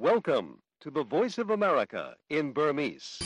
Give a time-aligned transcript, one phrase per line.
[0.00, 3.08] Welcome to the Voice of America in Burmese.။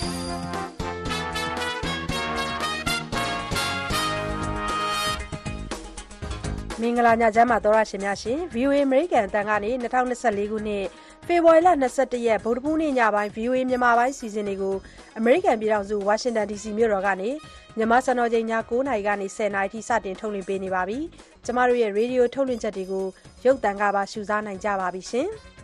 [6.80, 10.84] မင်္ဂလာညချမ်းပါသောရရှင်များရှင် VOA American အတန်ကနေ2024ခုနှစ်
[11.26, 14.76] ဖေဖော်ဝါရီလ22ရက်ဗုဒ္ဓဘူးနေ့ညပိုင်း VOA မြန်မာပိုင်းစီစဉ်တွေကို
[15.20, 17.30] American ပြည်ထောင်စု Washington DC မြို့တော်ကနေ
[17.76, 20.98] မြန်မာစံတော်ချိန်ည9:00နာရီကနေ10:00နာရီထိစတင်ထုတ်လွှင့်ပေးနေပါပြီ။
[21.44, 23.06] ကျမတို့ရဲ့ Radio ထုတ်လွှင့်ချက်တွေကို
[23.44, 25.30] ရုပ်သံကပါရှုစားနိုင်ကြပါပြီရှင်။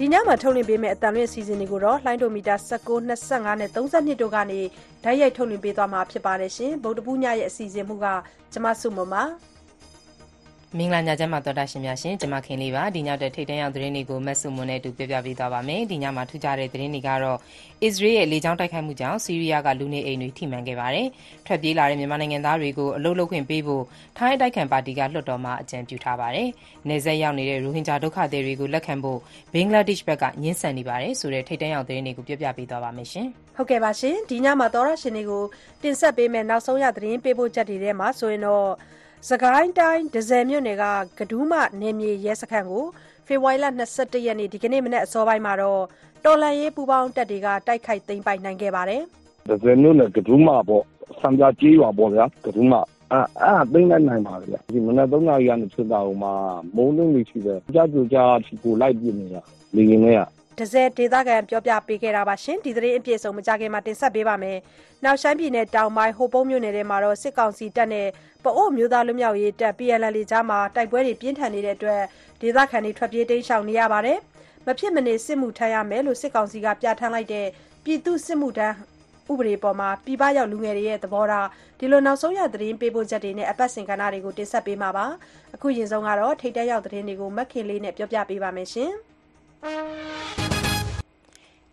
[0.00, 4.60] ဒီညမှာထုတ်လွှင့်ပေးမယ့်အတန်လွင့်အစီအစဉ်တွေကိုတော့လှိုင်းဒိုမီတာ19 25နဲ့32တို့ကနေ
[5.04, 8.06] ဓာတ်ရိုက်ထုတ်လွှင့်ပေးသွားမှာဖြစ်ပါတယ်ရှင်ဗုဒ္ဓဘူးညရဲ့အစီအစဉ်မှုက
[8.52, 9.14] ကျမစုမမ
[10.76, 17.38] မင်္ဂလာညချမ်းပါတော်တာရှင်များရှင်ကျွန်မခင်လေးပါဒီညတဲ့ထိတ်တန်းရောက်သတင်းတွေကိုမက်ဆုမွန်နဲ့အတူပြပြပေးသွားပါမယ်ဒီညမှာထူးခြားတဲ့သတင်းတွေကတော့
[17.82, 21.08] အစ္စရေးရဲ့လေကြောင်းတိုက်ခိုက်မှုကြောင့်ဆီးရီးယားကလူနေအိမ်တွေထိမှန်ခဲ့ပါတယ်
[21.46, 23.84] ထွက်ပြေးလာတဲ့မြန်မာနိုင်ငံသားတွေကိုအလုလုခွင့်ပေးဖို့
[24.18, 26.48] ထိုင်းအတိုက်ခံပါတီကလွှတ်တော်မှာအကြံပြုထားပါတယ်
[26.88, 29.18] နေဆက်ရောက်နေတဲ့ရိုဟင်ဂျာဒုက္ခသည်တွေကိုလက်ခံဖို့
[29.54, 35.42] ဘင်္ဂလားဒေ့ရှ်ဘက်ကညှင်းဆန်နေပါတယ်ဆိုတဲ့ထိတ်တန်းရောက်သတင်းတွေကိုပြပြပေးသွားပါမယ်ရှင်ဟုတ်ကဲ့ပါရှင်ဒီညမှာတော်ရရှင်တွေကို
[35.82, 38.68] တင်ဆက်ပေးမယ်နောက်ဆုံးရသတင်းပေးဖို့ချက်တွေထဲမှာဆိုရင်တော့
[39.26, 40.84] စကိုင်းတိုင်းဒဇယ်မြို့နယ်က
[41.18, 42.84] ကဒူးမနယ်မြေရဲစခန်းကို
[43.26, 43.66] ဖေဖော်ဝါရီလ
[43.96, 45.82] 21ရက်နေ့ဒီကနေ့မနက်အစောပိုင်းမှာတော့
[46.24, 49.02] တော်လန်ရေးပူပေါင်းတပ်တွေကတိုက်ခိုက်သိမ်းပိုက်နိုင်ခဲ့ပါတယ်။
[49.48, 50.84] ဒဇယ်မြို့နယ်ကဒူးမပေါ့
[51.20, 52.74] စံပြကြီးရွာပေါ့ဗျာကဒူးမ
[53.12, 56.32] အဲအဲ့သိမ်းလိုက်နိုင်ပါလေ။ဒီမနက်3နာရီကနေဖြစ်တာဟိုမှာ
[56.76, 59.42] မုံလုံးလေးရှိတယ်။ကြားကြကြားဒီကိုလိုက်ပြနေတာ
[59.76, 60.20] လေရင်ထဲက
[60.58, 64.58] ဒဇယ်ဒေသခံပြောပြပေးခဲ့တာပါရှင်ဒီသတင်းအပြည့်စုံမကြခင်မှာတင်ဆက်ပေးပါမယ်။
[65.04, 68.08] နောက်ရှမ်းပြည်နယ်တောင်ပိုင်းဟိုပုံးမြို့နယ်ထဲမှာတော့စစ်ကောင်စီတပ်နဲ့
[68.44, 72.02] ပအို့မျိုးသားလူမျိုးရေးတပ် PLL ကြားမှာတိုက်ပွဲတွေပြင်းထန်နေတဲ့အတွက်
[72.40, 74.18] ဒေသခံတွေထွက်ပြေးတိမ်းရှောင်နေရပါတယ်။
[74.66, 77.46] မဖြစ်မနေစစ်မှုထမ်းရမယ်လို့စစ်ကောင်စီကပြဋ္ဌာန်းလိုက်တဲ့
[77.84, 78.74] ပြည်သူစစ်မှုထမ်း
[79.32, 81.48] ဥပဒေပေါ်မှာပြည်ပရောက်လူငယ်တွေရဲ့သဘောထား
[81.78, 85.06] ဒီလိုနောက်ဆုံးရသတင်းပေးပို့ချက်တွေနဲ့အပတ်စဉ်ကဏ္ဍတွေကိုတင်ဆက်ပေးမှာပါ
[85.54, 88.92] အခုရင်ဆုံးကတော့ထိတ်တဲရောက်သတင်းတွေကိုမက်ခင်လေးနဲ့ပြောပြပေးပါမယ်ရှင်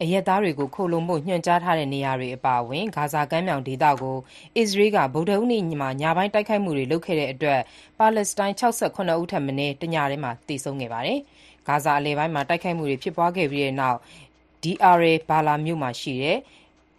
[0.02, 4.18] အရက်သားတွေကို ခိုလုံဖို့ ညွှန်ကြားထားတဲ့ နေရာတွေ အပါအဝင် ဂါဇာကမ်းမြောင်ဒေသကို
[4.58, 7.62] အစ္စရေးက ဗုဒ္ဓဟူးနေ့မှာ ညပိုင်း တိုက်ခိုက်မှုတွေ လုပ်ခဲ့တဲ့အတွက်
[8.00, 11.20] ပါလက်စတိုင်း68ဦးထက်မနည်း တညတည်းမှာ သေဆုံးခဲ့ပါတယ်။
[11.68, 14.00] ဂါဇာအလယ်ပိုင်းမှာ တိုက်ခိုက်မှုတွေ ဖြစ်ပွားခဲ့ပြီးတဲ့နောက်
[14.64, 16.38] Deir al-Balah မြို့မှာရှိတဲ့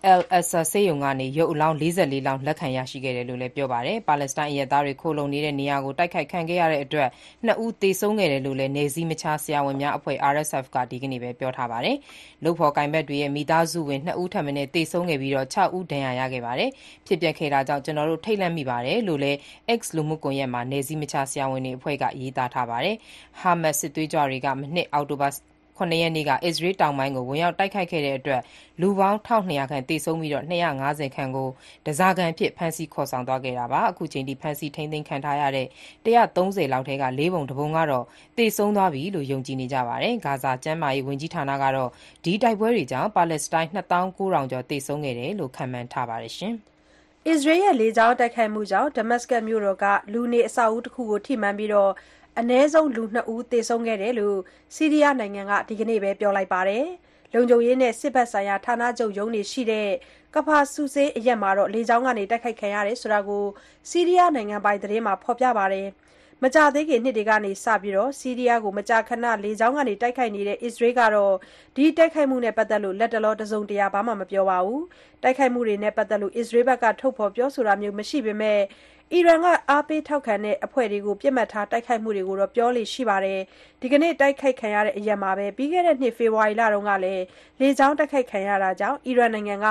[0.04, 7.08] Al-Aqsa ဆေးရုံကနေ ရုပ်အလောင်း ၄၄ လောင်း လက်ခံရရှိခဲ့တယ်လို့လည်း ပြောပါတယ်။ပါလက်စတိုင်းအရပ်သားတွေ ခိုလှုံနေတဲ့နေရာကို တိုက်ခိုက်ခံခဲ့ရတဲ့အတွက်
[7.46, 11.96] ၂ ဦး သေဆုံးခဲ့တယ်လို့လည်း နယ်စည်းမခြား ဆရာဝန်များအဖွဲ့ RSF က ဒီကနေ့ပဲ ပြောထားပါတယ်။
[12.44, 16.70] လုပ်ဖော်ကိုင်ဘက်တွေရဲ့ မိသားစုဝင် ၂ ဦးထက်မနည်း သေဆုံးခဲ့ပြီး ၆ ဦး ဒဏ်ရာရခဲ့ပါတယ်။
[17.06, 19.38] ဖြစ်ပျက်ခဲ့တာကြောင့် ကျနော်တို့ ထိတ်လန့်မိပါတယ်လို့လည်း
[19.78, 22.96] X လူမှုကွန်ရက်မှာ နယ်စည်းမခြား ဆရာဝန်တွေအဖွဲ့က ရေးသားထားပါတယ်။
[23.40, 25.28] ဟာမတ်စ် စစ်သွေးကြွတွေက မနှစ် အောက်တိုဘာ
[25.78, 28.42] ၇ ရက်နေ့က အစ္စရေးတောင်ပိုင်းကို ဝင်ရောက်တိုက်ခိုက်ခဲ့တဲ့အတွက်
[28.80, 31.48] လူပေါင်း ၁,၂၀၀ ခန့် သေဆုံးပြီး ၂၅၀ ခန့်ကို
[31.86, 35.66] ဓားစာခံအဖြစ် ဖမ်းဆီးခေါ်ဆောင်သွားခဲ့တာပါ။အခုချိန်ထိ ဖမ်းဆီးထိန်းသိမ်းခံထားရတဲ့
[36.06, 38.04] ၁၃၀ လောက်ထဲက လေးပုံတစ်ပုံကတော့
[38.36, 41.90] သေဆုံးသွားပြီလို့ ယုံကြည်နေကြပါတယ်။ဂါဇာ ကျန်းမာရေးဝန်ကြီးဌာနကတော့
[42.24, 46.32] ဒီတိုက်ပွဲတွေကြောင့် ပါလက်စတိုင်း၂သောင်းကိုးထောင်ကျော် သေဆုံးခဲ့တယ်လို့ ခန့်မှန်းထားပါတယ်။
[47.28, 51.70] အစ္စရေးရဲ့ လေကြောင်းတိုက်ခိုက်မှုကြောင့် ဒမတ်စကတ်မြို့တော်က လူနေအဆောက်အဦတခုကို ထိမှန်ပြီး
[52.40, 54.38] အနည်းဆုံးလူ2ဦးသေဆုံးခဲ့တယ်လို့
[54.74, 56.84] ဆီးရီးယားနိုင်ငံကဒီကနေ့ပဲပြောလိုက်ပါတယ်။
[57.34, 59.88] လုံခြုံရေးနဲ့စစ်ဘက်ဆိုင်ရာဌာနချုပ်ရုံးတွေရှိတဲ့
[60.34, 63.44] ကဖာဆူဆေးအရက်မှာတော့လေကြောင်းကနေတိုက်ခိုက်ခံရတယ်ဆိုတာကို
[63.90, 65.86] ဆီးရီးယားနိုင်ငံပိုင်သတင်းမှာဖော်ပြပါတယ်။
[66.42, 71.34] မကြသေးခင်နှစ်တွေကနေစပြီးဆီးရီးယားကိုမကြာခဏလေကြောင်းကနေတိုက်ခိုက်နေတဲ့အစ္စရေးကတော့
[71.76, 74.82] ဒီတိုက်ခိုက်မှုနဲ့ပတ်သက်လို့လတ်တလောတစုံတရာဘာမှမပြောပါဘူး။
[75.22, 78.60] တိုက်ခိုက်မှုတွေနဲ့ပတ်သက်လို့အစ္စရေးဘက်ကထုတ်ဖော်ပြောဆိုတာမျိုးမရှိပေမဲ့
[79.12, 83.40] အီရန်ကအားပေးထောက်ခံတဲ့အဖွဲ့တွေကိုပစ်မှတ်ထားတိုက်ခိုက်မှုတွေကိုတော့ပြောလေ့ရှိပါတယ်။
[83.80, 87.24] ဒီကနေ့တိုက်ခိုက်ခံရတဲ့အရပ်မှာပဲပြီးခဲ့တဲ့နှစ်ဖေဖော်ဝါရီလတုန်းကလည်း
[87.60, 89.66] လေကြောင်းတိုက်ခိုက်ခံရတာကြောင့်အီရန်နိုင်ငံက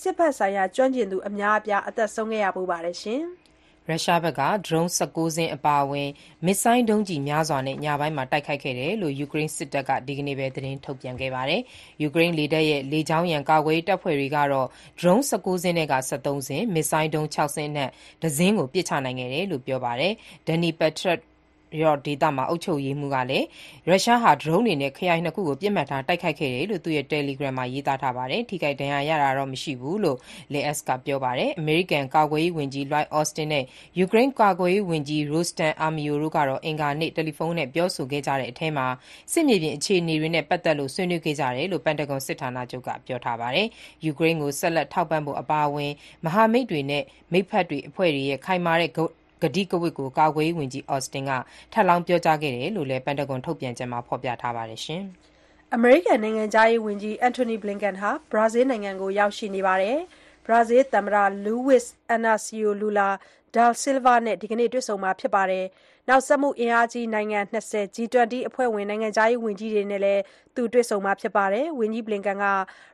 [0.00, 3.22] စစ်ဘက်ဆိုင်ရာကျွမ်းကျင်သူအများအပြားအသက်ဆုံးခဲ့ရဖူးပါတယ်ရှင်။
[3.90, 6.08] ရုရှားဘက်က ဒရုန်း ၁၉ စင်း အပါအဝင်
[6.46, 11.60] မစ်ဇိုင်းဒုံးကျည်များစွာနဲ့ ညပိုင်းမှာ တိုက်ခိုက်ခဲ့တယ်လို့ ယူကရိန်းစစ်တပ်က ဒီကနေ့ပဲ သတင်းထုတ်ပြန်ခဲ့ပါတယ်။
[12.02, 14.66] ယူကရိန်းလေတပ်ရဲ့ လေကြောင်းရန် ကာကွယ်ရေးတပ်ဖွဲ့တွေကတော့
[15.00, 17.90] ဒရုန်း ၁၉ စင်းထဲက ၁၃ စင်း၊မစ်ဇိုင်းဒုံး ၆ စင်းအနက်
[18.22, 20.12] တစင်းကို ပစ်ချနိုင်ခဲ့တယ်လို့ ပြောပါတယ်။
[20.46, 21.35] Dnipropetrovsk
[21.82, 23.46] ရော့ဒေသမှာ အုပ်ချုပ်ရေးမှူးကလည်း
[23.88, 30.18] ရုရှားဟာ ဒရုန်းတွေနဲ့ ခရိုင်နှစ်ခုကို ပစ်မှတ်ထား တိုက်ခိုက်ခဲ့တယ်လို့ သူ့ရဲ့ Telegram မှာ ရေးသားထားပါတယ်။ထိခိုက်ဒဏ်ရာရတာတော့ မရှိဘူးလို့
[30.52, 33.64] လည်း AS က ပြောပါတယ်။အမေရိကန် ကာကွယ်ရေးဝန်ကြီး Lloyd Austin နဲ့
[33.98, 38.86] ယူကရိန်း ကာကွယ်ရေးဝန်ကြီး Rustem Umerov တို့ကတော့ အင်္ဂါနေ့ တယ်လီဖုန်းနဲ့ ပြောဆိုခဲ့ကြတဲ့အထဲမှာ
[39.32, 43.66] စစ်မြေပြင် အခြေအနေတွေနဲ့ ပတ်သက်လို့ ဆွေးနွေးခဲ့ကြတယ်လို့ ပန်တဂွန်စစ်ဌာနချုပ်က ပြောထားပါတယ်။
[44.04, 45.92] ယူကရိန်းကို ဆက်လက်ထောက်ပံ့ဖို့ အပါအဝင်
[46.24, 47.02] မဟာမိတ်တွေနဲ့
[47.32, 48.92] မိတ်ဖက်တွေအဖွဲ့တွေရဲ့ ခိုင်မာတဲ့
[49.42, 51.32] ကတိကဝတ်ကိုကာကွယ်ရေးဝန်ကြီး Austin က
[51.72, 54.80] ထပ်လောင်းပြောကြားခဲ့တယ်လို့လည်းပန်တဂွန်ထုတ်ပြန်ချက်မှာဖော်ပြထားပါတယ်။
[55.74, 59.98] အမေရိကန်နိုင်ငံခြားရေးဝန်ကြီး Antony Blinken ဟာဘရာဇီးနိုင်ငံကိုရောက်ရှိနေပါတယ်။
[60.46, 61.84] ဘရာဇီးသမ္မတ Luiz
[62.14, 63.08] Inacio Lula
[63.54, 65.64] Da Silva နဲ့ဒီကနေ့တွေ့ဆုံမှာဖြစ်ပါတယ်။
[66.08, 70.22] နောက်စက်မှုအင်အားကြီးနိုင်ငံ၂၀ G20 အဖွဲ့ဝင်နိုင်ငံခြားရေးဝန်ကြီးတွေနဲ့လည်း
[70.56, 72.46] သူတွေ့ဆုံမှာဖြစ်ပါတယ်။ဝန်ကြီး Blinken က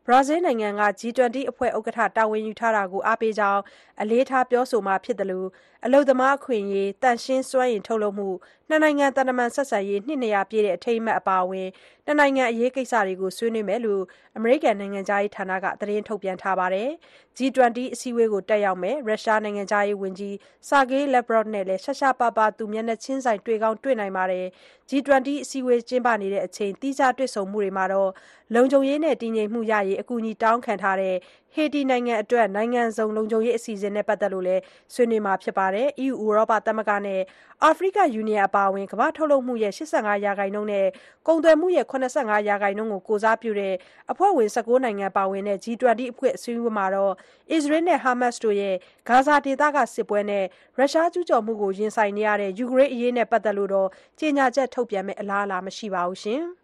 [0.06, 3.60] ဘရာဇီးနိုင်ငံက G20 အဖွဲ့ဥက္ကဋ္ဌတာဝန်ယူထားတာကိုအားပေးကြောင်း
[4.02, 5.44] အလေးထားပြောဆိုမှာဖြစ်သလို
[5.84, 8.28] အလုပ်သမားအခွင့်အရေး၊သန့်ရှင်းစွမ်းအင်ထုတ်လုပ်မှု၊
[8.68, 11.68] နှစ်နိုင်ငံသံတမန်ဆက်ဆံရေးနှစ်၂၀၀ပြည့်အထိမ်းအမှတ်အပါအဝင်
[12.06, 14.02] နှစ်နိုင်ငံအရေးကိစ္စတွေကိုဆွေးနွေးမယ်လို့
[14.36, 16.88] အမေရိကန်နိုင်ငံခြားရေးဌာနကသတင်းထုတ်ပြန်ထားပါတယ်။
[17.36, 20.34] G20 အစည်းအဝေးကိုတက်ရောက်မယ့်ရုရှားနိုင်ငံခြားရေးဝန်ကြီး
[20.68, 24.46] Sergei Lavrov နဲ့လည်းရှားရှားပါးပါးမျက်နှာချင်းဆိုင်တွေ့ကောင်းတွေ့နိုင်ပါတယ်။
[24.88, 28.10] G20 အစည်းအဝေးကျင်းပနေချိန်သီးခြားတွေ့ဆုံမှုတွေမှာတော့
[28.54, 31.16] လုံခြုံရေးနဲ့ တည်ငြိမ်မှုရရေး အကူအညီတောင်းခံထားတဲ့
[31.54, 34.62] ဟေတီနိုင်ငံအတွက် နိုင်ငံစုံ လုံခြုံရေးအစီအစဉ်နဲ့ ပတ်သက်လို့လည်း
[34.94, 37.20] ဆွေးနွေးမှာဖြစ်ပါတယ်။ EU ဥရောပသမဂ္ဂနဲ့
[37.62, 40.86] အာဖရိက ယူနီယံ အပါအဝင် ကမ္ဘာ့ထုတ်လုပ်မှုရဲ့ ၈၅ ရာခိုင်နှုန်းနဲ့
[41.26, 41.94] ကုန်သွယ်မှုရဲ့ ၇
[42.30, 43.74] ၅ ရာခိုင်နှုန်းကို ကိုယ်စားပြုတဲ့
[44.12, 47.12] အဖွဲ့ဝင် ၁၉ နိုင်ငံပါဝင်တဲ့ G20 အဖွဲ့အစည်းအဝေးမှာတော့
[47.50, 48.74] အစ္စရေးနဲ့ ဟာမတ်စ်တို့ရဲ့
[49.08, 50.44] ဂါဇာဒေသက စစ်ပွဲနဲ့
[50.78, 53.88] ရုရှားကျူးကျော်မှုကို ရင်ဆိုင်နေရတဲ့ ယူကရိန်းအရေးနဲ့ ပတ်သက်လို့တော့
[54.20, 56.42] ကြေညာချက်ထုတ်ပြန်မယ့် အလားအလာ မရှိပါဘူး။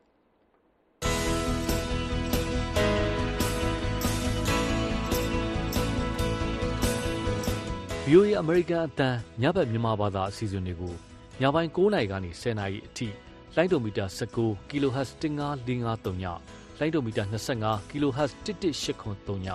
[8.10, 9.08] VOA အမေရိကန်အသံ
[9.42, 10.94] ညဘက်မြန်မာဘာသာအစီအစဉ်တွေကို
[11.40, 13.08] ညပိုင်း9နာရီကနေ10နာရီအထိ
[13.56, 14.04] လိုင်းဒိုမီတာ
[14.36, 16.24] 19 kHz 15553ည
[16.78, 19.48] လိုင်းဒိုမီတာ25 kHz 11883ည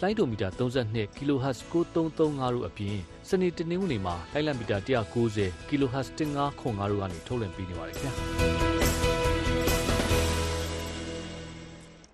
[0.00, 2.98] လိုင်းဒိုမီတာ32 kHz 9335တို့အပြင်
[3.28, 8.12] စနေတနင်္ဂနွေမှာလိုင်းလံမီတာ190 kHz 1505တို့ကနေထုတ်လွှင့်ပေးနေပါတယ်ခင်ဗျာ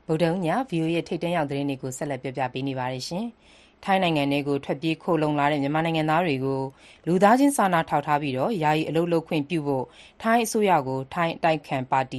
[0.07, 3.27] ဗုဒ္ဓည VOA ရဲ့ထိတ်တန့်ရောက်သတင်းတွေကိုဆက်လက်ပြောပြပေးနေပါတယ်ရှင်။
[3.85, 6.61] ထိုင်းနိုင်ငံထဲကို ထွက်ပြေးခိုလှုံလာတဲ့ မြန်မာနိုင်ငံသားတွေကို
[7.07, 9.85] လူသားချင်းစာနာထောက်ထားပြီး ယာယီအလုပ်လုပ်ခွင့်ပြုဖို့
[10.23, 12.19] ထိုင်းအစိုးရကို ထိုင်းအတိုက်အခံပါတီ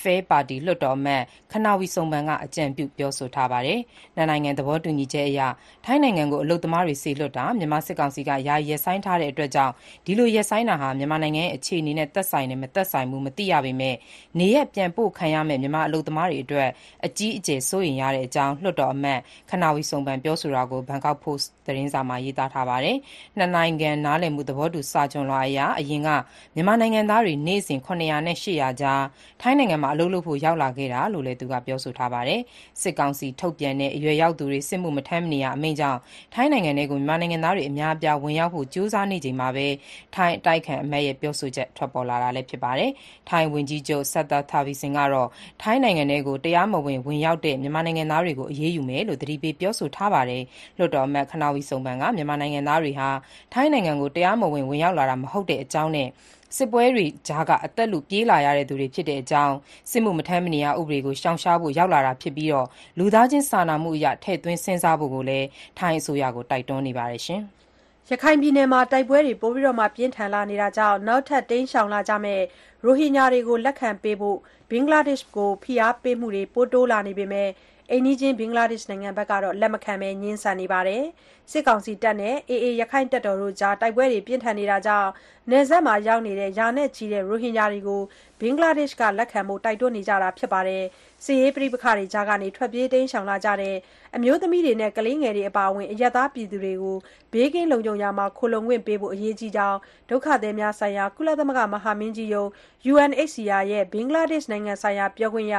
[0.00, 1.22] FAIR ပါတီ လွှတ်တော်အမတ်
[1.52, 3.80] Kannavee Suebsang က အကြံပြုပြောဆိုထားပါတယ်။
[4.16, 5.40] နှစ်နိုင်ငံသဘောတူညီချက်အရ
[5.84, 9.72] ထိုင်းနိုင်ငံကို အလုပ်သမားတွေ စေလွှတ်တာ မြန်မာစစ်ကောင်စီက ယာယီရပ်ဆိုင်းထားတဲ့အတွက်ကြောင့်
[10.06, 13.96] ဒီလိုရပ်ဆိုင်းတာဟာ မြန်မာနိုင်ငံရဲ့ အခြေအနေနဲ့ သက်ဆိုင်တယ် မသက်ဆိုင်ဘူး မသိရပေမဲ့
[14.38, 16.68] နေရပ်ပြန်ပို့ခံရမယ့် မြန်မာအလုပ်သမားတွေအတွက်
[17.06, 19.20] အကြီးအကျယ် စိုးရိမ်ရတဲ့အကြောင်း လွှတ်တော်အမတ်
[19.50, 22.96] Kannavee Suebsang ပြောဆိုတာကိုဘန်ကောက်ပို့စ်သတင်းစာမှာ ရေးထားပါတယ်။
[23.36, 26.08] နှစ်နိုင်ငံနားလည်မှုသဘောတူစာချွန်လွှာအရ အရင်က
[26.54, 29.02] မြန်မာနိုင်ငံသားတွေ နေ့စဉ် ၇၀၀ နဲ့ ၈၀၀ ကြား
[29.40, 32.40] ထိုင်းနိုင်ငံမှာ အလုပ်လုပ်ဖို့ ရောက်လာခဲ့တာလို့လည်း သူက ပြောဆိုထားပါတယ်။
[32.80, 35.98] စစ်ကောင်စီထုတ်ပြန်တဲ့ အရွယ်ရောက်သူတွေ စစ်မှုမထမ်းမနေရ အမိန့်ကြောင့်
[36.34, 39.66] ထိုင်းနိုင်ငံထဲကို မြန်မာနိုင်ငံသားတွေ အများအပြား ဝင်ရောက်ဖို့ ကြိုးစားနေချိန်မှာပဲ
[40.14, 42.90] ထိုင်းအတိုက်အခံအမတ်ရဲ့ ပြောဆိုချက် ထွက်ပေါ်လာတာလည်း ဖြစ်ပါတယ်။
[43.28, 45.28] ထိုင်းဝန်ကြီးချုပ် Srettha Thavisin ကတော့
[45.62, 50.42] ထိုင်းနိုင်ငံထဲကို တရားမဝင် ဝင်ရောက်တဲ့ မြန်မာနိုင်ငံသားတွေကို အရေးယူမယ်လို့ သတိပေး ပြောဆိုထားပါတယ်။
[50.78, 53.08] လွှတ်တော်အမတ် Kannavee Suebsang ကမြန်မာနိုင်ငံသားတွေဟာ
[53.52, 56.08] ထိုင်းနိုင်ငံကို တရားမဝင် ဝင်ရောက်လာတာ မဟုတ်တဲ့အကြောင်းနဲ့
[56.56, 59.54] စစ်ပွဲတွေကြားက အသက်လု ပြေးလာရသူတွေ ဖြစ်တဲ့အကြောင်း၊
[59.90, 62.50] စစ်မှုမထမ်းမနေရ ဥပဒေကို ရှောင်ရှားဖို့ ရောက်လာတာဖြစ်ပြီး
[62.98, 65.46] လူသားချင်းစာနာမှုအရ ထည့်သွင်းစဉ်းစားဖို့လည်း
[65.78, 67.22] ထိုင်းအစိုးရကို တိုက်တွန်းနေပါတယ်။
[68.10, 72.44] ရခိုင်ပြည်နယ်မှာ တိုက်ပွဲတွေ ပိုမိုပြင်းထန်လာနေတာကြောင့် နောက်ထပ် တိမ်းရှောင်လာကြမယ့်
[72.84, 74.38] ရိုဟင်ဂျာတွေကို လက်ခံပေးဖို့
[74.70, 77.48] ဘင်္ဂလားဒေ့ရှ်ကို ဖိအားပေးမှုတွေ ပိုတိုးလာနေပေမဲ့
[77.92, 81.02] အိမ်နီးချင်းဘင်္ဂလားဒေ့ရှ်နိုင်ငံကတော့လက်မခံဘဲငြင်းဆန်နေပါတယ်။
[81.50, 85.10] စစ်ကောင်စီတပ်နဲ့ AA ရက္ခိုင့်တပ်တော်တို့ကြားတိုက်ပွဲတွေပြင်းထန်နေတာကြောင့်
[85.50, 88.02] နယ်စပ်မှာရောက်နေတဲ့ရာနဲ့ချီတဲ့ရိုဟင်ဂျာတွေကို
[88.40, 90.84] ဘင်္ဂလားဒေ့ရှ်ကလက်ခံဖို့တိုက်တွန်းနေကြတာဖြစ်ပါတယ်။
[91.24, 93.76] စစ်ရေးပဋိပက္ခတွေကြားကထွက်ပြေးတိမ်းရှောင်လာကြတဲ့
[94.16, 96.96] အမျိုးသမီးတွေနဲ့ ကလေးငယ်တွေ အပါအဝင် အရပ်သားပြည်သူတွေကို
[97.32, 99.78] ဘေးကင်းလုံခြုံရာမှာ ခိုလှုံခွင့်ပေးဖို့ အရေးကြီးကြောင်း
[100.10, 102.48] ဒုက္ခသည်များဆိုင်ရာ ကုလသမဂ္ဂ မဟာမင်းကြီးရုံး
[102.92, 105.56] UNHCR ရဲ့ ဘင်္ဂလားဒေ့ရှ်နိုင်ငံဆိုင်ရာ ပြောခွင့်ရ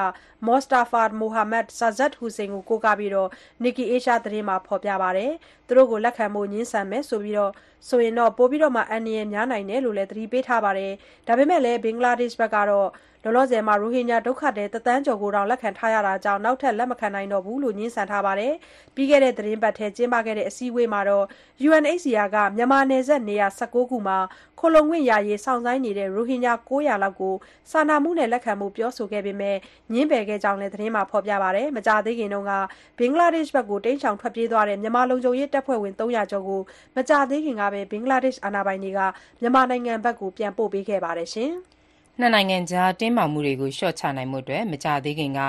[0.48, 3.12] Mostafa Mohammad Sazzad Hossain ကို ကိုးကားပြီး
[3.64, 5.32] Nikkei Asia သတင်းမှာ ဖော်ပြပါတယ်။
[5.68, 7.22] သူတို့ကို လက်ခံဖို့ ငြင်းဆန်မယ်ဆို
[8.04, 10.92] ရင်ပိုပြီးအန္တရာယ်များနိုင်တယ်လို့လည်းသတိပေးထားပါတယ်။
[11.28, 12.90] ဒါပေမဲ့လည်းဘင်္ဂလားဒေ့ရှ်ကတော့
[13.26, 13.46] ရို
[13.94, 18.54] ဟင်ဂျာဒုက္ခသည်တသန်းကျော်ကိုတောင်လက်ခံထားရတာကြောင့်နောက်ထပ်လက်မခံနိုင်တော့ဘူးလို့ငြင်းဆန်ထားပါတယ်။
[18.96, 21.26] ပြီးခဲ့တဲ့သီတင်းပတ်ထဲကျင်းပခဲ့တဲ့အစည်းအဝေးမှာတော့
[21.68, 24.18] UNHCR ကမြန်မာနယ်စပ်နေရာ၁၉ခုမှာ
[24.60, 27.36] ခိုလှုံခွင့်ရရေးစောင့်ဆိုင်းနေတဲ့ရိုဟင်ဂျာ၉၀၀လောက်ကို
[27.72, 29.58] စာနာမှုနဲ့လက်ခံဖို့ပြောဆိုခဲ့ပေမဲ့
[29.94, 32.36] ငြင်းပယ်ခဲ့ကြောင်းလည်းသတင်းမှာဖော်ပြပါတယ်။မကြာသေးခင်က
[33.00, 36.62] ဘင်္ဂလားဒေ့ရှ်ကိုတိမ်းရှောင်ထွက်ပြေးသွားတဲ့မြန်မာလုံခြုံရေးတပ်ဖွဲ့ဝင်၃၀၀ကျော်ကို
[36.96, 39.00] မကြာသေးခင်ကပဲ ဘင်္ဂလားဒေ့ရှ်အာဏာပိုင်တွေက
[39.42, 41.30] မြန်မာနိုင်ငံကို ပြန်ပို့ပေးခဲ့ပါတယ်။
[42.20, 45.42] နှစ်နိုင်ငံကြား တင်းမာမှုတွေလျှော့ချနိုင်ဖို့မကြာသေးခင်က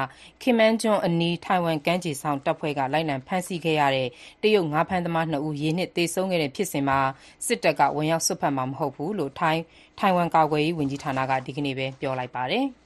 [0.43, 4.09] Kinmen ကျွန်းအနီး ထိုင်ဝမ်ကမ်းခြေစောင့်တပ်ဖွဲ့က လိုက်လံဖမ်းဆီးခဲ့တဲ့
[4.43, 6.99] တရုတ်ငါးဖမ်းသမားနှစ်ဦး ရေနစ်သေဆုံးခဲ့တဲ့ဖြစ်စဉ်မှာ
[7.47, 12.65] စစ်တပ်က ဝင်ရောက်စွက်ဖက်မှာ မဟုတ်ဘူးလို့ ထိုင်ဝမ်ကာကွယ်ရေးဝန်ကြီးဌာနက ဒီကနေ့ပဲ ပြောလိုက်ပါတယ်။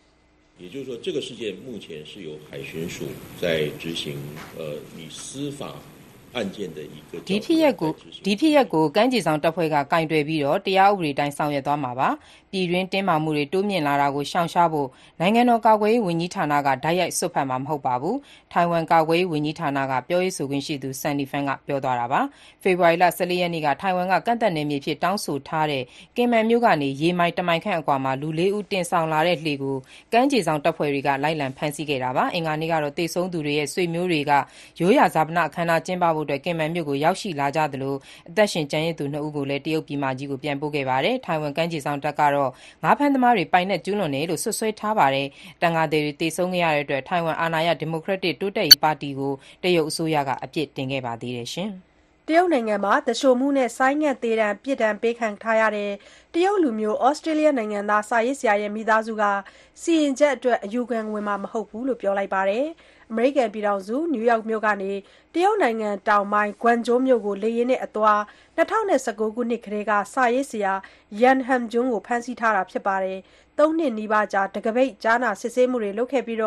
[7.28, 12.08] ဒီဖြစ်ရပ်ကို ကမ်းခြေစောင့်တပ်ဖွဲ့က ကိုင်တွယ်ပြီးတရားဥပဒေအတိုင်း ဆောင်ရွက်သွားမှာပါ။
[12.56, 14.88] ပြပြည်တွင်းတင်းမာမှုတွေ တိုးမြင့်လာတာကို ရှောင်ရှားဖို့
[15.20, 18.16] နိုင်ငံတော်ကာကွယ်ရေးဝန်ကြီးဌာနက တိုက်ရိုက်စွက်ဖက်မှာ မဟုတ်ပါဘူး။
[18.52, 22.20] ထိုင်ဝမ်ကာကွယ်ရေးဝန်ကြီးဌာနက ပြောရေးဆိုခွင့်ရှိသူ Sunny Phan က ပြောသွားတာပါ။
[22.62, 25.82] ဖေဖော်ဝါရီလ ၁၄ ရက်နေ့က ထိုင်ဝမ်က ကန့်သတ်နယ်မြေအဖြစ် တောင်းဆိုထားတဲ့
[26.16, 29.76] ကင်မန်မြို့ကနေ ရေမိုင်တမိုင်ခန့်အကွာမှာ လူလေးဦး တင်ဆောင်လာတဲ့လှေကို
[30.12, 34.32] ကမ်းခြေစောင့်တပ်ဖွဲ့တွေက လိုက်လံဖမ်းဆီးခဲ့တာပါ။အင်္ဂါနေ့ကတော့ သေဆုံးသူတွေရဲ့ ဆွေမျိုးတွေက
[34.80, 37.94] ရိုးရာဈာပနအခမ်းအနား ကျင်းပဖို့ ကင်မန်မြို့ကို ရောက်ရှိလာကြသလို
[38.28, 42.45] အသက်ရှင်ကျန်ရစ်သူနှစ်ဦးကိုလည်း တရုတ်ပြည်မကြီးကို ပြန်ပို့ခဲ့ပါတယ်။ထိုင်ဝမ် ကမ်းခြေစောင့်တပ်ကတော့
[42.84, 45.26] ငါးဖမ်းသမားတွေ ပိုင်နက်ကျူးလွန်တယ်လို့ စွပ်စွဲထားပါတယ်။
[45.62, 51.72] တန်ငါသည်တွေ သေဆုံးခဲ့ရတဲ့အတွက် ထိုင်ဝမ်အာဏာရ ဒီမိုကရက်တစ် တိုးတက်ရေးပါတီကို တရုတ်အစိုးရက အပြစ်တင်ခဲ့ပါသေးတယ်ရှင်။
[52.28, 55.92] တရုတ်နိုင်ငံမှာ သူလျှိုမှုနဲ့ ဆိုင်းငံ့သေဒဏ် ပြစ်ဒဏ်ပေးခံထားရတဲ့
[56.34, 59.24] တရုတ်လူမျိုး ဩစတြေးလျနိုင်ငံသား စာရေးဆရာရဲ့ မိသားစုက
[59.82, 62.66] စီရင်ချက်အတွက် အယူခံဝင်မှာ မဟုတ်ဘူးလို့ ပြောလိုက်ပါတယ်။
[63.10, 64.92] အမေရိကန်ပြည်ထောင်စု နယူးယောက်မြို့ကနေ
[65.34, 68.20] တရုတ်နိုင်ငံတောင်ပိုင်း Guangzhou မြို့ကို လေယာဉ်နဲ့အသွား
[68.56, 70.72] ၂၀၁၉ ခုနှစ်ကတည်းက စာရေးဆရာ
[71.20, 73.18] Yan Hengjian ကို ဖမ်းဆီးထားတာဖြစ်ပါတယ်။
[73.58, 76.40] သုံးနှစ်နီးပါးကြာ တံခါးပိတ် ကြားနာစစ်ဆေးမှုတွေ လုပ်ခဲ့ပြီး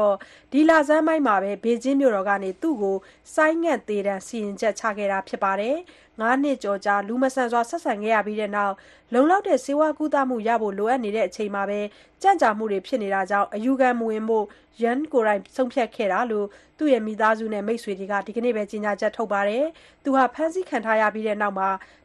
[0.52, 2.98] ဒီလဆန်းပိုင်းမှာပဲ ဘေကျင်းမြို့တော်ကနေ သူ့ကို
[3.36, 5.76] ဆိုင်းငံ့သေဒဏ် စီရင်ချက်ချခဲ့တာဖြစ်ပါတယ်။
[6.20, 8.76] ငါးနှစ်ကျော်ကြာ လူမဆန်စွာ ဆက်ဆံခဲ့ရပြီးတဲ့နောက်
[9.14, 11.80] လုံလောက်တဲ့ ဆေးဝါးကုသမှုရဖို့ လိုအပ်နေချိန်မှာပဲ
[12.22, 14.46] ကြန့်ကြာမှုတွေ ဖြစ်နေတာကြောင့် အယူခံမဝင်ဖို့
[14.84, 16.48] Yan ကိုယ်တိုင်ဆုံးဖြတ်ခဲ့တာလို့
[16.78, 19.66] သူ့ရဲ့မိသားစုနဲ့မိတ်ဆွေတွေကဒီကနေ့ပဲကြေညာချက်ထုတ်ပါတယ်။
[20.04, 21.56] သူဟာဖမ်းဆီးခံထားရပြီးတဲ့နောက်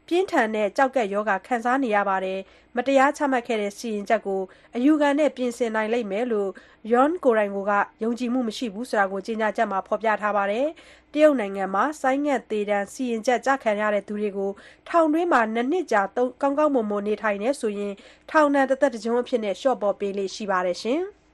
[0.07, 2.39] ပြင်းထန်တဲ့ကျောက်ကပ်ရောဂါခံစားနေရပါတယ်။
[2.75, 4.41] မတရားချမှတ်ခဲ့တဲ့စီရင်ချက်ကို
[4.75, 6.49] အယူခံနဲ့ပြင်ဆင်နိုင်လိမ့်မယ်လို့
[6.91, 7.57] Yan ကိုယ်တိုင်က
[8.03, 10.67] ယုံကြည်မှုမရှိဘူးလို့ကြေညာချက်မှာဖော်ပြထားပါတယ်။
[11.13, 14.51] တရုတ်နိုင်ငံမှာဆိုင်းငံ့သေဒဏ်စီရင်ချက်ကျခံရသူတွေကို
[14.89, 16.01] ထောင်တွင်းမှာနှစ်နှစ်ကြာ
[16.41, 17.93] ကောင်းကောင်းမွန်မွန်နေထိုင်တယ်ဆိုရင်
[18.31, 21.24] ထောင်ဒဏ်တသက်တကျွန်းအဖြစ်လျှော့ပေါ့ပေးလေ့ရှိပါတယ်။ Direct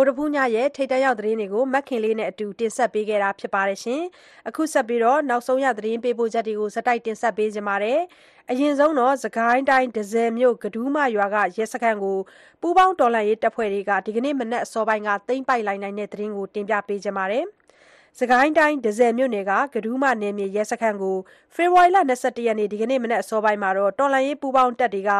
[0.00, 4.02] ဗုဒ္ဓဖူးညရဲ့ထိပ်တန်းရောက်သတင်းတွေကိုမက်ခင်လေးနဲ့အတူတင်ဆက်ပေးခဲ့တာဖြစ်ပါတယ်ရှင်။
[4.48, 8.00] အခုဆက်ပြီးတော့နောက်ဆုံးရသတင်းပေးပို့ချက်တွေကိုစတိုက်တင်ဆက်ပေးကြပါမယ်။
[8.50, 12.18] အရင်ဆုံးတော့စကိုင်းတိုင်းဒဇယ်မြို့ကဒူးမရွာကရဲစခန်းကို
[12.60, 17.46] ပူးပေါင်းတော်လှန်ရေးတပ်ဖွဲ့တွေကဒီကနေ့မနက်အစောပိုင်းကသိမ်းပိုက်လိုက်နိုင်တဲ့သတင်းကိုတင်ပြပေးကြပါမယ်။
[18.20, 21.16] စကိုင်းတိုင်းဒဇယ်မြို့နယ်ကကဒူးမနယ်မြေရဲစခန်းကို
[21.54, 25.10] ဖေဖော်ဝါရီလ21ရက်နေ့ဒီကနေ့မနက်အစောပိုင်းမှာတော်လှန်ရေးပူးပေါင်းတပ်တွေက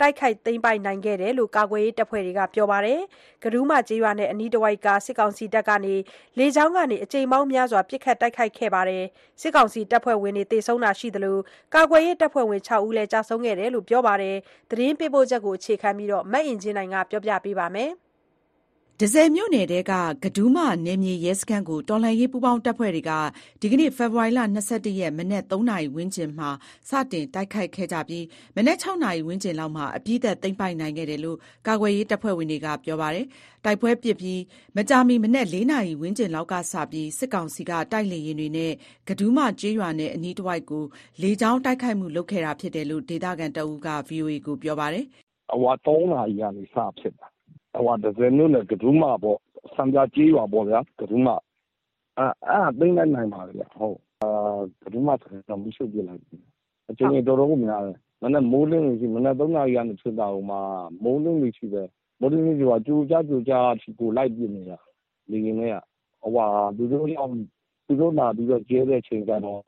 [0.00, 3.00] တိုက်ခိုက်သိမ်းပိုက်နိုင်ခဲ့တယ်လို့ကာကွယ်ရေးတပ်ဖွဲ့တွေကပြောပါတယ်။
[3.44, 5.94] ကဒူးမကျေးရွာနဲ့အနီးတစ်ဝိုက်ကစစ်ကောင်စီတပ်ကနေ
[6.38, 9.04] လေကြောင်းကနေအကြိမ်ပေါင်းများစွာပစ်ခတ်တိုက်ခိုက်ခဲ့ပါတယ်။
[9.40, 11.38] စစ်ကောင်စီတပ်ဖွဲ့ဝင်တွေသေဆုံးတာရှိသလို
[11.74, 14.36] ကာကွယ်ရေးတပ်ဖွဲ့ဝင်6ဦးလည်းကြာဆုံးခဲ့တယ်လို့ပြောပါတယ်။
[14.70, 17.92] သတင်းပေးပို့ချက်ကိုအခြေခံပြီးမအင်ကြင်းနိုင်ကပြောပြပေးပါမယ်။
[19.00, 19.92] တန့်ဆည်မြို့နယ်ထဲက
[20.24, 23.12] ကဒူးမနယ်မြေရဲစခန်းကို တော်လှန်ရေးပူးပေါင်းတပ်ဖွဲ့တွေက
[23.60, 26.50] ဒီကနေ့ ဖေဖော်ဝါရီလ၂၁ ရက် မနက် ၃ နာရီဝန်းကျင်မှာ
[26.88, 28.24] စတင်တိုက်ခိုက်ခဲ့ကြပြီး
[28.56, 33.26] မနက် ၆ နာရီဝန်းကျင်လောက်မှာ အပြီးသတ် သိမ်းပိုက်နိုင်ခဲ့တယ်လို့ ကာကွယ်ရေးတပ်ဖွဲ့ဝင်တွေက ပြောပါတယ်။
[33.64, 34.40] တိုက်ပွဲဖြစ်ပြီး
[34.76, 38.72] မကြာမီ မနက် ၄ နာရီဝန်းကျင်လောက်ကစပြီး စစ်ကောင်စီက တိုက်လေယာဉ်တွေနဲ့
[39.08, 40.84] ကဒူးမကျေးရွာနဲ့ အနီးတဝိုက်ကို
[41.22, 45.04] လေကြောင်းတိုက်ခိုက်မှု လုပ်ခဲ့တာဖြစ်တယ်လို့ ဒေသခံတဦးကဗွီအိုအေကို ပြောပါတယ်။။
[45.86, 47.28] ၃ နာရီကနေ စဖြစ်တာ။
[48.02, 49.38] တန့်ဆည်မြို့နယ်ကဒူးမပေါ့။
[49.74, 51.28] စံပြကျေးရွာပေါ့ဗျာကဒူးမ။
[52.18, 53.64] အဲဒါသိမ်းလိုက်နိုင်ပါတယ်ဗျ။
[54.82, 56.36] ကဒူးမစခန်းတော့မီးရှို့ပစ်လိုက်ပြီ။
[56.90, 60.26] အခြေအနေတော်တော်ကိုများတယ်။မနက်မိုးလင်းတဲ့အထိမနက်၃နာရီကနေဖြစ်တာ
[61.04, 61.82] မိုးလင်းတဲ့အထိပဲ။
[62.20, 64.78] မိုးလင်းတဲ့အထိကြိုကြားကြိုကြားအထိကိုလိုက်ပစ်နေတာ
[65.30, 65.76] လေယာဉ်နဲ့က။
[66.76, 69.60] သူတို့လာပြီးတော့ကြဲတဲ့အချိန်ကျတော့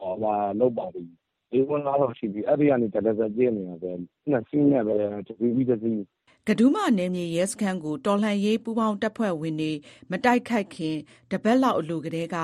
[0.61, 1.03] လုပ်ပါပြီ။
[1.53, 3.91] လေးခွန်းနားလောက်ရှိပြီ။အဲဒီကနေတရစပ်ပစ်နေတာပဲ။
[4.31, 4.95] နှစ်စီးနဲ့ပဲ
[5.27, 5.99] တစီးပြီးတစီး။
[6.49, 9.73] ကဒူးမနယ်မြေရဲစခန်းကို တော်လှန်ရေးပူးပေါင်းတပ်ဖွဲ့ဝင်တွေ
[10.11, 10.97] မတိုက်ခိုက်ခင်
[11.31, 12.37] တပတ်လောက်အလိုကတည်းက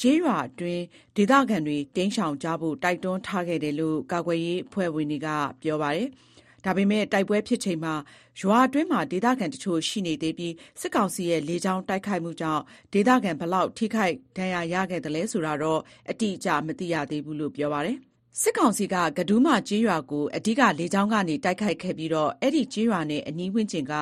[0.00, 0.82] ကျေးရွာအတွင်း
[1.16, 5.28] ဒေသခံတွေ တိမ်းရှောင်ကြဖို့ တိုက်တွန်းထားခဲ့တယ်လို့ ကာကွယ်ရေးအဖွဲ့ဝင်တွေက
[5.62, 6.08] ပြောပါတယ်။
[6.64, 7.94] ဒါပေမယ့် တိုက်ပွဲဖြစ်ချိန်မှာ
[8.40, 15.80] ရွာအတွင်းမှာ ဒေသခံတချို့ ရှိနေသေးပြီး စစ်ကောင်စီရဲ့ လေကြောင်းတိုက်ခိုက်မှုကြောင့် ဒေသခံ ဘယ်လောက် ထိခိုက်ဒဏ်ရာရခဲ့သလဲဆိုတာတော့
[16.10, 17.98] အတိအကျ မသိရသေးဘူးလို့ ပြောပါတယ်။
[18.40, 22.10] စစ်ကောင်စီက ကဒူးမကျေးရွာကို အဓိက လေကြောင်းကနေ တိုက်ခိုက်ခဲ့ပြီး
[22.40, 23.94] အဲဒီကျေးရွာနဲ့ အနီးဝန်းကျင်က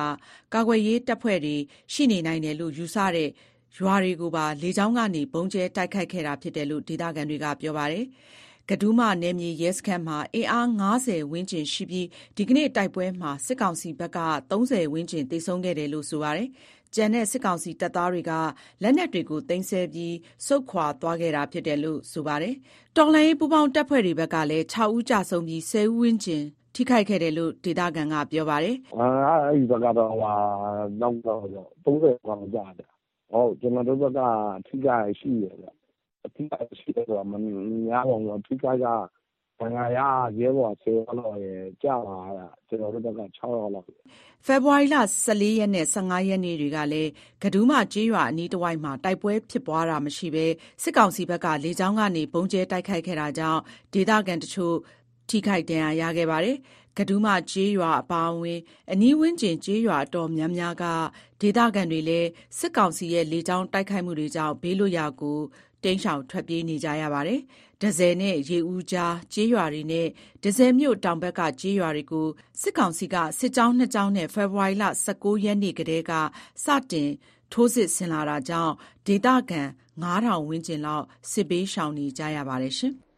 [0.53, 1.55] ကာကွယ်ရေးတပ်ဖွဲ့တွေ
[1.93, 3.29] ရှိနေနိုင်တယ်လို့ ယူဆတဲ့
[3.77, 8.05] ရွာတွေကိုပါ လေကြောင်းကနေ ဗုံးကြဲတိုက်ခိုက်ခဲ့တာဖြစ်တယ်လို့ ဒေသခံတွေက ပြောပါတယ်။
[8.69, 12.07] ကဒူးမနယ်မြေရဲစခန်းမှာ အင်အား ၅၀ ဝန်းကျင်ရှိပြီး
[12.37, 14.19] ဒီကနေ့ တိုက်ပွဲမှာ စစ်ကောင်စီဘက်က
[14.51, 16.49] ၃၀ ဝန်းကျင် သေဆုံးခဲ့တယ်လို့ ဆိုပါတယ်။
[16.95, 18.31] ကျန်တဲ့ စစ်ကောင်စီတပ်သားတွေက
[18.81, 22.55] လက်နက်တွေကို သိမ်းဆည်းပြီး ဆုတ်ခွာသွားခဲ့တာဖြစ်တယ်လို့ ဆိုပါတယ်။
[22.97, 26.43] တော်လှန်ရေးပူးပေါင်းတပ်ဖွဲ့တွေဘက်ကလည်း ၆ ဦးကျဆုံးပြီး ၁၀ ဦးဝန်းကျင်
[26.75, 30.23] ထိခိုက်ခဲ့တယ်လို့ ဒေသခံက ပြောပါတယ်။။အဲဒီဘက်ကတော့ ၃၀
[31.01, 31.67] လောက်ကျတယ်။
[33.61, 34.19] ကျနော်တို့ဘက်က
[34.57, 35.67] အထိအခိုက်ရှိတယ်ဗျ။
[36.25, 37.33] အထိအခိုက်ရှိတယ်ဆိုတာ မ
[37.87, 38.87] များပါဘူး။အထိအခိုက်က
[39.61, 39.99] ဒဏ်ရာရ
[40.39, 43.85] ရဲဘော်10ယောက်လောက်ရယ်ကြာလာတာ ကျွန်တော်တို့ဘက်က6ယောက်လောက်
[44.45, 44.95] ဖေဖော်ဝါရီလ
[45.27, 47.11] 14ရက်နဲ့15ရက်နေ့တွေကလည်း
[47.43, 50.45] ကဒူးမကျေးရွာအနီးတစ်ဝိုက်မှာ တိုက်ပွဲဖြစ်ပွားတာမရှိဘဲ
[50.83, 53.61] စစ်ကောင်စီဘက်က လေကြောင်းကနေပုံကျဲတိုက်ခိုက်ခဲ့တာကြောင့်
[53.93, 54.75] ဒေသခံတချို့
[55.29, 56.57] ထိခိုက်ဒဏ်ရာရခဲ့ပါတယ်။
[56.97, 58.59] ကဒူးမကျေးရွာအပါအဝင်
[58.91, 60.85] အနီးဝန်းကျင် ကျေးရွာအတော်များများက
[61.41, 65.39] ဒေသခံတွေလည်း စစ်ကောင်စီရဲ့ လေကြောင်းတိုက်ခိုက်မှုတွေကြောင့် ဘေးလွတ်ရာကို
[65.83, 67.39] တိမ်းရှောင်ထွက်ပြေးနေကြရပါတယ်။
[67.81, 70.07] ဒဇယ်နဲ့ ရေဦးကြား ကျေးရွာတွေနဲ့
[70.43, 72.27] ဒဇယ်မြို့တောင်ဘက်က ကျေးရွာတွေကို
[72.61, 76.11] စစ်ကောင်စီက စစ်ကြောင်းနှစ်ကြောင်းနဲ့ ဖေဖော်ဝါရီလ19ရက်နေ့ကတည်းက
[76.63, 77.09] စတင်
[77.51, 78.73] ထိုးစစ်ဆင်လာတာကြောင့်
[79.07, 79.61] ဒေသခံ
[80.03, 82.95] 9000ဝန်းကျင်လောက် စစ်ဘေးရှောင်နေကြရပါတယ်ရှင်။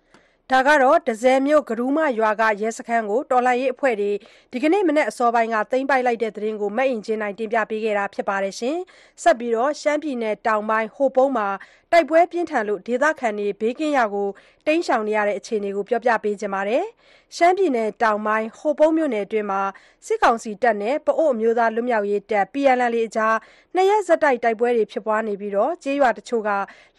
[0.56, 4.12] ဒါကတော့တဇယ်မြို့ကရူးမရွာကရဲစခန်းကိုတော်လှန်ရေးအဖွဲ့တွေ
[4.52, 8.78] ဒီကနေ့မနေ့အစောပိုင်းကသိမ်းပိုက်လိုက်တဲ့သတင်းကိုမအင်ဂျင်နိုင်တင်ပြပေးခဲ့တာဖြစ်ပါတယ်ရှင်။
[9.24, 11.48] ဆက်ပြီးတော့ရှမ်းပြည်နယ်တောင်ပိုင်းဟိုပုံးမှာ
[11.96, 14.28] တိုက်ပွဲပြင်းထန်လို့ဒေသခံတွေဘေးကင်းရာကို
[14.66, 16.84] တိမ်းရှောင်နေရတဲ့အခြေအနေကိုပြောပြပေးချင်ပါတယ်။
[17.36, 19.62] ရှမ်းပြည်နယ်တောင်ပိုင်းဟိုပုံးမြို့နယ်အတွင်းမှာ
[20.06, 23.36] စစ်ကောင်စီတပ်နဲ့ပအို့အမျိုးသားလွတ်မြောက်ရေးတပ် PNL အကြား
[23.76, 26.50] နှစ်ရက်ဆက်တိုက်တိုက်ပွဲတွေဖြစ်ပွားနေပြီးတော့ကျေးရွာတချို့က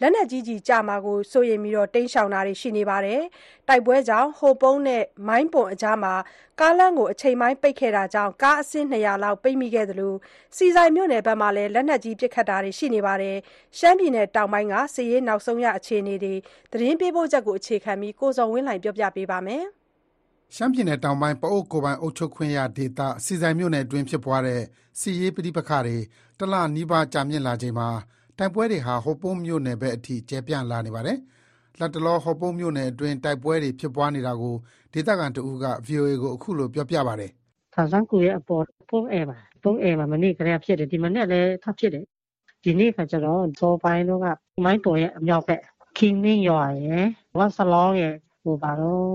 [0.01, 3.21] လက်နက်ကြီးကြီးကြမှာကိုစိုးရိမ်ပြီးတော့တိမ်းရှောင်တာတွေရှိနေပါတယ်။
[3.67, 6.13] တိုက်ပွဲကြောင့်ဟိုပုံးနဲ့မိုင်းပွန်အကြားမှာ
[6.61, 10.13] ကားလမ်းကို အချိန်ပိုင်းပိတ်ခဲ့တာကြောင့် ကားအစီး200လောက် ပိတ်မိခဲ့သလို
[10.55, 13.37] စီဆိုင်မြို့နယ်ဘက်မှာလည်း လက်နက်ကြီးပစ်ခတ်တာတွေ ရှိနေပါတယ်။
[13.77, 16.33] ရှမ်းပြည်နယ်တောင်ပိုင်းက စစ်ရေးနောက်ဆုံးရအခြေအနေတွေ
[16.71, 19.63] သတင်းပေးပို့ချက်ကို အခြေခံပြီး ကိုဇော်ဝင်းလှိုင်ပြောပြပေးပါမယ်။
[20.55, 24.61] ရှမ်းပြည်နယ်တောင်ပိုင်း ပအို့ကိုယ်ပိုင်အုပ်ချုပ်ခွင့်ရဒေသစီဆိုင်မြို့နယ်အတွင်းဖြစ်ပွားတဲ့
[24.99, 25.97] စစ်ရေးပဋိပက္ခတွေ
[26.39, 27.89] တလနီးပါးကြာမြင့်လာချိန်မှာ
[28.37, 31.17] တိုက်ပွဲတွေဟာ ဟိုပုံးမြို့နယ်ဘက်အထိ ကျယ်ပြန့်လာနေပါတယ်။
[31.79, 34.55] လတ်တလောဟိုပုံးမြို့နယ်အတွင်း တိုက်ပွဲတွေ ဖြစ်ပွားနေတာကို
[34.93, 37.31] ဒေသခံတဦးက VOA ကို အခုလို ပြောပြပါတယ်။။
[37.75, 42.05] ဆန်ဆန်းကူရဲ့အပေါ်ပုံးအဲမှာပုံးအဲမှာ မနေ့ကလေးက ဖြစ်တယ် ဒီမနေ့လည်း ထပ်ဖြစ်တယ်။
[42.63, 44.25] ဒီနေ့ကကျတော့ဇော်ပိုင်းတော့က
[44.65, 45.61] မိုင်းပေါ်ရဲ့ အမြောက်ဘက်
[45.97, 47.05] ခင်းမင်းရွာရယ်
[47.37, 49.05] ဝမ်ဆလောင်းရယ် ဟိုပါတော့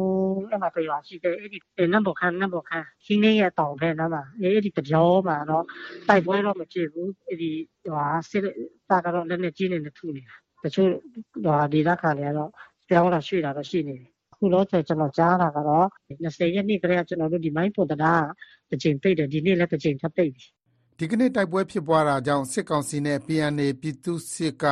[0.51, 1.59] အဲ့မှာ တရွာရှိတယ် အဲ့ဒီ
[1.93, 5.65] နတ်ဘော်ခမ်းနတ်ဘော်ခမ်း ခင်းမင်းရဲ့တောင်ဘက်နားမှာ အဲ့ဒီကြောမှာတော့
[6.09, 7.51] တိုက်ပွဲတော့ မဖြစ်ဘူး အဲ့ဒီ
[7.85, 8.47] ဟိုစစ်တ
[8.95, 10.89] ပ်ကတော့ လက်နဲ့ကြီးနေနေထုနေတာ တချို့
[11.45, 12.51] ဟိုဒေသခံတွေကတော့
[12.89, 15.87] ပြောင်းလာရွှေ့လာတော့ရှိနေတယ်ခုတော့ကျွန်တော်ကြားတာကတော့
[16.25, 18.25] 20ရက်နေ့ကလေးကကျွန်တော်တို့ဒီမိုင်းပေါ်တရား
[18.71, 20.45] တစ်ချိန်ပိတ်တယ်ဒီနေ့လည်းတစ်ချိန်ထပ်ပိတ်ပြီ
[20.99, 24.65] ဒီကနေ့တိုက်ပွဲဖြစ်ပွားတာကြောင့်စစ်ကောင်စီနဲ့ PNA ပြည်သူ့စစ်က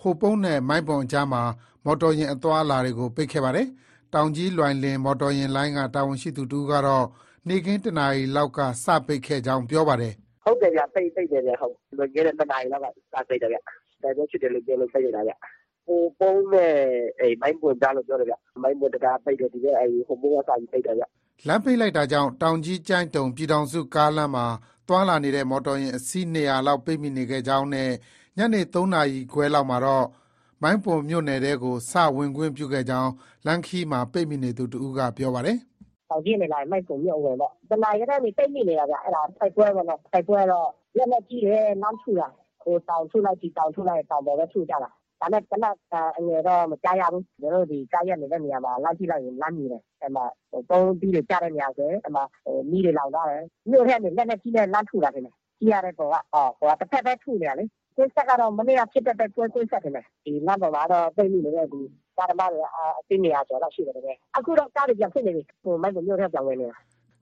[0.00, 1.42] ဟိုပုံးနဲ့မိုင်းပွန်အကြားမှာ
[1.84, 3.68] မော်တော်ယာဉ်အသွားအလာတွေကိုပိတ်ခဲ့ပါတယ်။
[4.14, 7.06] တောင်ကြီးလွိုင်လင်မော်တော်ယာဉ်လိုင်းကတာဝန်ရှိသူတဦးကတော့
[7.48, 10.12] နေ့ခင်းတနာရီလောက်ကစပိတ်ခဲ့ကြောင်းပြောပါတယ်
[10.44, 13.58] ဟုတ်တယ်ဗျပိတ်ပိတ်တယ်ဗျဟုတ်လွန်ခဲ့တဲ့နှစ်နာရီလောက်ကစပိတ်တယ်ဗျ
[14.04, 15.32] တိုက်ပွဲဖြစ်တယ်လို့ပြောလို့ပိတ်ရတာဗျ
[15.86, 16.74] ဟိုပုံးနဲ့
[17.20, 21.04] အဲမိုင်းပွင့်ကြားလို့ပြောတယ်ဗျမိုင်းပွင့်တကားပိတ်တယ်ဒီကအဲဟိုပုံးကစာကြီးပိတ်တယ်ဗျ။
[21.48, 24.46] လမ်းပိတ်လိုက်တာကြောင့်တောင်ကြီးကျိုင်းတုံပြည်ထောင်စုကားလမ်းမှာ
[24.88, 27.90] သွားလာနေတဲ့မော်တော်ယာဉ်အစီး200လောက်ပိတ်မိနေခဲ့ကြောင်းနဲ့
[28.38, 30.06] ညနေ3နာရီခွဲလောက်မှာတော့
[30.62, 33.10] မိုင်းပွန်မြို့နယ်ထဲကိုစဝင်ခွင့်ပြုခဲ့ကြောင်း
[33.46, 35.58] လမ်းခီးမှာပိတ်မိနေသူတဦးကပြောပါတယ်။
[36.10, 42.28] တောင်ကြီးနေလာမိုက်ပုံမြုပ်ဝင်တော့တနာရီကနေပိတ်မိနေတာဗျအဲ့ဒါတိုက်ပွဲပေါ့နော်တိုက်ပွဲတော့လက်လက်ကြီးတယ်လမ်းထူတာ
[42.64, 45.64] ဟိုတောင်ထူလိုက်ဒီတောင်ထူလိုက်တောင်ပေါ်ပဲထူကြတာဒါနဲ့ကန
[46.18, 50.24] အငယ်တော့မကြားရဘူးကျွန်တော်တို့ဒီကြားရက်နေတဲ့နေရာမှာလမ်းကြည့်လိုက်ရင်လမ်းမြည်တယ်အဲ့မှာ
[50.70, 52.24] သုံးပြီးတွေကြားတဲ့နေရာဆိုရင်အဲ့မှာ
[52.70, 57.64] မီးတွေလောင်သွားတယ်မြို့ထဲကနေလက်လက်ကြီးနဲ့လမ်းထူတာတင်တယ်ကြီးရတဲ့ပေါ်ကအော်ဟိုကတစ်ဖက်ပဲထူနေရလေ
[57.96, 59.92] ကွင်းဆက်ကတော့မနေ့ကဖြစ်တဲ့ပွဲကွင်းဆက်တယ်
[60.24, 61.80] ဒီလမ်းပေါ်မှာတော့ပိတ်မိနေတဲ့ဒီ
[62.16, 66.78] ကားသမားတွေအသိနေရကျော်တော့ရှိတယ်တကယ်အခုတော့ကားတွေပြန်ဖြစ်နေပြီဟိုမိုက်ကိုမြို့ထဲပြန်ဝင်နေတာ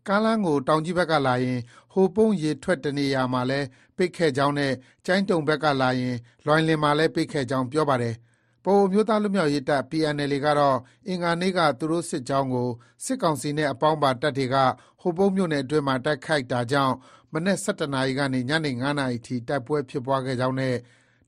[0.09, 1.61] ကားလမ်းကို တောင်ကြီးဘက်ကလာရင်
[1.93, 4.73] ဟိုပုံးရေထွက်တနေရာမှာလည်း ပိတ်ခဲ့ကြောင်းနဲ့
[5.07, 8.15] ကျိုင်းတုံဘက်ကလာရင် လွိုင်လင်မှာလည်း ပိတ်ခဲ့ကြောင်း ပြောပါတယ်။
[8.65, 12.69] ပအိုမျိုးသားလွတ်မြောက်ရေးတပ် PNLA ကတော့ အင်္ဂါနေ့က သူတို့စစ်ကြောင်းကို
[13.05, 14.57] စစ်ကောင်စီနဲ့ အပေါင်းပါတပ်တွေက
[15.01, 16.95] ဟိုပုံးမြို့နယ်အတွင်းမှာ တိုက်ခိုက်တာကြောင့်
[17.33, 20.77] မနက် ၁၁ နာရီကနေ ညနေ ၅ နာရီအထိ တိုက်ပွဲဖြစ်ပွားခဲ့ကြောင်းနဲ့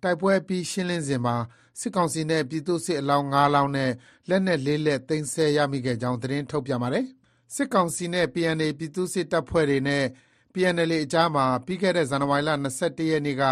[0.02, 1.36] တိုက်ပွဲအပြီး ရှင်းလင်းစဉ်မှာ
[1.80, 3.90] စစ်ကောင်စီနဲ့ ပြည်သူ့စစ်အလောင်း ၅ လောင်းနဲ့
[4.28, 7.06] လက်နက် ၄ လက် သိမ်းဆည်းရမိခဲ့ကြောင်း သတင်းထုတ်ပြန်ပါတယ်။
[7.54, 10.04] စစ်ကောင်စီနဲ့ PNA ပြည်သူ့စစ်တပ်ဖွဲ့တွေနဲ့
[10.52, 13.44] PNLA အကြားမှာ ပြီးခဲ့တဲ့ ဇန်နဝါရီလ ၂၁ ရက်နေ့က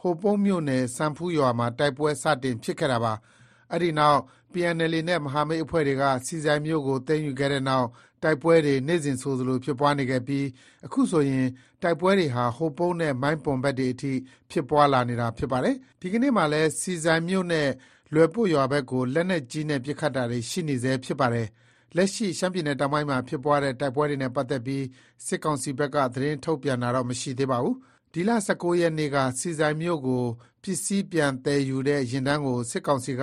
[0.00, 3.12] ဟိုပုံးမြို့နယ် စံဖူးရွာမှာ တိုက်ပွဲ စတင်ဖြစ်ခဲ့တာပါ။
[3.72, 4.20] အဲဒီနောက်
[4.52, 7.86] PNLA နဲ့ မဟာမိတ်အဖွဲ့တွေက ဆီဆိုင်မြို့ကို သိမ်းယူခဲ့တဲ့နောက်
[8.22, 10.46] တိုက်ပွဲတွေ နေ့စဉ်ဆိုသလို ဖြစ်ပွားနေခဲ့ပြီး
[10.86, 11.46] အခုဆိုရင်
[11.82, 14.12] တိုက်ပွဲတွေဟာ ဟိုပုံးနဲ့ မိုင်းပွန်ဘက်တွေအထိ
[14.50, 17.68] ဖြစ်ပွားလာနေတာဖြစ်ပါတယ်။ဒီကနေ့မှာလည်း ဆီဆိုင်မြို့နဲ့
[18.14, 21.48] လွယ်ပွတ်ရွာဘက်ကို လက်နက်ကြီးနဲ့ ပစ်ခတ်တာတွေ ရှိနေဆဲဖြစ်ပါတယ်။
[21.96, 24.84] လက်ရှိ ရှမ်းပြည်နယ်တောင်ပိုင်းမှာ ဖြစ်ပွားတဲ့ တိုက်ပွဲတွေနဲ့ပတ်သက်ပြီး
[25.26, 27.76] စစ်ကောင်စီဘက်က သတင်းထုတ်ပြန်တာတော့ မရှိသေးပါဘူး။
[28.12, 30.24] ဒီလ ၁၉ ရက်နေ့က ဆီဆိုင်မြို့ကို
[30.62, 33.22] ပစ္စည်းပြန်သယ်ယူတဲ့ ယာဉ်တန်းကို စစ်ကောင်စီက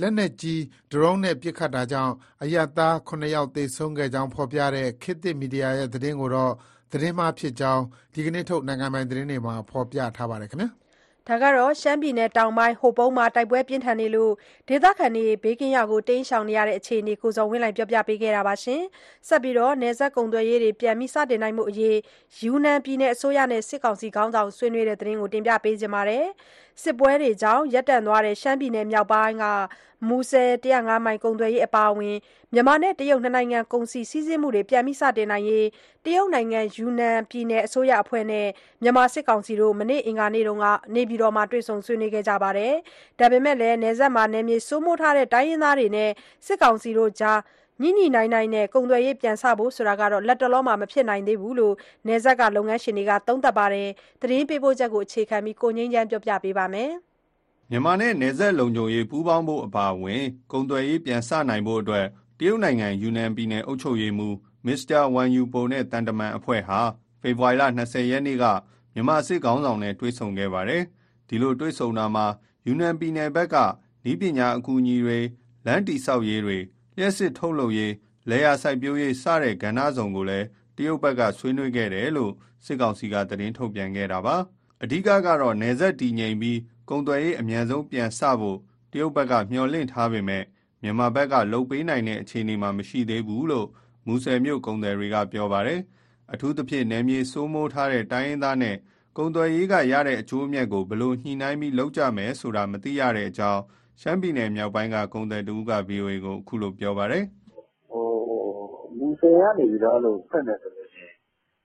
[0.00, 0.58] လက်နက်ကြီး၊
[0.90, 2.12] ဒရုန်းနဲ့ ပစ်ခတ်တာကြောင့်
[2.42, 6.52] အရပ်သား ၇ ယောက် သေဆုံးခဲ့ကြောင်း ဖော်ပြတဲ့ ခေတ်သစ်မီဒီယာရဲ့ သတင်းကိုတော့
[6.92, 7.82] သတင်းမှားဖြစ်ကြောင်း
[8.14, 10.70] ဒီကနေ့ထုတ် နိုင်ငံပိုင်သတင်းတွေမှာ ဖော်ပြထားပါတယ်ခင်ဗျာ။
[11.28, 14.32] ဒါကတော့ ရှမ်းပြည်နယ်တောင်ပိုင်း ဟိုပုံးမှာ တိုက်ပွဲပြင်းထန်နေလို့
[14.68, 18.80] ဒေသခံတွေ ဘေးကင်းရာကို တိမ်းရှောင်နေရတဲ့ အခြေအနေ ကိုဇော်ဝင်းလှိုင်ပြောပြပေးခဲ့တာပါရှင်။
[19.28, 21.96] ဆက်ပြီးတော့နယ်စပ်ကုန်သွယ်ရေးတွေ ပြန်ပြီးစတင်နိုင်မှုအရေး
[22.40, 26.26] ယူနန်ပြည်နယ်အစိုးရနဲ့ စစ်ကောင်စီခေါင်းဆောင် ဆွေးနွေးတဲ့သတင်းကို တင်ပြပေးကြပါမယ်။
[26.82, 29.44] စစ်ပွဲတွေကြောင့်ရပ်တန့်သွားတဲ့ ရှမ်းပြည်နယ်မြောက်ပိုင်းက
[30.08, 32.16] မူဆယ်105မိုင် ကုန်သွယ်ရေး အပါအဝင်
[32.52, 35.66] မြန်မာနဲ့ တရုတ် နှစ်နိုင်ငံ ကုန်စည်စည်းစိမ်မှုတွေ ပြန်ပြီးစတင်နိုင်ရေး
[36.04, 38.46] တရုတ်နိုင်ငံ ယူနန်ပြည်နယ် အစိုးရအဖွဲ့နဲ့
[38.82, 42.74] မြန်မာစစ်ကောင်စီတို့ မနေ့ အင်္ဂါနေ့တုန်းကနေပြည်တော်မှာ တွေ့ဆုံဆွေးနွေးခဲ့ကြပါတယ်။
[43.18, 46.10] ဒါပေမဲ့လည်း နယ်စပ်မှာ နယ်မြေစိုးမိုးထားတဲ့ တိုင်းရင်းသားတွေနဲ့
[46.46, 47.38] စစ်ကောင်စီတို့ကြား
[47.82, 51.74] ညှိညှိနှိုင်းနှိုင်းနဲ့ ကုန်သွယ်ရေးပြန်ဆဖို့ဆိုတာကတော့လက်တလုံးမှာ မဖြစ်နိုင်သေးဘူးလို့
[52.06, 53.88] နယ်စပ်က လုပ်ငန်းရှင်တွေက သုံးသပ်ပါတယ်။
[54.20, 56.90] သတင်းပေးပို့ချက်ကို အခြေခံပြီး ကိုငင်းချမ်းပြောပြပေးပါမယ်။
[57.70, 62.06] မြန်မာနဲ့ နယ်စပ်လုံခြုံရေး ပူးပေါင်းဖို့အပါအဝင် ကုန်သွယ်ရေးပြန်စနိုင်ဖို့အတွက်
[62.38, 66.80] တရုတ်နိုင်ငံ ယူနန်ပြည်နယ် အုပ်ချုပ်ရေးမှူးမစ္စတာဝမ်ယူပိုနဲ့တန်တမန်အဖွဲ့ဟာ
[67.20, 68.44] ဖေဖော်ဝါရီလ20ရက်နေ့က
[68.94, 70.82] မြန်မာစစ်ကောင်ဆောင်နဲ့ တွေ့ဆုံခဲ့ပါတယ်။
[71.28, 72.26] ဒီလိုတွေ့ဆုံတာမှာ
[72.66, 73.56] ယူနန်ပြည်နယ်ဘက်က
[74.10, 75.18] ဤပညာအကူအညီတွေ
[75.66, 76.58] လမ်းတိဆောက်ရေးတွေ
[76.96, 77.92] လျှက်စစ်ထုတ်လုပ်ရေး
[78.30, 82.32] လေယာစိုက်ပျိုးရေး စတဲ့ကဏ္ဍစုံကိုလည်း တရုတ်ဘက်က ဆွေးနွေးခဲ့တယ်လို့
[82.64, 84.36] စစ်ကောင်စီက သတင်းထုတ်ပြန်ခဲ့တာပါ။
[84.82, 86.58] အဓိကကတော့ နယ်စပ်တည်ငြိမ်ပြီး
[86.90, 88.58] ကုန်သွယ်ရေး အမြန်ဆုံးပြန်စဖို့
[88.92, 90.44] တရုတ်ဘက်က မျှော်လင့်ထားပေမဲ့
[90.82, 93.68] မြန်မာဘက်က လုပ်ပေးနိုင်တဲ့ အခြေအနေမှာ မရှိသေးဘူးလို့
[94.06, 95.80] မူဆယ်မြို့ ကုန်သည်တွေက ပြောပါတယ်။
[96.32, 98.76] အထူးသဖြင့် နယ်မြေစိုးမိုးထားတဲ့ တိုင်းရင်းသားနဲ့
[99.16, 103.62] ကုန်သွယ်ရေးကရတဲ့ အကျိုးအမြတ်ကို ဘယ်လိုညှိနှိုင်းပြီး လုပ်ကြမယ်ဆိုတာ မသိရတဲ့အကြောင်း
[104.00, 107.24] ရှမ်းပြည်နယ်မြောက်ပိုင်းက ကုန်သည်တဦးက VOA ကို အခုလို ပြောပါတယ်
[107.90, 108.06] ဟို
[108.98, 111.14] မူဆယ်ကနေပြီးတော့ အဲ့လိုဖွင့်တယ်ဆိုလို့ရှိရင်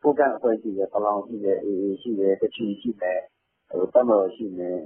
[0.02, 3.20] ပိုကန်အဖွဲ့ရှိတယ် ပလောင်ရှိတယ်အေအေရှိတယ်တချီရှိတယ်
[3.70, 4.78] ဟိုတမတော်ရှိတယ်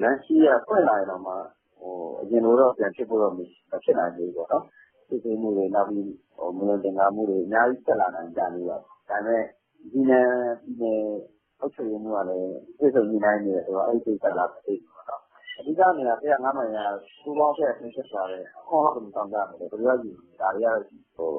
[0.00, 1.34] လမ်းရှိရဖွင့်လာရင်တော့မှ
[1.78, 3.40] ဟိုအရင်လိုတော့ ပြန်ဖြစ်ဖို့တော့ မ
[3.84, 4.64] ဖြစ်နိုင်သေးဘူးပေါ့နော်
[5.08, 9.42] စစ်ဆေးမှုတွေ နောက်ပြီးဟိုမလွန်တင်ကားမှုတွေ အများကြီးဆက်လာနိုင်ကြနေတော့ဒါပေမဲ့
[9.92, 10.28] ဒီနယ်
[10.62, 11.00] ဒီနယ်
[11.60, 14.99] အောက်ချုပ်ရင်းမှုကလည်းပြည်စုံညီနိုင်နေတယ်ဆိုတော့ အဲ့ဒီကိစ္စလာမသိဘူးပေါ့နော်
[15.60, 16.78] အဓိကနေရာ105မိုင်က
[17.20, 20.76] စူပေါင်းဆက်ဆင်းဆက်လာတယ်အခေါ်ဟုတ်ကိုတောင်းကြတယ်ဘယ်လိုယူဒါတွေက
[21.16, 21.30] ဟို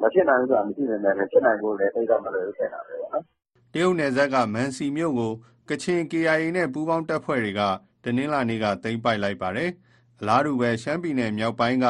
[0.00, 3.24] မဖြစ်နိုင်ဘူးဆိုတာမရှိနေတယ်ဖြစ်နိုင်ဖို့လည်း သိတော့ မလို့ဖြစ်တာပဲပေါ့နော်။
[3.72, 5.32] တရုတ်နယ်စပ်က မန်စီမြို့ကို
[5.68, 7.62] ကချင် KIA နဲ့ ပူးပေါင်းတပ်ဖွဲ့တွေက
[8.04, 9.70] တနင်္လာနေ့က သိမ်းပိုက်လိုက်ပါတယ်။
[10.20, 11.86] အလားတူပဲ ရှမ်းပြည်နယ်မြောက်ပိုင်းက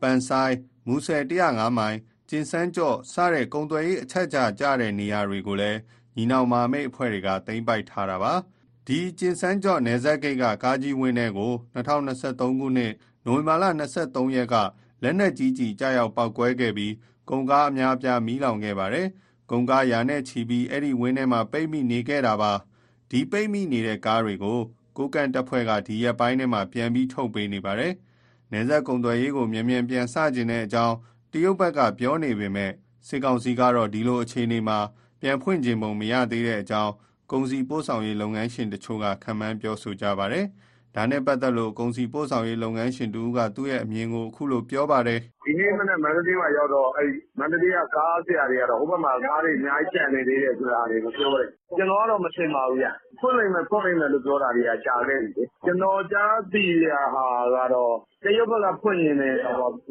[0.00, 0.54] ပန်ဆိုင်
[0.86, 1.98] မူဆယ်105မိုင်
[2.28, 5.78] ကျင်စန်းကျော့ စတဲ့ ကုန်သွယ်ရေး အချက်အချာကျတဲ့ နေရာတွေကိုလည်း
[6.16, 8.34] ညီနောင်မဟာမိတ်အဖွဲ့တွေက သိမ်းပိုက်ထားတာပါ။
[8.90, 12.92] ဒီကျင်စန်းကျော့နယ်စပ်ဂိတ်ကကားကြီးဝင်းထဲကို2023ခုနှစ်
[13.24, 13.64] နိုဝင်ဘာလ
[14.00, 14.54] 23ရက်က
[15.02, 16.92] လက်နက်ကြီးကြီးကြားရောက်ပောက်ကွဲခဲ့ပြီး
[17.30, 19.06] ကုန်ကားအများအပြားမီးလောင်ခဲ့ပါတယ်။
[19.50, 22.52] ကုန်ကားရာနဲ့ချီပြီးအဲ့ဒီဝင်းထဲမှာပိတ်မိနေခဲ့တာပါ။
[23.10, 24.58] ဒီပိတ်မိနေတဲ့ကားတွေကို
[24.96, 27.92] ကိုကန့်တပ်ဖွဲ့ကဒီရက်ပိုင်းထဲမှာပြန်ပြီးထုတ်ပေးနေပါတယ်။
[28.52, 30.96] နယ်စပ်ကုန်သွယ်ရေးကိုမြန်မြန်ပြန်စကျင်တဲ့အကြောင်း
[31.32, 32.72] တရုတ်ဘက်ကပြောနေပေမဲ့
[33.06, 34.78] စစ်ကောင်စီကတော့ဒီလိုအခြေအနေမှာ
[35.20, 36.92] ပြန်ဖွင့်ခြင်းပုံမရသေးတဲ့အကြောင်း
[37.32, 40.46] ကုန်စည်ပို့ဆောင်ရေးလုပ်ငန်းရှင်တချို့ကခန့်မှန်းပြောဆိုကြပါတယ်။
[40.96, 52.88] ဒါနဲ့ပတ်သက်လို့ကုန်စည်ပို့ဆောင်ရေးလုပ်ငန်းရှင်တူကသူ့ရဲ့အမြင်ကိုအခုလိုပြောပါတယ်ဒီနေ့မနေ့မန္တလေးမှာရောက်တော့အဲ့မန္တလေးကကားဆရာတွေကတော့ဟိုဘက်မှာကားတွေအများကြီးကျန်နေသေးတယ်ဆိုတာတွေကိုပြောတယ်ကျွန်တော်ကတော့မထင်ပါဘူးဗျ
[53.20, 59.38] ဖွင့်လိုက်မယ်ဖွင့်လိုက်မယ်လို့ပြောတာတွေကကြာခဲ့ပြီလေကျွန်တော်ကြားသိရဟာကတော့တရုတ်ဘက်ကဖွင့်ရင်လည်း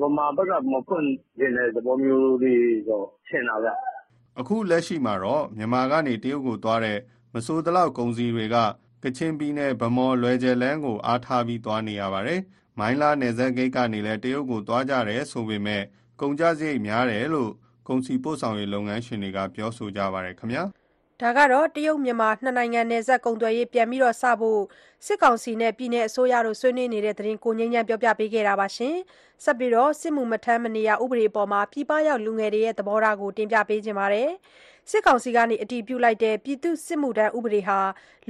[0.02, 1.06] ဗမာဘက်ကမဖွင့်
[1.40, 3.70] ရင်လည်းသဘောမျိုးလေးတော့ထင်တာဗျ။
[4.40, 8.58] အခုလက်ရှိမှာတော့မြန်မာကနေတရုတ်ကိုသွားတဲ့မ ဆိုးတလောက်ကုန်စည်တွေက
[9.04, 12.42] ကချင်ပြည်နယ်ဗမော်လွယ်ကျယ်လန်းကို အားထားပြီး သွားနေရပါတယ်။
[12.80, 15.84] မိုင်းလားနယ်စပ်ဂိတ်ကနေလည်း တရုတ်ကို သွားကြတယ်ဆိုပေမဲ့
[16.22, 17.52] ကုန်ကျစရိတ်များတယ်လို့
[17.88, 20.64] ကုန်စည်ပို့ဆောင်ရေး လုပ်ငန်းရှင်တွေက ပြောဆိုကြပါတယ်ခင်ဗျာ။
[21.22, 24.62] ဒါကတော့တရုတ်မြန်မာ နှစ်နိုင်ငံနယ်စပ်ကုန်သွယ်ရေး ပြန်ပြီးတော့စဖို့
[25.06, 28.96] စစ်ကောင်စီနဲ့ ပြည်내အစိုးရတို့ ဆွေးနွေးနေတဲ့သတင်းကိုငင်းချမ်းပြောပြပေးခဲ့တာပါရှင်။
[29.44, 34.30] ဆက်ပြီးတော့စစ်မှုမထမ်းမနေရ ဥပဒေအပေါ်မှာပြည်ပရောက် လူငယ်တွေရဲ့ သဘောထားကို တင်ပြပေးခြင်းပါတယ်။
[34.92, 37.80] စစ်ကောင်စီကနေ အတည်ပြုလိုက်တဲ့ ပြည်သူစစ်မှုထမ်းဥပဒေဟာ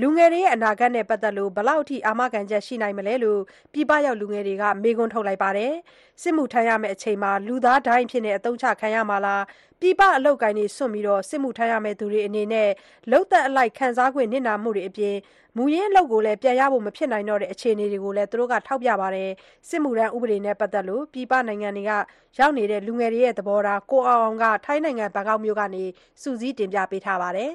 [0.01, 3.41] လူငယ်တွေရဲ့ အနာဂတ်နဲ့ ပတ်သက်လို့ဘလောက်အထိ အာမခံချက် ရှိနိုင်မလဲလို့
[3.73, 5.73] ပြည်ပရောက်လူငယ်တွေက မေးခွန်းထုတ်လိုက်ပါတယ်။
[6.21, 9.43] စစ်မှုထမ်းရမယ့်အချိန်မှာ လူသားဒိုင်းအဖြစ်နဲ့အသုံးချခံရမှာလား
[9.81, 12.69] ပြည်ပအလုပ်ကိုင်းတွေစွန့်ပြီးတော့စစ်မှုထမ်းရမယ့်သူတွေအနေနဲ့
[13.11, 15.15] လုံသက်အလိုက် ခံစား권နစ်နာမှုတွေအပြင်
[15.57, 19.29] မူရင်းအလုပ်ကိုလည်း ပြန်ရဖို့ မဖြစ်နိုင်တော့တဲ့ အခြေအနေတွေကိုလည်းသူတို့ကထောက်ပြပါတယ်
[19.69, 21.91] စစ်မှုထမ်းဥပဒေနဲ့ ပတ်သက်လို့ ပြည်ပနိုင်ငံတွေက
[22.39, 25.83] ရောက်နေတဲ့ လူငယ်တွေရဲ့ သဘောထားကိုအောင်အောင်က ထိုင်းနိုင်ငံ ဘန်ကောက်မြို့ကနေ
[26.21, 27.51] စူးစီးတင်ပြပေးထားပါတယ်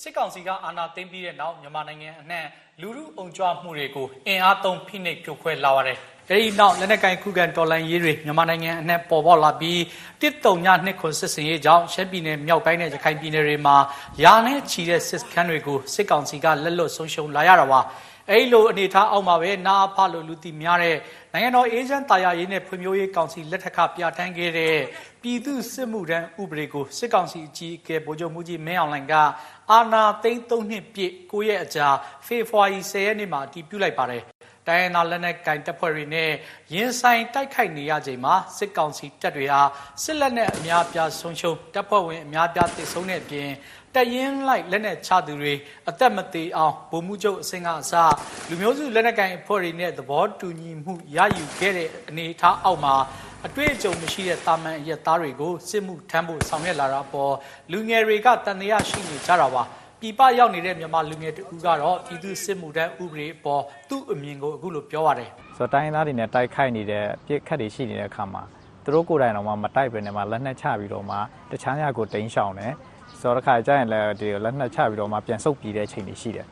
[0.00, 2.44] စစ်ကောင်စီက အာဏာသိမ်းပြီးတဲ့နောက် မြန်မာနိုင်ငံအနှံ့
[2.80, 5.98] လူမှုအုံကြွမှုတွေကိုအင်အားသုံးဖိနှိပ်ဖြိုခွဲလာရတယ်။
[6.30, 9.80] အဲဒီနောက်လက်နက်ကင်ခုခံတော်လှန်ရေးတွေမြန်မာနိုင်ငံအနှံ့ပေါ်ပေါက်လာပြီး
[10.20, 13.76] တစ်တုံညနှစ်ခွန်စစ်စင်ရေးကြောင့်ရှမ်းပြည်နယ်မြောက်ပိုင်းနဲ့ရခိုင်ပြည်နယ်တွေမှာ
[14.22, 17.80] ယာနဲ့ချီတဲ့စစ်စခန်းတွေကိုစစ်ကောင်စီကလက်လွတ်ဆုံးရှုံးလာရတာပါ။
[18.30, 20.96] အဲဒီလိုအနေအထားအောက်မှာပဲနာအဖလို့လူသိများတဲ့
[21.34, 24.76] နိုင်ငံတော်အေဂျင့်တာယာရေးနဲ့ဖွံ့ဖြိုးရေးကောင်စီလက်ထက်ကပြဋ္ဌာန်းခဲ့တဲ့
[25.22, 29.14] ပြည်သူစစ်မှုထမ်းဥပဒေကိုစစ်ကောင်စီအကြီးအကဲဗိုလ်ချုပ်မှုကြီးမင်းအောင်လှိုင်က
[29.70, 31.88] အာဏာသိမ်း၃နှစ်ပြည့်9ရက်အကြာ
[32.26, 34.22] ဖေဖော်ဝါရီ10ရက်နေ့မှာအတည်ပြုလိုက်ပါတယ်။
[34.68, 36.30] တိုင်းရင်းသားလက်နက်ကင်တပ်ဖွဲ့တွေနဲ့
[36.74, 39.60] ရင်ဆိုင်တိုက်ခိုက်နေရချိန်မှာစစ်ကောင်စီတပ်တွေဟာ
[40.02, 43.48] စစ်လက်နက်အများအပြားဆုံးရှုံးတပ်ဖွဲ့ဝင်အများအပြားတိုက်ဆုံတဲ့အပြင်
[43.96, 45.54] တရင်လိုက်လက်နက်ချသူတွေ
[45.88, 47.92] အသက်မသေးအောင်ဗိုလ်မှုချုပ်အစင်ကအစ
[48.48, 52.94] လူမျိုးစုလက်နက်ကင်အဖွဲ့တွေနဲ့သဘောတူညီမှုရယူခဲ့တဲ့အနေအထားအောက်မှာ
[53.46, 57.32] အတွေ့အကြုံမရှိတဲ့တာမန်ရက်သားတွေကိုစစ်မှုထမ်းဖို့ဆောင်ရွက်လာတာပေါ်
[57.72, 59.62] လူငယ်တွေကတန်တရားရှိနေကြတာပါ
[60.00, 68.42] ပြည်ပရောက်နေတဲ့မြန်မာလူငယ်တူကတော့ပြည်သူစစ်မှုထမ်းဥပဒေပေါ်သူ့အမြင်ကိုအခုလိုပြောပါတယ်ဆိုတော့တိုင်းရင်းသားတွေနဲ့တိုက်ခိုက်နေတဲ့ပြစ်ခတ်တွေရှိနေတဲ့အခါမှာ
[68.84, 71.16] သူတို့ကိုယ်တိုင်တော့မှမတိုက်ပဲနဲ့မှလက်နက်ချပြီးတော့မှ
[71.50, 72.72] တခြားညကိုတိန်းရှောင်တယ်
[73.22, 76.46] ဆိုတော့တစ်ခါကျရင်လည်းဒီလက်နက်ချပြီးတော့မှပြန်ဆုတ်ပြေးတဲ့အချိန်တွေရှိတယ်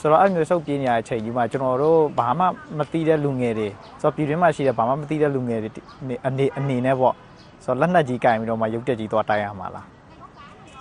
[0.00, 2.44] ဆိုတော့အဲ့မျိုးဆုတ်ပြေးနေရတဲ့အချိန်ကြီးမှာကျွန်တော်တို့ဘာမှ
[2.78, 3.68] မသိတဲ့လူငယ်တွေ
[4.02, 5.70] ဆိုတော့ပြည်တွင်းမှာရှိတဲ့ဘာမှမသိတဲ့လူငယ်တွေ
[6.26, 7.14] အနေအနေနဲ့ပေါ့
[7.64, 9.86] ဆိုတော့လက်နက်ကြီးကင်ပြီးတော့မှရုပ်တက်ကြီးသွားတိုက်ရမှာလား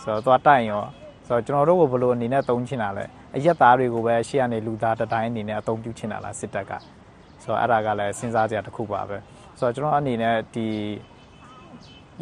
[0.04, 0.84] ဆိုတော့သွားတိုက်ရော
[1.28, 6.72] ဆိုတော့ကျွန်တော်တို့ကဘယ်လိုအနေနဲ့သုံးချင်တာလဲအရက်သားတွေကိုပဲရှေ့ကနေလူသားတတိုင်းအနေနဲ့အသုံးပြုချင်တာလားစစ်တပ်က
[7.44, 9.18] ဆိုတော့အဲ့ဒါကလည်းစဉ်းစားကြရတစ်ခုပါပဲ
[9.60, 10.68] ဆိုတော့ကျွန်တော်အနေနဲ့ဒီ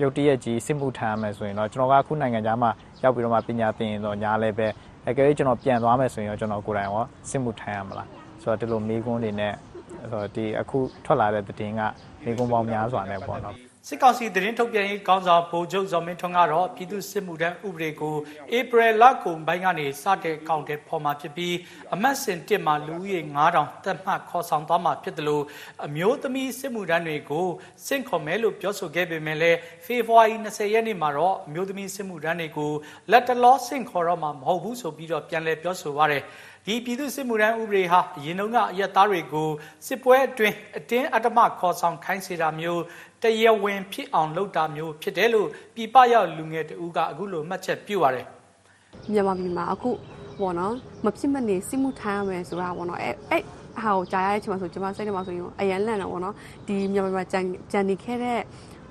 [0.01, 2.71] ရုပ်တရက်ကြီးစစ်မှုထမ်းရမယ်ဆိုရင်တော့ကျွန်တော်ကအခုနိုင်ငံခြားမှာ
[3.03, 4.67] ရောက်ပြီးတော့မှပညာသင်ရင်တော့ညာလည်းပဲ
[5.07, 8.07] အကယ်၍ကျွန်တော်ပြန်သွားမယ်ဆိုရင်တော့ကျွန်တော်ကိုယ်တိုင်ရောစစ်မှုထမ်းရမလား
[8.41, 9.53] ဆိုတော့ဒီလိုမေးခွန်းတွေနဲ့
[10.12, 11.81] ဆိုတော့ဒီအခုထွက်လာတဲ့သတင်းက
[12.23, 13.55] မေးခွန်းပေါင်းများစွာနဲ့ပေါ့နော်
[13.91, 18.15] စစ်ကောင်စီသတင်းထုတ်ပြန်ရေးခေါင်းဆောင်ဗိုလ်ချုပ်ဇော်မင်းထွန်းကတော့ပြည်သူစစ်မှုထမ်းဥပဒေကို
[18.58, 21.56] ဧပြီလကုန်ပိုင်းကနေစတဲ့ကောင်တဲ့ဖော်မှာဖြစ်ပြီး
[21.93, 23.19] အမတ်စင်တစ်မှာလူဦးရေ
[23.54, 25.43] 9000တက်မှတ်ခေါ်ဆောင်သွားမှာဖြစ်တယ်လို့
[25.86, 27.47] အမျိုးသမီးစစ်မှုထမ်းတွေကို
[27.88, 32.71] စင့်ခေါ်မယ်လို့ပြောဆိုခဲ့ပေမဲ့လည်းဖေဖော်ဝါရီ20ရက်နေ့မှာတော့အမျိုးသမီးစစ်မှုထမ်းတွေကို
[33.12, 36.23] လက်တလောစင့်ခေါ်တော့မှာမဟုတ်ဘူးဆိုပြီးတော့ပြန်လည်ပြောဆိုပါတယ်
[36.65, 39.49] ဒီပြည်သူစစ်မှုထမ်းဥပဒေဟာအရင်တုန်းကအရက်သားတွေကို
[39.87, 42.81] စစ်ပွဲအတွင်းအတင်းအဓမ္မခေါ်ဆောင်ခိုင်းစေတာမျိုး
[43.23, 48.25] တရားဝင်ဖြစ်အောင်လုပ်တာမျိုးဖြစ်တယ်လို့ပြည်ပရောက်လူငယ်တဦးကအခုလိုမှတ်ချက်ပြုပါတယ်
[49.11, 49.89] မြန်မာပြည်မှာအခု
[50.39, 50.73] ပေါ့နော်
[51.05, 53.43] မဖြစ်မနေစိမှုထမ်းရမယ်ဆိုတာပေါ့နော်အဲအဲ့
[53.83, 56.35] ဟာကိုကြားရတဲ့အချိန်မှာဆိုကျွန်မစိတ်ထဲမှာဆိုရင်အရန်လန့်တော့ပေါ့နော်
[56.67, 57.39] ဒီမြန်မာပြည်မှာကြံ
[57.71, 58.39] ကြံနေခဲ့တဲ့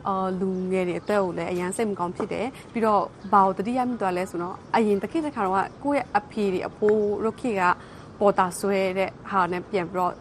[0.06, 7.62] အော်လူငယ်တွေအတွက်ကိုလည်းအရန်စိတ်မကောင်းဖြစ်တယ်ပြီးတော့ဘာကိုတတိယမိသွားလဲဆိုတော့အရင်တစ်ခေတ်တစ်ခါတော့ကိုယ့်ရဲ့အဖေတွေအဖိုးတို့ခေတ်က
[8.20, 10.14] ပေါ်တာဆွဲတဲ့ဟာနဲ့ပြန်ပြီးတော့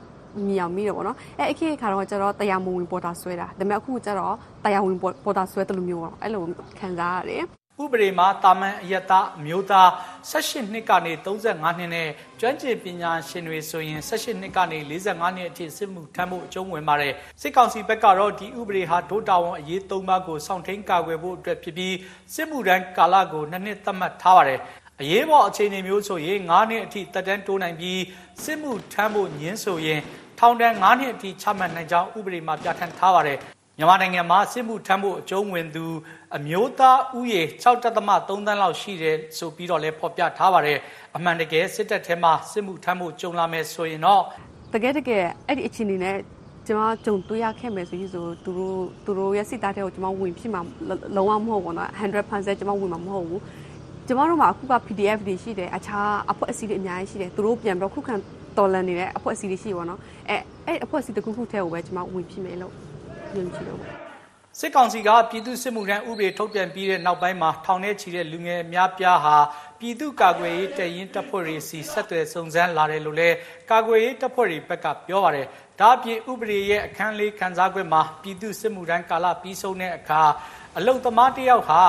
[0.48, 6.44] မြောင်မိတယ်ပေါ့နော်အဲအခက်အခါတော့ကျတော့တရားမဝင်ပေါ်တာဆွဲတာဒါပေမဲ့အခုကျတော့တရားဝင်ပေါ်တာဆွဲတယ်လို့မျိုးပေါ့အဲ့လို
[6.80, 7.44] ခံစားရတယ်
[7.84, 9.90] ဥပဒေမှာတာမန်အယက်သားအမျိုးသား
[10.30, 12.10] 18နှစ်ကနေ35နှစ်နဲ့
[12.40, 21.96] ကျွမ်းကျင်ပညာရှင်တွေဆိုရင်18နှစ်ကနေ45နှစ်အထိစစ်မှုထမ်းဖို့အကျုံးဝင်ပါတယ်စစ်ကောင်စီဘက်ကတော့ဒီဥပဒေဟာဒို့တာဝန်အရေး၃ပါးကိုစောင့်ထိန်ကာကွယ်ဖို့အတွက်ဖြစ်ပြီး
[22.34, 24.60] စစ်မှုထမ်းကာလကိုနှစ်နှစ်သတ်မှတ်ထားပါတယ်
[25.02, 28.02] အရေးပေါ်အခြေအနေမျိုးဆိုရင်9နှစ်အထိတက်တန်းတိုးနိုင်ပြီး
[28.44, 30.02] စစ်မှုထမ်းဖို့ညှင်းဆိုရင်
[30.40, 33.40] ထောင်ဒဏ်9နှစ်အထိချမှတ်နိုင်ကြောင်းဥပဒေမှာပြဋ္ဌာန်းထားပါတယ်
[33.80, 35.86] မြန်မာနိုင်ငံမှာစစ်မှုထမ်းဖို့အကျုံးဝင်သူ
[36.36, 40.78] အမျိုးသားဥယေ6.3တသမ3သန်းလောက်ရှိတယ်ဆိုပြီးတော့လည်းဖော်ပြထားပါတယ်
[41.16, 44.24] အမှန်တကယ်စစ်တပ်ထဲမှာစစ်မှုထမ်းမှုကြုံလာမယ်ဆိုရင်တော့
[44.74, 46.18] တကယ်တကယ်အဲ့ဒီအခြေအနေနဲ့
[46.68, 50.62] ကျွန်မကြုံတွေ့ရခဲ့မယ်ဆိုရင်ဆိုသူတို့သူတို့ရဲ့စိတ်သားတွေကိုကျွန်မဝင်ဖြစ်မှာ
[51.16, 53.42] လုံးဝမဟုတ်ဘူးနော်100%ကျွန်မဝင်မှာမဟုတ်ဘူး
[54.08, 58.16] ကျွန်မတို့မှာအခုက PDF တွေရှိတယ်အခြားအဖွဲ့အစည်းတွေအများကြီးရှိတယ်သူတို့ပြန်ပြီးတော့ခုခံ
[58.58, 60.38] တော်လန်နေတဲ့အဖွဲ့အစည်းတွေရှိပါတော့အဲ
[60.68, 62.74] အဲ့အဖွဲ့အစည်းတစ်ခုခုထဲကိုပဲကျွန်မဝင်ဖြစ်မယ်လို့
[63.36, 64.07] ယုံကြည်လို့
[64.62, 69.38] စစ်ကောင်စီကပြည်သူစစ်မှုထမ်းဥပဒေထုတ်ပြန်ပြီးတဲ့နောက်ပိုင်းမှာထောင်ထဲချီတဲ့လူငယ်အများပြားဟာ
[69.80, 73.36] ပြည်သူကာကွယ်ရေးတရင်တပ်ဖွဲ့တွေစီဆက်သွယ်စုံစမ်းလာတယ်လို့လည်း
[73.72, 75.48] ကာကွယ်ရေးတပ်ဖွဲ့တွေဘက်ကပြောပါတယ်။
[75.80, 80.22] ဒါအပြင်ဥပဒေရဲ့အခန်းလေးခန်းစားခွင့်မှာပြည်သူစစ်မှုထမ်းကာလပြီးဆုံးတဲ့အခါ
[80.78, 81.82] အလုတ်သမားတစ်ယောက်ဟာ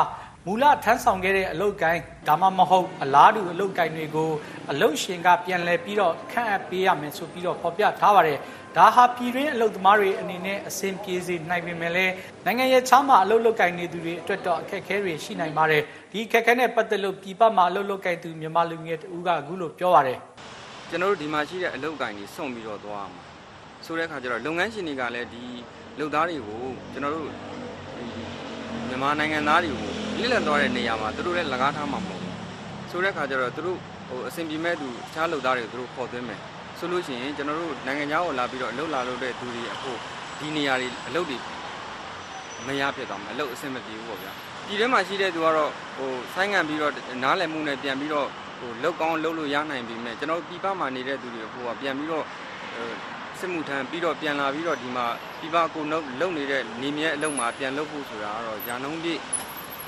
[0.50, 4.30] မူလထမ်းဆောင်ခဲ့တဲ့အလုတ်ကိုင်းဒါမှမဟုတ်အလားတူအလုတ်ကိုင်းတွေကို
[4.70, 8.38] အလုတ်ရှင်ကပြန်လဲပြီးတော့ခန့်အပ်ပေးရမယ်ဆိုပြီးတော့ဖော်ပြထားပါတယ်။
[8.76, 12.12] ဒါဟာပြည်တွင်းအလုတ်သမားတွေအနေနဲ့အဆင်ပြေစေနိုင်ပေမဲ့လည်း
[12.44, 15.82] နိုင်ငံရဲ့ချားမှာအလုတ်လုတ်ကိုင်းနေသူတွေအတွက်တော့အခက်အခဲတွေရှိနိုင်ပါတယ်။
[16.12, 20.18] ဒီအခက်အခဲနဲ့ပတ်သက်လို့ပြည်ပမှာအလုတ်လုတ်ကိုင်းသူမြန်မာလူငယ်တဦးကအခုလိုပြောပါတယ်
[20.90, 23.22] ကျွန်တော်တို့ဒီမှာရှိတဲ့အလုပ်ကိုင်တွေစွန့်ပြီးတော့သွားရမှာ
[23.84, 25.44] ဆိုတဲ့အခါကျတော့လုပ်ငန်းရှင်တွေကလည်းဒီ
[25.98, 27.32] လုပ်သားတွေကိုကျွန်တော်တို့ဒီ
[28.88, 32.34] မြန်မာနိုင်ငံသားတွေကို လစ်လပ်သွားတဲ့နေရာမှာသူတို့လည်းလကားထားမှာမဟုတ်ဘူး
[32.90, 33.78] ဆိုတဲ့အခါကျတော့သူတို့
[34.08, 36.40] ဟိုအဆင်ပြေမဲ့သူတခြားလုပ်သားတွေကိုသူတို့ခေါ်သွင်းမယ်
[36.78, 39.92] ဆိုလို့ရှိရင်ကျွန်တော်တို့နိုင်ငံခြားကိုလာပြီးတော့အလုပ်လာလုပ်တဲ့သူတွေအခု
[40.38, 41.38] ဒီနေရာတွေအလုပ်တွေ
[42.66, 44.32] မရဖြစ်သွားမှာအလုပ်အဆင်မပြေဘူးပေါ့ဗျာ
[44.66, 48.28] ဒီထဲမှာရှိတဲ့သူကတော့ဟိုဆိုင်းငံ့ပြီးတော့နားလည်မှုနဲ့ပြန်ပြီးတော့
[48.58, 52.24] ဟိုလောက်ကောင်းလောက်လို့ရနိုင်ပြီမဲ့ကျွန်တော်ပြည်ပမှာနေတဲ့သူတွေဟိုကပြန်ပြီးတော့
[52.74, 52.88] ဟို
[53.38, 55.06] စစ်မှုထမ်းပြီးတော့ပြန်လာပြီးတော့ဒီမှာ
[55.40, 55.84] ပြည်ပကို
[56.20, 59.20] လုံနေတဲ့နေမြဲအလုံးမှာပြန်လုပ်ဖို့ဆိုတာကတော့ညာနှုံးပြည့်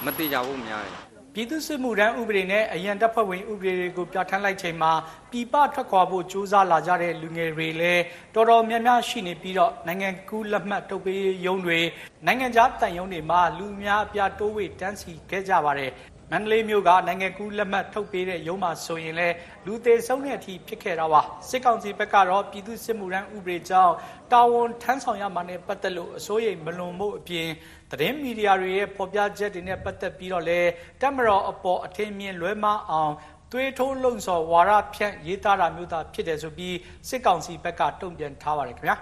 [0.05, 4.93] မသေးကြဘူးများတယ်ပြည်သူ့စစ်မှုထမ်းဥပဒေနဲ့အရန်တပ်ဖွဲ့ဝင်ဥပဒေတွေကိုပြဋ္ဌာန်းလိုက်ချိန်မှာ
[5.31, 8.03] ပြည်ပထွက်ခွာဖို့ကြိုးစားလာကြတဲ့လူငယ်တွေလည်း
[8.35, 11.79] တော်တော်များများရှိနေပြီးတော့နိုင်ငံကူးလက်မှတ်ထုတ်ပေးရုံးတွေ
[12.27, 15.91] နိုင်ငံခြားတန်ရုံးတွေမှာလူများအပြားတိုးဝေတန်းစီခဲ့ကြပါတယ်
[16.33, 19.35] မန္တလေးမြို့ကနိုင်ငံကူးလက်မှတ်ထုတ်ပေးတဲ့ရုံးမှာဆိုရင်လည်း
[19.67, 23.95] လူသေးဆုံးတဲ့အထိဖြစ်ခဲ့တာပါစစ်ကောင်စီဘက်ကတော့ပြည်သူ့စစ်မှုထမ်းဥပဒေကြောင့်
[24.33, 27.49] တာဝန်ထမ်းဆောင်ရမှာနဲ့ပတ်သက်လို့အစိုးရိမ်မလွန်မှုအပြင်
[27.91, 33.13] သတင်းမီဒီယာတွေရဲ့ဖော်ပြချက်တွေနဲ့ပတ်သက်ပြီးတော့လည်းတက်မတော်အပေါ်အထင်မြင်လွဲမှားအောင်
[33.53, 36.77] သွေးထိုးလုံဆော်ဝါရဖြန့်ရေးသားတာမျိုးသာဖြစ်တယ်ဆိုပြီး
[37.09, 38.97] စစ်ကောင်စီဘက်ကတုံ့ပြန်ထားပါတယ်ခင်ဗျာ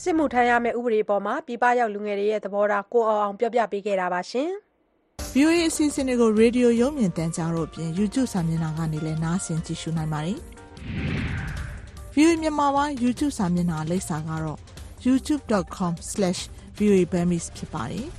[0.00, 4.50] စစ်မှုထမ်းရမယ့်ဥပဒေအပေါ်မှာပြည်ပရောက်လူငယ်တွေရဲ့သဘောထားကိုအောင်အောင်ပြောပြပေးခဲ့တာပါရှင်။
[5.30, 10.38] VOA အစီအစဉ်တွေကိုရေဒီယိုရုပ်မြင်သံကြားတို့အပြင် YouTube စာမျက်နှာကနေလည်းနားဆင်ကြည့်ရှုနိုင်ပါတယ်။
[12.14, 14.58] VOA မြန်မာပိုင်း YouTube စာမျက်နှာလိပ်စာကတော့
[15.06, 18.06] youtube.com/voaburmese ဖြစ်ပါတယ်။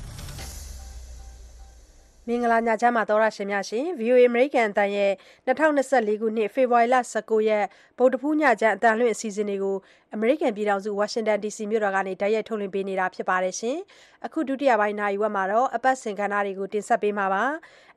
[2.28, 5.12] မင်္ဂလာညချမ်းပါသောရရှင်များရှင် VOA American အတန်ရဲ့
[5.48, 7.66] 2024ခုနှစ်ဖေဖော်ဝါရီလ19ရက်
[7.98, 9.78] ဗုဒ္ဓဖူးညချမ်းအတန်လွင့်အစီအစဉ်တွေကို
[10.16, 13.78] American ပြည်ထောင်စု Washington DC မြို့တော်ကနေတိုက်ရိုက်ထုတ်လွှင့်ပေးနေတာဖြစ်ပါတယ်ရှင်
[14.26, 17.44] အခုဒုတိယပိုင်းနာရီဝက်မှာတော့အပတ်စဉ်ကဏ္ဍတွေကိုတင်ဆက်ပေးမှာပါ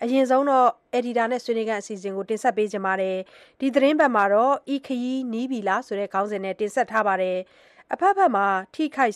[0.03, 3.19] အရင်ဆုံးတော့ Editor နဲ့ဆွေးနွေးခန်းအစီအစဉ်ကိုတင်ဆက်ပေးကြပါမယ်
[3.61, 7.39] ဒီသတင်းပတ်မှာတော့ဤခရီးနီးပြီလားဆိုတဲ့ခေါင်းစဉ်နဲ့တင်ဆက်ထားပါတယ်
[7.93, 9.15] အဖက်ဖက်မှာထိခိုက်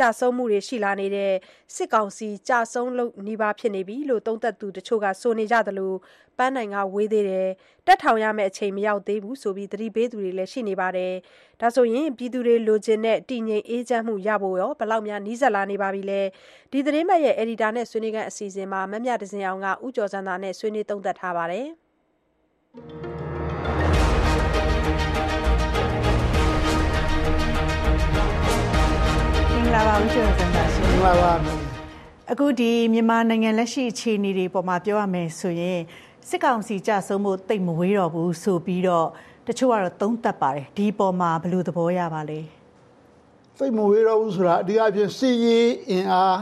[0.00, 1.32] ကြဆုံးမှုတွေရှိလာနေတဲ့
[1.74, 5.92] စစ်ကောင်စီကြဆုံးလို့နီးပါးဖြစ်နေပြီလို့သုံးသက်သူတချို့ကဆိုနေကြသလို
[6.38, 7.48] ပန်းနိုင်ကဝေးသေးတယ်
[7.86, 11.12] တက်ထောင်ရမယ့်အချိန်မရောက်သေးဘူးဆိုပြီးသတိပေးသူတွေလည်းရှိနေပါတယ်
[11.60, 16.20] ဒါဆိုရင်ပြည်သူတွေလိုချင်တဲ့တည်ငြိမ်အေးချမ်းမှုရဖို့ရောဘယ်လောက်များနီးစပ်လာနေပါပြီလဲ
[16.72, 23.29] ဒီသတင်းပတ်ရဲ့ editor နဲ့ဆွေးနွေးခန်းအစီအစဉ်မှာမမြတစင်အောင်ကဥကျော်စံသာနဲ့ဆွေးနွေးသုံးသပ်ထားပါတယ်
[29.70, 31.32] ဂလာပါဦးကျော်စံပါရှင်မင်္ဂလာပါ
[32.32, 35.80] အခုဒီမြန်မာနိုင်ငံလက်ရှိအခြေအနေတွေပေါ်မှာပြောရမယ်ဆိုရင်
[36.28, 39.06] စစ်ကောင်စီကြဆုံးမှုတိတ်မဝေးတော့ဘူးဆိုပြီးတော့
[39.46, 42.40] တချို့ကတော့သုံးသပ်ပါတယ်ဒီပေါ်မှာဘယ်လိုသဘောရပါလဲ
[43.58, 46.38] စိတ်မဝေးတော့ဘူးဆိုတာအဓိကအဖြစ်စီရေးအင်အား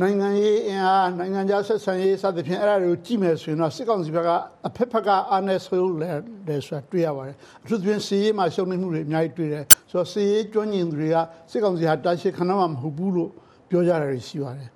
[0.00, 4.30] နိုင်ငံရေးအင်အားနိုင်ငံခြားဆက်ဆံရေးစသဖြင့်အဲ့ဒါတွေကိုကြည့်မယ်ဆိုရင်တော့စစ်ကောင်စီဘက်က
[4.66, 6.10] အဖက်ဖက်ကအာဏာဆိုးလဲ
[6.48, 11.16] လဲဆိုတာတွေ့ရပါတယ်အထူးသဖြင့်စီရေးမှာရှုံနေမှုတွေအများကြီးတွေ့တယ် ဆိုတော့စီရေးကျွမ်းကျင်သူတွေက
[11.50, 13.30] စစ်ကောင်စီဟာတာရှိခဏမှမဟုတ်ဘူးလို့
[13.68, 14.70] ပြောကြတာရှိပါတယ်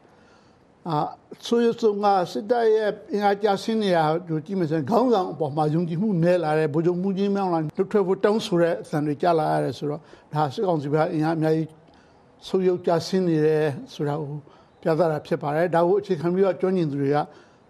[0.89, 0.99] အာ
[1.47, 10.01] ဆိုရဆုံးကစစ်တပ်ရဲ့အင်အားကြဆင်းနေတာကိုကြည့်မယ်ဆိုရင်ခေါင်းဆောင်အပေါ်မှာယုံကြည်မှုနည်းလာတယ်ဗိုလ်ချုပ်မှုကြီးမြောင်းလာလွတ်ထွက်ဖို့တောင်းဆိုတဲ့အသံတွေကြားလာရတယ်ဆိုတော့
[10.35, 11.69] ဒါစစ်ကောင်စီကအင်အားအများကြီး
[12.47, 14.31] ဆိုးရုပ်ကြဆင်းနေတယ်ဆိုတာကို
[14.83, 17.17] ပြသတာဖြစ်ပါတယ်ဒါကိုအခြေခံပြီးတော့ကျွမ်းကျင်သူတွေက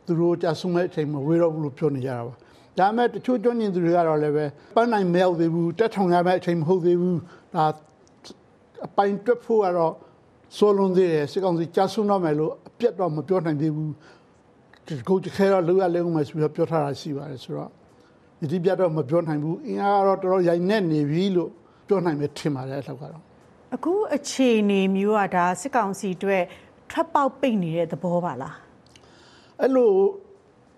[0.07, 2.35] သူတို့ကြဆုံးမဲ့အချိန်မှာဝေးတော့ဘူးလို့ပြောနေကြတာပါ
[2.78, 7.18] ဒါပေမဲ့တချို့ကျွမ်းကျင်သူတွေကတော့လည်းပဲပန်းနိုင်မရောက်သေးဘူးတက်ထောင်ရမယ့်အချိန်မဟုတ်သေးဘူး
[7.54, 7.64] ဒါ
[8.87, 9.94] အပိုင်တွက်ဖို့ကတော့
[10.56, 13.92] စိုးလွန်သေးတယ်စစ်ကောင်စီကြာဆုံးတော့မယ်လို့အပြတ်တော့မပြောနိုင်သေးဘူး
[14.87, 17.70] ဒီကိုတခဲတော့လောက်ရလဲဦးမယ်ဆိုပြီးတော့ပြောထားတာရှိပါတယ်ဆိုတော့
[18.38, 21.50] ဒီတိပြတ်တော့မပြောနိုင်ဘူးအင်အားကတော့တော်တော်ရိုင်နေနေပြီလို့
[21.88, 23.22] ပြောနိုင်မယ်ထင်ပါတယ်အဲ့လောက်ကတော့
[23.74, 26.44] အခုအခြေအနေမျိုးကဒါစစ်ကောင်စီအတွက်
[26.90, 28.56] ထွက်ပေါက်ပိတ်နေတဲ့သဘောပါလား
[29.61, 29.92] အဲ့လို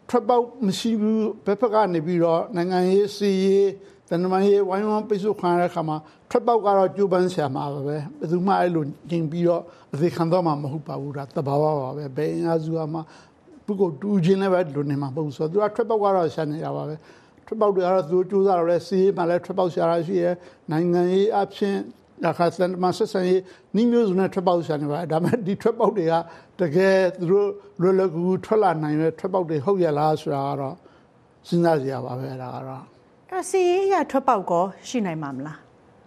[0.09, 3.71] ထွက်ပေါက်မရှိဘူးဘက်ဖက်ကနေပြီးတော့နိုင်ငံရေးစီရေး
[4.09, 5.97] တန်တမာရေးဝိုင်းဝန်းပိတ်ဆို့ခံရတဲ့အခါမှာ
[6.31, 9.63] ထွက်ပေါက်ကတော့ကြိုးပမ်းဆရာမှာပဲဘယ်သူမှအဲ့လိုညင်ပြီးတော့
[9.95, 13.01] အသေးခံတော့မှမဟုတ်ပါဘူးဒါတဘာဝပါပဲဘယ်အင်အားစုကမှ
[13.67, 16.95] ပုဂ္ဂိုလ်တူချင်းလည်းပဲလိုနေမှာမဟုတ်ဘူးဆိုတော့သူကထွက်ပေါက်ကတော့ရှာနေတာပါပဲ
[17.47, 20.31] ထွက်ပေါက်တွေကတော့သူတို့စူးစမ်းတော့လဲစီးရေးမှလည်းထွက်ပေါက်ရှာတာရှိရဲ
[20.71, 21.77] နိုင်ငံရေးအဖြစ်
[22.23, 23.41] ဒါခါစံမဆက်ဆံရေး
[23.75, 26.15] နှီးမျိုးစုံနဲ့ထွက်ပေါက်ရှာနေပါတယ်ဒါပေမဲ့ဒီထွက်ပေါက်တွေက
[26.61, 27.49] တကယ်သူတို့
[27.81, 30.77] လွယ်လွယ်ကူကူထွက်လာနိုင်တဲ့ထွက်ပေါက်တွေဟုတ်ရလားဆိုတာကတော့
[31.49, 32.87] စဉ်းစားကြရပါပဲဒါကတော့အဲ့
[33.31, 35.59] တော့စီရေးရထွက်ပေါက်ကောရှိနိုင်မှာမလား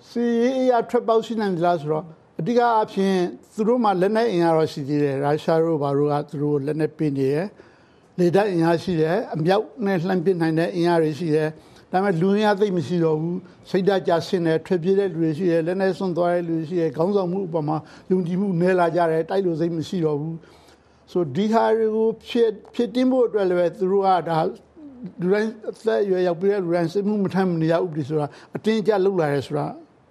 [0.10, 2.06] စီရေးအရာထွက်ပေါက်ရှိနိုင်သလားဆိုတော့
[2.39, 3.13] အဓိကအဖြစ်
[3.56, 7.48] သူတို့မှလက်နက်အင်အားတော့ရှိသေးတယ်ရုရှားတို့ဘာတို့ကသူတို့လက်နက်ပင်နေတယ်
[8.20, 11.50] လေတပ်အင်အားရှိတယ်အမြောက်နဲ့လှမ်းပစ်နိုင်တဲ့အင်အားတွေရှိတယ်
[11.91, 17.78] ဒါပေမဲ့လူအင်အားသိပ်မရှိတော့ဘူးစိတ်ဓာတ်ကြဆင်းတယ်ထွက်ပြေးတဲ့လူတွေရှိတယ်လက်နက်စွန့်သွားတဲ့လူတွေရှိတယ်ခေါင်းဆောင်မှုအပေါ်မှာ
[18.12, 20.38] ယုံကြည်မှုနည်းလာကြတယ်တိုက်လို့စိတ်မရှိတော့ဘူး
[21.12, 24.38] ဆိုဒီဟာတွေကိုဖြစ်ဖြစ်တင်းဖို့အတွက်လည်းပဲသူတို့ကဒါ
[25.21, 29.65] လူတိုင်းအသက်အရွယ်ရောက်ပြီးတဲ့လူတိုင်းစိတ်မှုမထမ်းမနေရဥပဒေဆိုတာအတင်းအကျပ်လုပ်လာတယ်ဆိုတာ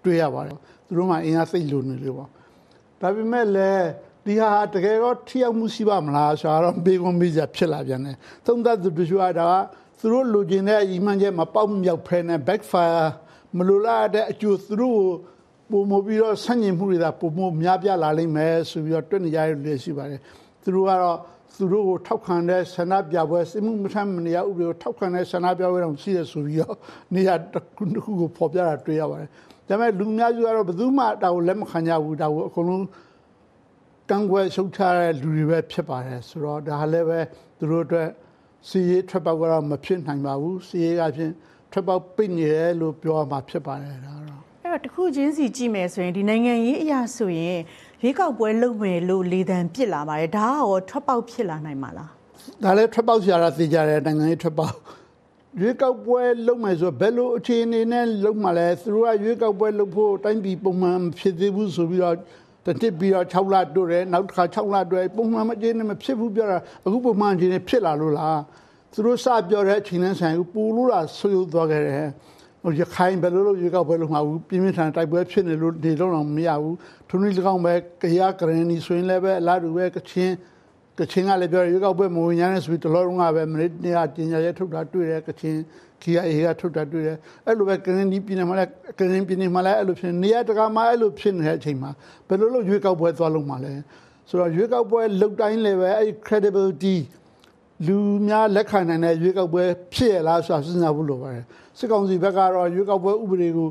[0.04, 2.28] တွေ့ရပါတယ်သူတို့မှအင်အားစိတ်လိုနေလို့ပေါ့
[3.00, 3.86] ဒါပေမဲ့လည်း
[4.26, 9.54] ဒီဟာတကယ်တော့ထိရောက်မှုရှိပါမလားဆိုတော့ဘေကွန်မေးကြဖြစ်လာပြန်တယ်သုံးသပ်သူတို့ကဒါက
[9.98, 13.06] သူတို့လိုချင်တဲ့အီမန်ချက်မပေါက်မြောက်ဖဲနဲ့ backfire
[13.56, 15.00] မလိုလားတဲ့အကျိုးသူတို့
[15.72, 20.20] ကိုပုံမပြီးတော့ဆန့်ကျင်မှုတွေသာပုံမများပြလာလိမ့်မယ်ဆိုပြီးတော့တွေ့နေကြရလို့ရှိပါတယ်
[20.62, 21.18] သူတို့ကတော့
[21.56, 26.76] သူတို့ကိုထောက်ခံတဲ့ဆန္ဒပြပွဲစစ်မှုမထမ်းမနေရဥပဒေကိုထောက်ခံတဲ့ဆန္ဒပြပွဲတောင်ရှိရဆိုပြီးတော့
[27.14, 29.28] နေရာတစ်ခုတစ်ခုကိုဖော်ပြတာတွေ့ရပါတယ်
[29.68, 32.84] ဒါပေမဲ့လူများစုကတော့ဘယ်သူမှဒါကိုလက်မခံကြဘူးဒါကိုအကုန်လုံး
[34.10, 37.20] ကန့်ကွက်ရှုတ်ချတဲ့လူတွေပဲဖြစ်ပါတယ်ဆိုတော့ဒါလည်းပဲ
[37.58, 38.08] သူတို့အတွက်
[38.68, 41.32] စီရေးထွက်ပေါက်ကတော့မဖြစ်နိုင်ပါဘူးစီရေးကဖြင့်
[41.72, 47.58] ထွက်ပေါက်ပိတ်နေတယ်လို့ပြောမှာဖြစ်ပါတယ်ဒါတော့အဲ့တော့တစ်ခုချင်းစီကြည့်မယ်ဆိုရင်ဒီနိုင်ငံရေးအရာဆိုရင်
[48.02, 52.10] ရွေးကောက်ပွဲလုပ်မယ်လို့လေသံပစ်လာပါတယ်ဒါကရောထွက်ပေါက်ဖြစ်လာနိုင်မှာလား
[52.64, 54.74] ဒါလည်းထွက်ပေါက်ဆရာကသိကြတယ်နိုင်ငံရေးထွက်ပေါက်
[55.60, 62.16] ရွေးကောက်ပွဲလုပ်မယ်ဆိုတော့ဘယ်လိုအခြေအနေနဲ့လုပ်မှလဲသူတို့ကရွေးကောက်ပွဲလုပ်ဖို့တိုင်းပြည်ပုံမှန်မဖြစ်သေးဘူးဆိုပြီးတော့
[62.66, 68.40] တစ်နှစ်ပြီးတော့6လတွေ့တယ်နောက်တစ်ခါ6လတွေ့ပုံမှန်မအခြေအနေမဖြစ်ဘူးပြောတာအခုပုံမှန်အခြေအနေဖြစ်လာလို့လား
[68.92, 72.08] သူတို့စပြောတဲ့အချိန်နဲ့ဆိုင်ပူလို့လားဆွေးနွေးသွားခဲ့တယ်
[72.62, 76.76] ဟိုရခိုင်ဘယ်လိုလုပ်ရွေးကောက်ပွဲလုပ်မှာဘူးပြင်းပြင်းထန်တိုက်ပွဲဖြစ်နေလို့နေတော့တော့မရဘူး
[77.08, 80.34] ထုံးနည်း၎င်းပဲကြာကရနီဆိုရင်လည်းပဲအလားတူပဲကချင်း
[80.98, 85.56] ကချင်ကလည်းပြောတယ်ရွေးကောက်ပွဲမဝင်ရနဲ့ဆိုပြီးတလောလုံးကပဲမနေ့နေ့ကတင်ညာရဲထုတ်တာတွေ့တယ်ကချင်
[86.02, 87.16] KIA ကထုတ်တာတွေ့တယ်
[87.46, 91.90] အဲ့လိုပဲကရင်ဒီပြည်နယ်မှာလည်းကရင်ပြည်နယ်မှာလည်းအဲ့လိုဖြစ်နေရတကာမှာအဲ့လိုဖြစ်နေတဲ့အချိန်မှာ
[92.28, 93.72] ဘယ်လိုလုပ်ရွေးကောက်ပွဲသွားလုံးမှာလဲ
[94.28, 96.96] ဆိုတော့ရွေးကောက်ပွဲလုတ်တိုင်းလည်းပဲအဲ့ credibility
[97.86, 101.44] လူများလက်ခံနိုင်တဲ့ရွေးကောက်ပွဲဖြစ်ရလားဆိုတာစဉ်းစားဖို့လိုပါတယ်
[101.78, 103.68] စစ်ကောင်စီဘက်ကတော့ရွေးကောက်ပွဲဥပဒေကို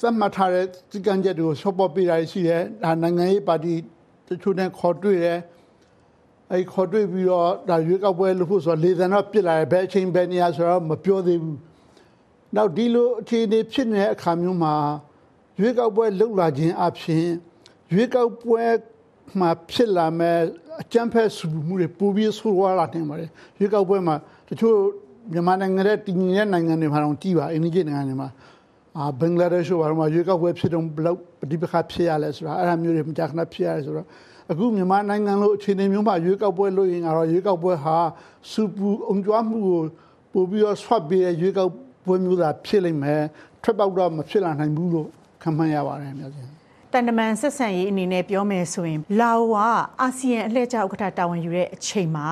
[0.00, 3.74] သတ်မှတ်ထားတဲ့စည်းကမ်းချက်တွေကိုဆော့ပေါ်ပေးတာရှိတယ်ဒါနိုင်ငံရေးပါတီ
[4.28, 5.38] တချို့နဲ့ခေါ်တွေ့တယ်
[6.52, 11.58] အဲ့ခေါ်တွေ့ပြီးတော့ဒါရွေးကောက်ပွဲလုပ်ဖို့ဆိုတော့လေသံတော့ပြစ်လာတယ်ဘယ်အချိန်ဘယ်နေရာဆိုတော့မပြောသေးဘူး
[12.56, 14.74] နောက်ဒီလိုအခြေအနေဖြစ်နေတဲ့အခါမျိုးမှာ
[15.60, 17.26] ရွေးကောက်ပွဲလှုပ်လာခြင်းအပြင်
[17.92, 18.64] ရွေးကောက်ပွဲ
[19.40, 20.38] မှာဖြစ်လာမဲ့
[20.80, 24.14] အကြမ်းဖက်ဆူပူမှုတွေပိုပြီးဆိုးရွားလာနေပါတယ်ရွေးကောက်ပွဲမှာ
[24.48, 24.76] တချို့
[25.32, 28.28] မြန်မာနိုင်ငံရဲ့တည်ငြိမ်တဲ့နိုင်ငံတွေမှာတော့ကြည်ပါအင်ဒီဂျီနိုင်ငံတွေမှာ
[28.98, 34.06] အာဘင်္ဂလားဒေ့ရှ်ဘာလို့မှရွေးကောက်ပွဲဖြစ်တော့ဘယ်လောက်ပဋိပက္ခဖြစ်ရလဲဆိုတာအဲ့ဒါမျိုးတွေမကြာခဏဖြစ်ရတယ်ဆိုတော့
[34.52, 37.96] အခုမြန်မာနိုင်ငံလိုအခြေအနေမျိုးမှာရွေးကောက်ပွဲလုပ်ရင်ကတော့ရွေးကောက်ပွဲဟာ
[38.50, 39.82] စူပူအောင်ကြွားမှုကို
[40.32, 41.72] ပို့ပြီးတော့ဆွတ်ပြီးတဲ့ရွေးကောက်
[42.06, 43.22] ပွဲမျိုးသာဖြစ်လိမ့်မယ်
[43.62, 45.08] ထွက်ပေါက်တော့မဖြစ်လာနိုင်ဘူးလို့
[45.42, 46.48] ခန့်မှန်းရပါတယ်များကြီး
[46.92, 49.56] တန်တမန်ဆက်ဆံရေးအနေနဲ့ပြောမယ်ဆိုရင်လာအိုက
[50.00, 52.28] အာဆီယံအလှည့်ကျဥက္ကဋ္ဌတာဝန်ယူတဲ့အချိန်မှာ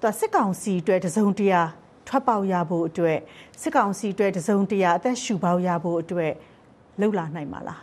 [0.00, 1.60] သူကစစ်ကောင်စီအတွက်တစုံတရာ
[2.08, 3.18] ထွက်ပေါက်ရဖို့အတွက်
[3.60, 6.32] စစ်ကောင်စီအတွက်တစုံတရာအသက်ရှူပေါက်ရဖို့အတွက်
[7.00, 7.80] လှုပ်လာနိုင်မှာလား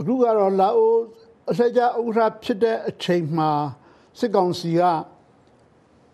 [0.00, 0.92] အခုကတော့လာအို
[1.50, 3.50] အဆက်ကြဥက္ကဋ္ဌဖြစ်တဲ့အချိန်မှာ
[4.18, 4.82] စစ်ကောင်စီက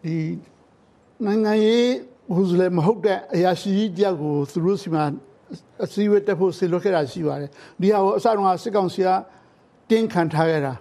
[0.05, 0.17] ဒီ
[1.25, 1.89] နိုင်ငံရေး
[2.35, 5.05] ဟိုစလေမဟုတ်တဲ့အရာရှိကြီးတယောက်ကိုသူတို့စီမှာ
[5.85, 7.51] အစည်းအဝေးတက်ဖို့ဆီလွတ်ခဲ့တာရှိပါတယ်
[7.81, 9.09] ဒီဟာကိုအစတုန်းကစစ်ကောင်စီက
[9.91, 10.75] တင်းခံထားခဲ့တာ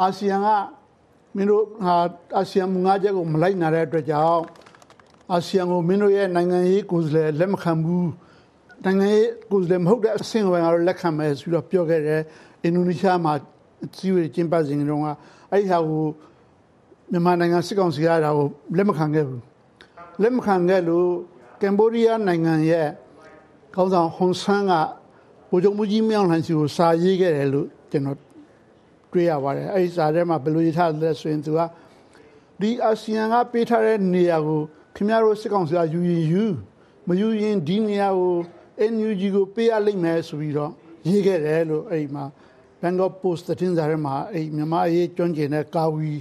[0.00, 0.48] အာဆီယံက
[1.36, 1.96] မင်းတို့ဟာ
[2.36, 4.42] အာဆီယံမူငါးချက်ကိုမလိုက်နိုင်တဲ့အတွက်ကြောင့်
[5.32, 8.10] အာဆီယံကိုမင်းတို့ရဲ့နိုင်ငံရေးကိုယ်စားလှယ်လက်မခံဘူး
[8.84, 12.20] နိုင်ငံရေးကိုယ်စားလှယ်မဟုတ်တဲ့အဆင့်အပိုင်းကတော့လက်ခံမယ်ဆိုတော့ပြောခဲ့တယ်
[12.62, 13.34] အင်ဒိုနီးရှားမှာ
[13.96, 15.08] စီဝေကျင်းပစဉ်တုန်းက
[15.50, 16.04] အဲ့ဒီဟာကို
[17.10, 19.42] မြန်မာနိုင်ငံစစ်ကောင်စီကဒါကိုလက်မခံခဲ့ဘူး
[20.22, 21.08] လက်မခံခဲ့လို့
[21.60, 22.88] ကမ်ဘောဒီးယားနိုင်ငံရဲ့
[23.74, 24.72] ခေါင်းဆောင်ဟွန်ဆန်းက
[25.50, 28.18] ဗိုလ်ချုပ်မှုကြီးမြောင်လှန်စီကိုစာရေးခဲ့တယ်လို့ကျွန်တော်
[29.12, 31.60] တွေ့ရပါတယ်အဲ့ဒီစာထဲမှာဘယ်လိုရေးထားလဲဆိုရင်သူက
[32.60, 34.60] ဒီအာဆီယံကပေးထားတဲ့နေရာကို
[34.96, 36.44] ခင်ဗျားတို့စစ်ကောင်စီကယူရင်ယူ
[37.08, 38.34] မယူရင်ဒီနေရာကို
[38.92, 40.72] NUG ကိုပေးရလိမ့်မယ်ဆိုပြီးတော့
[41.08, 42.24] ရေးခဲ့တယ်လို့အဲ့ဒီမှာ
[42.82, 46.12] Bangkok Post သတင်းစာထဲမှာအဲ့မြန်မာအရေးကျွမ်းကျင်တဲ့ကာဝီ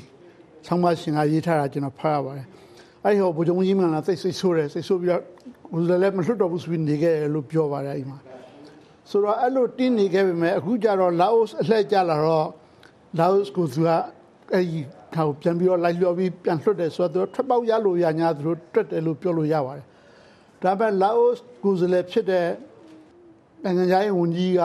[0.66, 2.48] ဆောင်းပါးရှင်ကရေးထားတာကျွန်တော်ဖတ်ရပါတယ်
[3.04, 5.24] အဲ့ဒီဟောဗိုလ်ချုပ်ကြီးမန်လာသိစိတ်ဆိုးတယ်စိတ်ဆိုးပြီးတော့
[5.72, 8.20] ဘုရားလည်းမလွတ်တော့ဘူးဆိုပြီးနေခဲ့တယ်လို့ပြောပါတယ်အဲ့ဒီမှာ
[9.10, 12.48] ဆိုတော့အဲ့လိုတင်းနေခဲ့ပေမဲ့အခုကျတော့လာအိုအလှည့်ကျလာတော့
[13.20, 13.90] လာအိုကိုသူက
[14.54, 14.80] အဲ့ဒီ
[15.16, 19.86] ထောက်ပြန်ပြီးတော့လိုက်လျော်ပြီးပြန်လွတ်တယ်ဆိုတော့ထွက်ပေါက်ရလို့ရညာသူတို့တွက်တယ်လို့ပြောလို့ရပါတယ်
[20.64, 21.30] ဒါပေမဲ့လာအို
[21.64, 22.48] ကိုယ်စားလှယ်ဖြစ်တဲ့
[23.64, 24.62] နိုင်ငံခြားရေးဝန်ကြီးက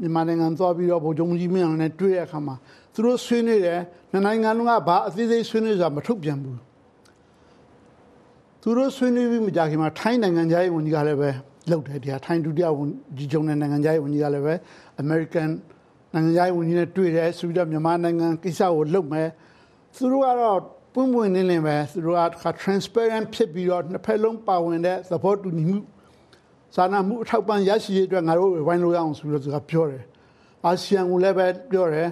[0.00, 2.54] မြန်မာနိုင်ငံသွားပြီးတော့ဗိုလ်ချုပ်ကြီးမင်းအောင်နဲ့တွေ့ရတဲ့အခါမှာ
[2.94, 3.80] သူတို့ဆွေးနွေးတယ်
[4.12, 6.58] နှစ်နိုင်ငံလုံးကဘာအသေးစိတ်ဆွေးနွေးဆိုတာမထုတ်ပြန်ဘူး
[8.62, 11.30] သူတို့ဆွေးနွေးပြီးမကြခင်မှာထိုင်းနိုင်ငံခြားရေးဝန်ကြီးကလည်းပဲ
[11.70, 14.54] လုပ်တယ်ဒီဟာထိုင်းဒုတိယဝန်ကြီးချုပ်နဲ့နိုင်ငံခြားရေးဝန်ကြီးကလည်းပဲ
[15.02, 15.48] American
[16.14, 19.28] နိုင်ငံခြားရေးဝန်ကြီးနဲ့တွေ့တယ်ဆိုပြီးတော့မြန်မာနိုင်ငံကိစ္စကိုလုပ်မယ်
[19.96, 20.58] သူတို့ကတော့
[20.94, 25.78] ပွင့်ပွင့်လင်းလင်းပဲသူတို့ကတစ်ခါ transparent ဖြစ်ပြီးတော့နှစ်ဖက်လုံးပါဝင်တဲ့သဘောတူညီမှု
[26.74, 30.02] စာနာမှုအထောက်ပံ့ရရှိရေးအတွက်ငါတို့ဝိုင်းလို့ရအောင်ဆိုပြီးတော့သူကပြောတယ်
[30.64, 32.08] အာဆီယံကိုလည်းပဲပြောတယ်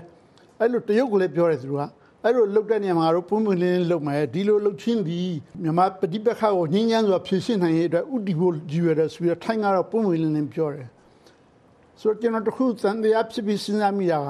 [0.59, 1.85] အဲ့လိုတရုတ်ကိုလည်းပြောတယ်သူတို့က
[2.25, 5.21] အဲ့လိုလုတ်တဲ့နေရာမှာတော့ပွင့်ပွင့်လင်းလင်းလုပ်မယ်ဒီလိုလုတ်ချင်းဒီ
[5.63, 10.87] မြန်မာပဋိပက္ခကိုငြင်းချမ်းစွာဖြေရှင်းနိုင်ရေးအတွက်ဥတီဖို့ကြည့်ရတယ်ဆိုပြီးတော့ထိုင်းကတော့ပွင့်ပွင့်လင်းလင်းပြောတယ်
[12.01, 14.29] ဆိုတော့ကျွန်တော်တခုသံတရားဖြစ်ပြီးစဉ်းစားမိတာက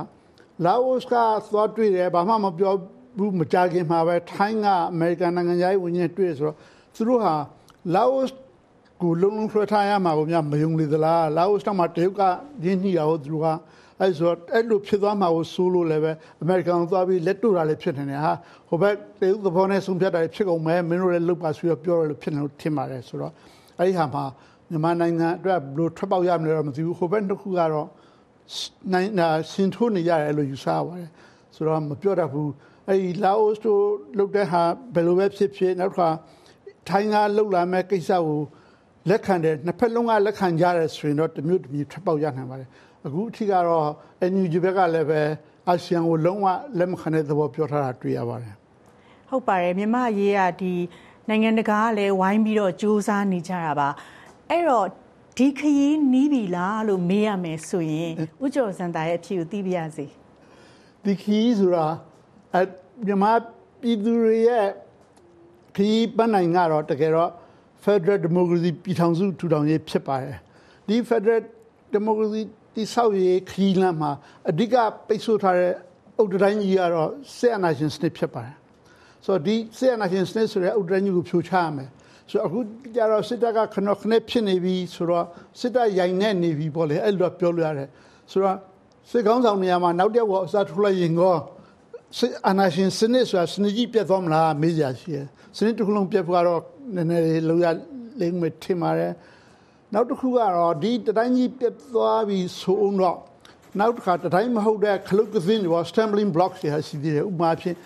[0.64, 1.12] လာအိုက
[1.52, 2.74] သွားတွေ့တယ်ဘာမှမပြော
[3.18, 6.56] ဘူးမကြခင်မှာပဲထိုင်းကအမေရိကန်နိုင်ငံသားဝင်နေတွေ့ဆိုတော့
[6.94, 7.34] သူတို့ဟာ
[7.94, 8.24] လာအို
[9.02, 12.22] ကိုလုံးလုံးဆွဲထားရမှာကိုများမယုံလေသလားလာအိုတောင်မှတရုတ်က
[12.64, 13.46] ရင်းနှီးတာကိုသူတို့က
[14.00, 18.32] အဲဆိုတော့အဲ့လိုဖြစ်သွားမှာကိုစိုးလို့လည်းပဲအမေရိကန်ကိုသွားပြီးလက်တို့တာလည်းဖြစ်နေတယ်ဟာ
[18.68, 23.32] ဟိုဘက်တရုတ်သဘောနဲ့ဆုံးဖြတ်တာဖြစ်ကုန်မယ်မင်းတို့လည်းလုတ်ပါဆိုတော့ပြောရလို့ဖြစ်နေလို့ထင်ပါတယ်ဆိုတော့
[23.78, 24.24] အဲ့ဒီဟာမှာ
[24.70, 27.88] မြန်မာနိုင်ငံအတွက်ဘယ်လိုထွက်ပေါက်ရမလဲတော့မသိဘူးဟိုဘက်တစ်ခုကတော့
[28.92, 31.10] နိုင်နာစင်ထိုးနေရတယ်လို့ယူဆရပါတယ်
[31.54, 32.50] ဆိုတော့မပြောတတ်ဘူး
[32.88, 33.82] အဲ့ဒီလာအိုစ်တို့
[34.18, 34.62] လုတ်တဲ့ဟာ
[34.94, 36.08] ဘယ်လိုပဲဖြစ်ဖြစ်နောက်တစ်ခါ
[36.88, 38.40] ထိုင်းကလှုပ်လာမဲ့ကိစ္စကို
[39.10, 42.68] လက်ခံတယ်နှစ်ဖက်လုံးကလက်ခံကြတယ်ဆိုရင်တော့တစ်မျိုးတစ်မျိုးထွက်ပေါက်ရနိုင်ပါတယ်
[43.06, 43.88] အခုအထိကတော့
[44.32, 45.20] NUG ဘက်ကလည်းပဲ
[45.68, 46.46] အာဆီယံကိုလုံးဝ
[46.78, 48.54] လက်မခံတဲ့သဘောပြောထားတာတွေ့ရပါတယ်
[49.28, 50.72] ဟုတ်ပါတယ်မြမရေးကဒီ
[51.28, 53.88] နိုင်ငံတကာကလည်းဝိုင်းပြီးတော့စူးစမ်းနေကြတာပါ
[54.50, 54.86] အဲ့တော့
[55.38, 58.10] ဒီခရီးနီးပြီလားလို့မေးရမယ်ဆိုရင်
[58.44, 60.06] ဥကျော်စံတာရဲ့အဖြေကိုသိပြရစီ
[61.04, 61.86] ဒီခီးဆိုတာ
[62.54, 62.58] အ
[63.06, 63.32] မြန်မာ
[63.80, 64.66] ပြည်သူတွေရဲ့
[65.76, 67.30] ခီးပန်းနိုင်ကတော့တကယ်တော့
[67.84, 70.36] Federal Democracy ပြည်ထောင်စုထူထောင်ရေးဖြစ်ပါတယ်
[70.88, 71.42] ဒီ Federal
[71.96, 72.42] Democracy
[72.74, 74.12] တိဆောက်ရေးခီးလမ်းမှာ
[74.50, 74.74] အဓိက
[75.06, 75.72] ပိတ်ဆို့ထားတဲ့
[76.18, 78.56] အုတ်တိုင်းကြီးကတော့စစ်အာဏာရှင်စနစ်ဖြစ်ပါတယ်
[79.24, 81.88] ဆိုတော့ဒီစစ်အာဏာရှင်စနစ်ဆိုတဲ့အုတ်တိုင်းကြီးကိုဖြိုချရမယ်
[82.30, 82.58] ဆိုတော့အခု
[82.94, 85.26] ကြတော့စစ်တပ်ကခဏခဏဖြစ်နေပြီဆိုတော့
[85.60, 87.88] စစ်တပ်ရိုင်နေနေပြီပေါ့လေအဲ့လိုပြောလို့ရတယ်
[88.30, 88.58] ဆိုတော့
[89.10, 91.36] စစ်ကောင်းဆောင်နေရာမှာနောက်တစ်ယောက်ကအစားထိုးလိုက်ရင်ကော
[92.18, 95.26] စစ်အာဏာရှင်စနစ်ဆိုတာစနစ်ကြီးပြတ်သွားမလားမေးကြရှိတယ်
[95.56, 96.60] စနစ်တစ်ခုလုံးပြတ်ဖို့ကတော့
[96.94, 97.66] နည်းနည်းလေးလောက်ရ
[98.20, 99.12] လိမ့်မယ်ထင်ပါတယ်
[99.92, 103.18] နောက်တစ်ခုကတော့ဒီတတိုင်းကြီးပြတ်သွားပြီဆိုအောင်တော့
[103.80, 107.76] နောက်တစ်ခါတတိုင်းမဟုတ်တဲ့ခလုတ်ကစင်းတွေ stumbling blocks တွေဟာရှိသေးတယ်ဥပမာဖြင့်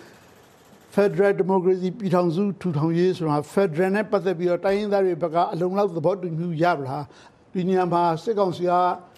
[0.95, 7.05] Federal Democracy ပြည်ထောင်စုထူထောင်ရေးဆိုတာ Federal နဲ့ပတ်သက်ပြီးတော့တိုင်းရင်းသားတွေဘက်ကအလုံးလောက်သဘောတူမှုရပါလား
[7.53, 8.73] ဒီနေရာမှာစစ်ကောင်စီက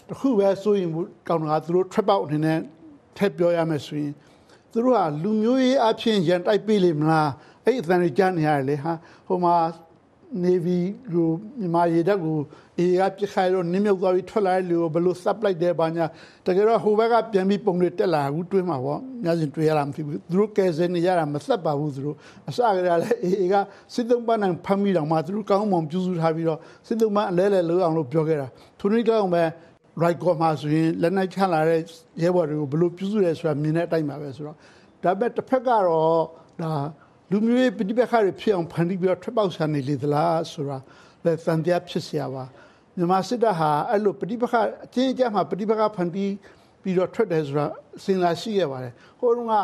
[0.09, 0.91] တခုပဲစိုးရင်
[1.27, 2.59] ကောင်းတာသူတို့ trap out အနေနဲ့
[3.17, 4.13] ထည့်ပြောရမယ်ဆိုရင်
[4.71, 7.29] သူတို့ကလူမျိုးရေးအဖြစ်ရန်တိုက်ပေးလိမ့်မလား
[7.65, 8.93] အဲ့အသံတွေကြားနေရတယ်လေဟာ
[9.27, 9.55] ဟိုမှာ
[10.43, 10.79] Navy
[11.11, 11.27] ကို
[11.59, 12.37] မြန်မာရေတပ်ကို
[12.77, 16.05] အေကပြစ်ခိုင်းတော့နင်းမြုပ်သွားပြီးထွက်လာတဲ့လူကိုဘယ်လို sub လိုက်တယ်ဘာညာ
[16.45, 22.15] တကယ်တော့ဟိုဘက်ကပြန်ပြီးပုံတွေတက်လာအခုတွေးမှာပေါ့ညစဉ်တွေးရတာမဖြစ်ဘူးသူတို့ကယ်ဆယ်နေရတာမသက်ပါဘူးသူတို့
[22.49, 23.55] အစကတည်းကလည်းအေက
[23.93, 28.47] စစ်သုံးပန်းနိုင်ဖမ်းပြီးတော့မှသူတို့ကောင်းမွန်ပြုစုထားပြီးတော့စစ်သုံးပန်းအလဲလဲလို့အောင်လို့ပြောခဲ့တာ
[28.79, 29.43] သူတို့တောင်ပဲ
[30.01, 31.81] right ကောမှာဆိုရင်လက်နိုင်ချလာတဲ့
[32.23, 34.57] ရဲဘော်တွေကိုဘယ်လိုပြုစုရဲဆိုတာမြင်တဲ့အတိုင်းပါပဲဆိုတော့
[35.03, 35.85] ဒါပေမဲ့တစ်ဖက်ကတော့
[36.61, 36.71] ဒါ
[37.30, 40.78] လူမျိုးရေးပဋိပက္ခတွေဖြစ်အောင်ဖန်တီးပြီးတော့ထွက်ပေါက်ဆန်နေလေသလားဆိုတာ
[41.24, 42.44] လည်းသံတရားဖြစ်เสียပါ
[42.96, 44.54] မြန်မာစစ်တပ်ဟာအဲ့လိုပဋိပက္ခ
[44.84, 46.32] အချင်းအကျမှာပဋိပက္ခဖန်တီး
[46.82, 47.66] ပြီးတော့ထွက်တယ်ဆိုတာ
[48.04, 49.54] စဉ်းစားရှိရပါတယ်ဟိုတုန်းက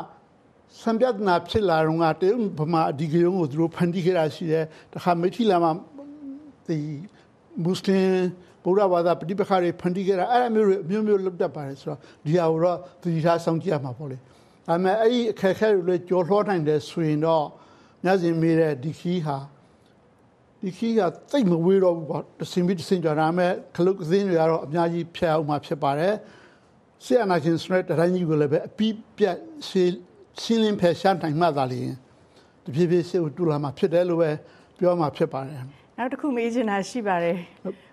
[0.82, 5.72] စံပြဒနာဖြစ်လာတော့ကတရုတ်ဗမာအဒီဂယုံကိုသူတို့ဖန်တီးခဲ့တာရှိတယ်တခါမိထီလာမှာ
[6.66, 6.76] ဒီ
[7.64, 8.09] မွတ်စလင်
[8.64, 14.18] ဗုဒ္ဓဘာသာပဋိပက္ခတွေဖန်တီးခဲ့တာအဲ့အမျိုးတွေအမျိုးမျိုးလုပ်တတ်ပါတယ်ဆိုတော့ဒီဟာကိုတော့သတိထားဆောင်ကြည့်ရမှာပေါ့လေ
[14.68, 17.45] ဒါပေမဲ့အဲ့ဒီအခက်အခဲတွေလည်းကြော်လွှားနိုင်တယ်ဆိုရင်တော့
[18.05, 19.38] ညစဉ်မေးတဲ့ဒီခီးဟာ
[20.61, 21.01] ဒီခီးက
[21.32, 26.13] သိပ်မဝေးတော့ဘူးပေါ့တစင်ပြီးတစင်ကြတာမဲ့ခလုတ်ကစင်းတွေကတော့အများကြီးဖျက်အောင်မှာဖြစ်ပါတယ်
[27.03, 29.38] ဆီယနာချင်းစနစ်တိုင်းကြီးကိုလည်းပဲအပြီးပြတ်
[29.68, 29.93] ရှင်း
[30.41, 31.93] ရှင်းလင်းဖယ်ရှားနိုင်မှသာလျှင်
[32.63, 34.32] တဖြည်းဖြည်းရှေ့ကိုတူလာမှာဖြစ်တယ်လို့ပဲ
[34.78, 35.59] ပြောမှာဖြစ်ပါတယ်
[35.97, 37.38] နောက်တစ်ခုမေးချင်တာရှိပါတယ်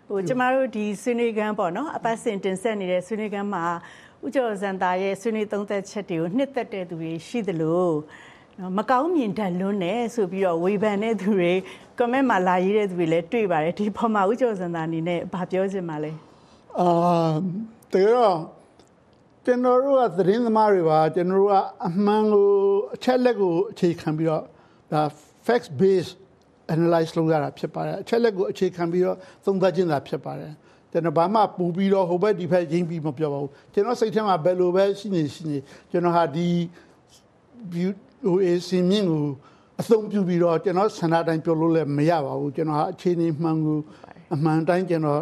[0.09, 3.64] ဟိုကျမတို့ဒီဆွေးနွေးခန်းပေါ့နော်အပတ်စဉ်တင်ဆက်နေတဲ့ဆွေးနွေးခန်းမှာ
[4.27, 7.89] ဥကျော်စံတာရဲ့ဆွေးနွေးသုံးသက်ချက်တွေကိုနှစ်သက်တဲ့သူတွေရှိသလို
[8.59, 11.53] နော်မကောင်းမြင်တတ်လွန်းတယ်ဆိုပြီးတော့ဝေဖန်တဲ့သူတွေ
[11.99, 16.11] comment မှာလာရေးတဲ့သူတွေလည်းတွေ့ပါတယ်ဒီပေါ်မှာဥကျော်စံတာအနေနဲ့ဗာပြောချင်ပါလဲ
[16.81, 16.89] အာ
[17.93, 18.39] တကယ်တော့
[19.45, 21.55] ကျွန်တော်တို့ကသတင်းသမားတွေပါကျွန်တော်တို့က
[21.89, 22.49] အမှန်ကို
[22.95, 24.43] အချက်လက်ကိုအခြေခံပြီးတော့
[24.93, 25.03] ဒါ
[25.47, 26.12] facts based
[26.75, 30.53] analyze လုပ်ရတာဖြစ်ပါတယ်အချက်လက်ကိုအခြေခံပြီးတော့သုံးသပ်ခြင်းသာဖြစ်ပါတယ်
[30.95, 35.57] ကျွန်တော်ဘာမှပူပြီးတော့ဟိုဘက်ဒီဘက်ရင်းပြီးမပြောပါဘူးကျွန်တော်စိတ်ထဲမှာဘယ်လိုပဲရှိနေရှိနေ
[35.90, 36.49] ကျွန်တော်ဟာဒီ
[37.72, 37.90] view
[38.24, 39.24] ဟိုအစင်းမြင့်ကို
[39.80, 43.78] အသုံးပြုပြီးတော့ကျွန်တော်ဆန္ဒတိုင်းပြောလို့လည်းမရပါဘူးကျွန်တော်ဟာအခြေအနေမှန်ကို
[44.34, 45.20] အမှန်တိုင်းကျွန်တော်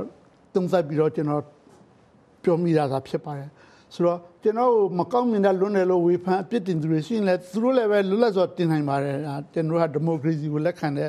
[0.55, 1.43] သုံးသပ်ပြီးတော့ကျွန်တော်
[2.43, 3.51] ပြောမိတာသာဖြစ်ပါတယ်
[3.95, 9.17] ဆိုတော့ကျွန်တော်မကောင်းမြင်တဲ့လွန်းတယ်လို့ဝေဖန်အပြစ်တင်သူတွေရှိရင်လည်းသူတို့လည်းပဲလွတ်လပ်စွာတင်နိုင်ပါတယ်
[9.53, 11.09] ကျွန်တော်ကဒီမိုကရေစီကိုလက်ခံတဲ့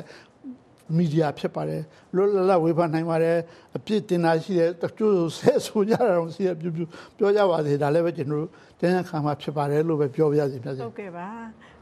[0.96, 1.82] မီဒီယာဖြစ်ပါတယ်
[2.14, 3.36] လွတ်လပ်လပ်ဝေဖန်နိုင်ပါတယ်
[3.76, 6.72] အပြစ်တင်တာရှိတယ်တချို့ဆဲဆိုကြတာတော့ရှိတယ်ပြော
[7.18, 11.28] ပြောကြပါစေဒါလည်းပဲကျွန်တော်တို့ကျန်းခံမှာဖြစ်ပါတယ်လို့ပဲပြောပြရစီဖြစ်စေဟုတ်ကဲ့ပါ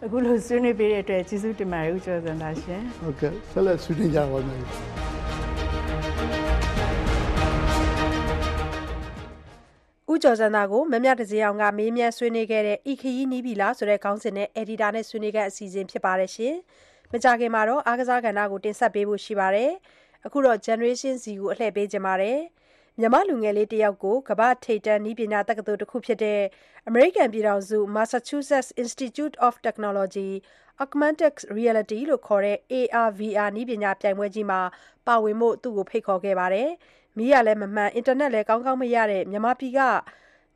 [0.04, 4.60] အခုလိုဆွေးနွေးပေးတဲ့အတွက်ကျေးဇူးတင်ပါတယ်ဥကျော်စံတာရှင်ဟုတ်ကဲ့ဆက်လက်ဆွေးနွေးကြပါမယ်
[10.12, 16.56] ဦးကျော်စံသာကိုမမြတစည်းအောင်ကမေးမြန်းဆွေးနွေးခဲ့တဲ့ဤခရီးနီးပြီလားဆိုတဲ့ခေါင်းစဉ်နဲ့အက်ဒီတာနဲ့ဆွေးနွေးခဲ့အစီအစဉ်ဖြစ်ပါတယ်ရှင်။
[17.14, 19.70] မကြခင်မှာတော့အားကစားကဏ္ဍကိုတင်ဆက်ပေးဖို့ရှိပါတယ်။
[20.26, 22.38] အခုတော့ Generation Z ကိုအလှည့်ပေးကြပါတယ်။
[22.98, 26.40] မြမလူငယ်လေးတယောက်ကိုကမ္ဘာထိပ်တန်းနီးပညာတက္ကသိုလ်တစ်ခုဖြစ်တဲ့
[26.90, 30.30] American ပြည်ထောင်စု Massachusetts Institute of Technology
[30.82, 34.60] Augmented Reality လို့ခေါ်တဲ့ AR VR နည်းပညာပြိုင်ပွဲကြီးမှာ
[35.06, 36.68] ပါဝင်ဖို့သူ့ကိုဖိတ်ခေါ်ခဲ့ပါတယ်။
[37.16, 39.80] မီးရလည်းမမှန်အင်တာနက်လည်းကောင်းကောင်းမရတဲ့မြန်မာပြည်က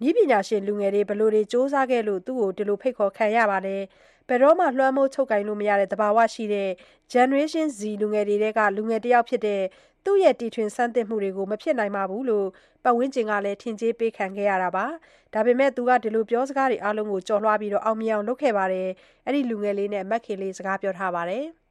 [0.02, 3.82] နီးပညာရှင်လူငယ်တွေဘလို့တွေစူးစမ်းခဲ့လို့သူ့ကိုဒီလိုဖိတ်ခေါ်ခံရပါတယ်။
[4.28, 6.70] ဘယ်တော့မှလွှမ်းမိုးချုပ်ကင်လို့မရတဲ့သဘာဝရှိတဲ့
[7.12, 9.62] Generation Z လူငယ်တွေတဲကလူငယ်တစ်ယောက်ဖြစ်တဲ့
[10.04, 12.48] သူ့ရဲ့တီထွင်ဆန်းသစ်မှုတွေကိုမဖြစ်နိုင်ပါဘူးလို့
[12.84, 14.86] ပတ်ဝန်းကျင်ကလည်းထင်ကြေးပေးခံခဲ့ရတာပါ။
[15.34, 18.88] ဒါပေမဲ့သူကဒီလိုပြောစကားတွေအားလုံးကိုကြော်လွှားပြီးတော့အောင်မြင်အောင်လုပ်ခဲ့ပါတယ်။
[19.26, 21.44] အဲ့ဒီလူငယ်လေးနဲ့မက်ခင်လေးစကားပြောထားပါတယ်။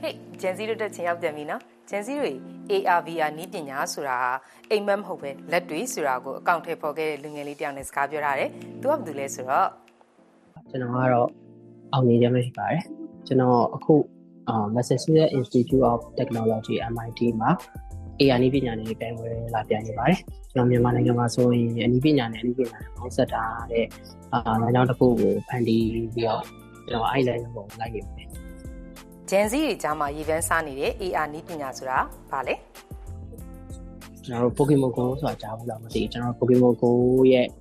[0.00, 2.34] ဟေးဂျန်စီတို့တက်ချင်ရောက်ပြန်ပြီနော်ဂျန်စီတို့
[2.72, 4.32] ARVR နီးပညာဆိုတာဟာ
[4.70, 9.68] အိမ်မက်မဟုတ်ပဲလက်တွေဆိုတာကိုအကောင့်ထဲပေါ်ခဲ့တဲ့လူငယ်လေးတယောက်နဲ့စကားပြောထားတယ်သူကဘာလုပ်လဲဆိုတော့
[10.70, 11.28] ကျွန်တော်ကတော့
[11.92, 12.82] အောင်နေရမှာဖြစ်ပါတယ်
[13.26, 13.94] ကျွန်တော်အခု
[14.48, 17.50] အာ Massachusetts Institute of Technology MIT မှာ
[18.20, 20.18] AI နည်းပညာနဲ့ပြိုင်ပွဲလာပြိုင်နေပါတယ်
[20.52, 23.86] ကျွန်တော်မြန်မာနိုင်ငံမှာဆိုရင်အနည်းပညာနဲ့အနည်းပညာနဲ့ပေါင်းစပ်ထားတဲ့
[24.32, 26.42] အာလမ်းကြောင်းတစ်ခုကိုဖန်တီးပြီးတော့
[26.88, 28.28] ကျွန်တော်အဲ့လမ်းကြောင်းကိုလိုက်နေပါတယ်
[29.30, 31.98] ဂျန်စီတွေကြားမှာရေပန်းစားနေတဲ့ AR နီးပညာဆိုတာ
[32.30, 32.54] ဘာလဲ
[34.24, 36.90] ကျွန်တော်တို့ Pokemon Go ဆိုတာကြားဘူးလားမသိဘူးကျွန်တော်တို့ Pokemon Go
[37.32, 37.59] ရဲ့အာ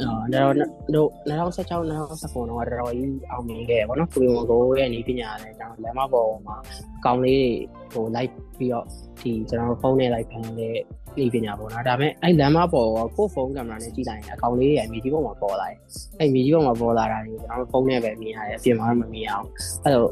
[0.00, 0.54] တော့
[0.94, 6.56] တို့2016 2019တော့တော်တော်ကြီးအောင်မြင်ခဲ့ပေါ့နော် Pokemon Go ရဲ့နေပညာနဲ့ကျွန်တော်လမ်းမပေါ်မှာ
[6.98, 7.46] အကောင်လေး
[7.92, 8.86] ဟို like ပြီးတော့
[9.20, 10.76] ဒီကျွန်တော်ဖုန်းနဲ့ like ဖန်တဲ့
[11.18, 15.78] နေပညာပေါ့နော်ဒါပေမဲ့အဲ့လမ်းမပေါ်ကိုဖုန်းကင်မရာနဲ့ကြည့်လိုက်ရင်အကောင်လေးရဲ့မြေကြီးပေါ်မှာပေါ်လာတယ်
[16.18, 19.46] အဲ့မြေကြီးပေါ်မှာပေါ်လာတာတွေကျွန်တော်ဖုန်းနဲ့ပဲမြင်ရတယ်အပြင်မှာမမြင်အောင်
[19.84, 20.10] အဲ့တော့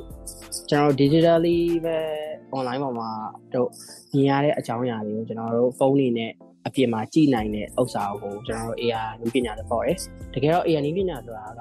[0.71, 1.97] ကျွန်တော် digitally ပဲ
[2.57, 3.09] online ပေါ်မှာ
[3.55, 3.69] တို့
[4.15, 6.33] မြင်ရတဲ့အကြောင်းအရာတွေကိုကျွန်တော်တို့ဖုန်းနေနဲ့
[6.67, 9.99] အပြင်မှာကြည့်နိုင်တဲ့ဥစ္စာကိုကျွန်တော်တို့ AR နည်းပညာလို့ခေါ်တယ်
[10.35, 11.61] တကယ်တော့ AR နည်းပညာဆိုတာက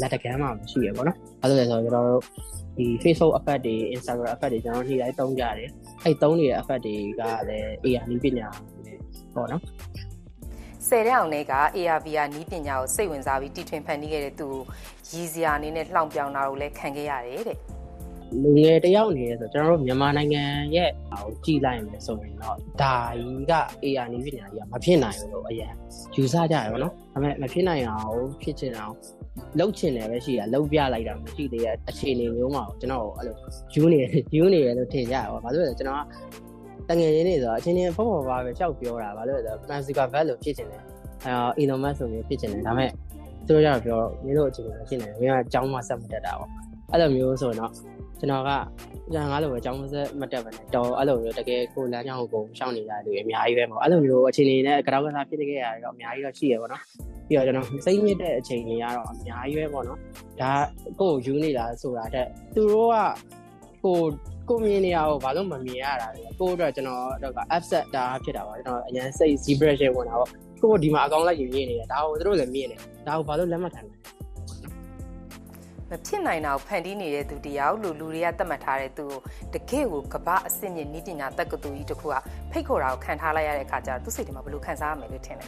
[0.00, 2.22] လက်တကမ်းမှာမရှိရပေါ့နော်အဲ့လိုလဲဆိုတော့ကျွန်တော်တို့
[2.78, 5.68] ဒီ Facebook effect တွေ Instagram effect တွေကျွန်တော်နေ့တိုင်းသုံးကြတယ်
[6.04, 8.48] အဲ့သုံးနေတဲ့ effect တွေကလည်း AR နည်းပညာ
[9.34, 9.62] ပေါ့နော်
[10.88, 14.48] ဆယ်တဲ့အောင်တွေက ARVR နီးပညာကိုစိတ်ဝင်စားပြီးတီထွင်ဖန်တီးခဲ့တဲ့သူ
[15.10, 17.58] ကိုရည်စရာအနေနဲ့လှောင်ပြောင်တာကိုလည်းခံခဲ့ရတယ်တဲ့
[18.42, 20.42] လူငယ်တယောက်အနေနဲ့ဆိုကျွန်တော်တို့မြန်မာနိုင်ငံ
[20.76, 23.52] ရဲ့ဟိုကြည်လိုက်မယ်ဆိုရင်တော့ဒါကြီးက
[23.84, 25.72] AR နည်းပညာကြီးကမဖြစ်နိုင်ဘူးလို့အရင်
[26.14, 28.94] ယူဆကြရပါတော့။ဒါပေမဲ့မဖြစ်နိုင်အောင်ဖြစ်ချင်အောင်
[29.58, 33.34] လှုပ်ချင်တယ်ပဲရှိတာလှုပ်ပြလိုက်တာမရှိသေးတဲ့အခြေအနေမျိုးမှာကျွန်တော်အဲ့လို
[33.74, 34.00] ယူနေ
[34.36, 35.98] ယူနေရလို့ထင်ကြရပါဘာလို့လဲကျွန်တော်
[36.88, 40.82] ကတငယ်ချင်းနေဆိုတော့အချင်းချင်းဖောဖောပါပဲရှောက်ပြောတာဘာလို့လဲဆိုတော့ Francisca Val လို့ဖြစ်ချင်တယ်
[41.26, 42.90] အဲ Elon Musk ဆိုမျိုးဖြစ်ချင်တယ်ဒါပေမဲ့
[43.46, 46.50] သူတို့ကတော့ပြောမင်းတို့အချိန်မှာဖြစ်နေတယ်မင်းကအကြောင်းမှဆက်မတက်တာပေါ့
[46.92, 47.72] အဲ့လိုမျိုးဆိုရင်တော့
[48.18, 48.50] ကျွန်တော်က
[49.12, 56.82] ကျန်ကားလို့ပဲအကြောင်းမဆက်မတက်ပါနဲ့တော်အဲ့လိုမျိုးတကယ်ကိုလမ်းကြောင်းကိုရှောင်နေကြတယ်လူအများကြီးပဲပေါ့အဲ့လိုမျိုးအခြေအနေနဲ့ကြောက်ကစားဖြစ်ခဲ့ရတယ်တော့အများကြီးတော့ရှိရပေါ့နော်
[57.28, 59.98] ပြီးတော့ကျွန်တော်စိတ်ညစ်တဲ့အချိန်တွေကတော့အများကြီးပဲပေါ့နော်
[60.40, 60.52] ဒါ
[61.00, 62.96] ကိုယ်ယူနေတာဆိုတာတဲ့သူတို့က
[63.84, 63.98] ကို
[64.48, 70.30] ကိုမြင်နေရအောင်ဘာလို့မမြင်ရတာလဲကိုအတွက်ကျွန်တော်တော့က upset ဒါဖြစ်တာပါကျွန်တော်အရင်စိတ် zebration ဝင်တာပေါ့
[70.62, 73.92] ကိုဒီမှာအကောင့်လိုက်ယူမြင်နေတယ်ဒါကိုသူတို့လည်းမြင်တယ်ဒါကိုဘာလို့လက်မခံလဲ
[75.94, 79.06] မဖြစ်နိုင်တာကိုဖန်တီးနေတဲ့သူတယောက်လို့လူတွေကသတ်မှတ်ထားတဲ့သူ
[79.52, 82.14] ကိုတကယ့်ကိုကမ္ဘာအဆင့်မြင့်နီးပညာတက္ကသိုလ်ကြီးတစ်ခုက
[82.50, 85.46] ဖိတ်ခေါ်တာကိုခံထားလိုက်ရတဲ့အခါကျတော့သူစိတ်ထဲမှာဘယ်လိုခံစားရမယ်လို့ထင်လဲ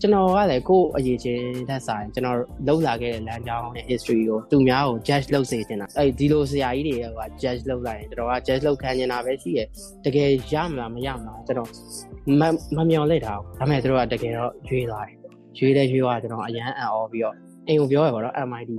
[0.00, 9.60] ကျွန်တော်ကလည်းကိုယ့်အရေးချင်းသက်ဆိုင်ကျွန်တော်လှုပ်လာခဲ့တဲ့လမ်းကြောင်းနဲ့ history ကိုသူများကို judge လုပ်စေချင်တာအဲ့ဒီလိုဆရာကြီးတွေက judge လုပ်လိုက်ရင်ကျွန်တော်က judge လုပ်ခံနေတာပဲရှိရ
[10.04, 11.68] တကယ်ရမလားမရမလားကျွန်တော်
[12.40, 12.42] မ
[12.76, 15.18] မမျော်လင့်တာဘူးဒါပေမဲ့သူတို့ကတကယ်တော့ရွေးသွားတယ်
[15.58, 17.34] ရွေးတဲ့ရွေးသွားကျွန်တော်အရန်အံ့ဩပြီးတော့
[17.68, 18.70] အိမ်ကိုပြောရပါတော့ MIT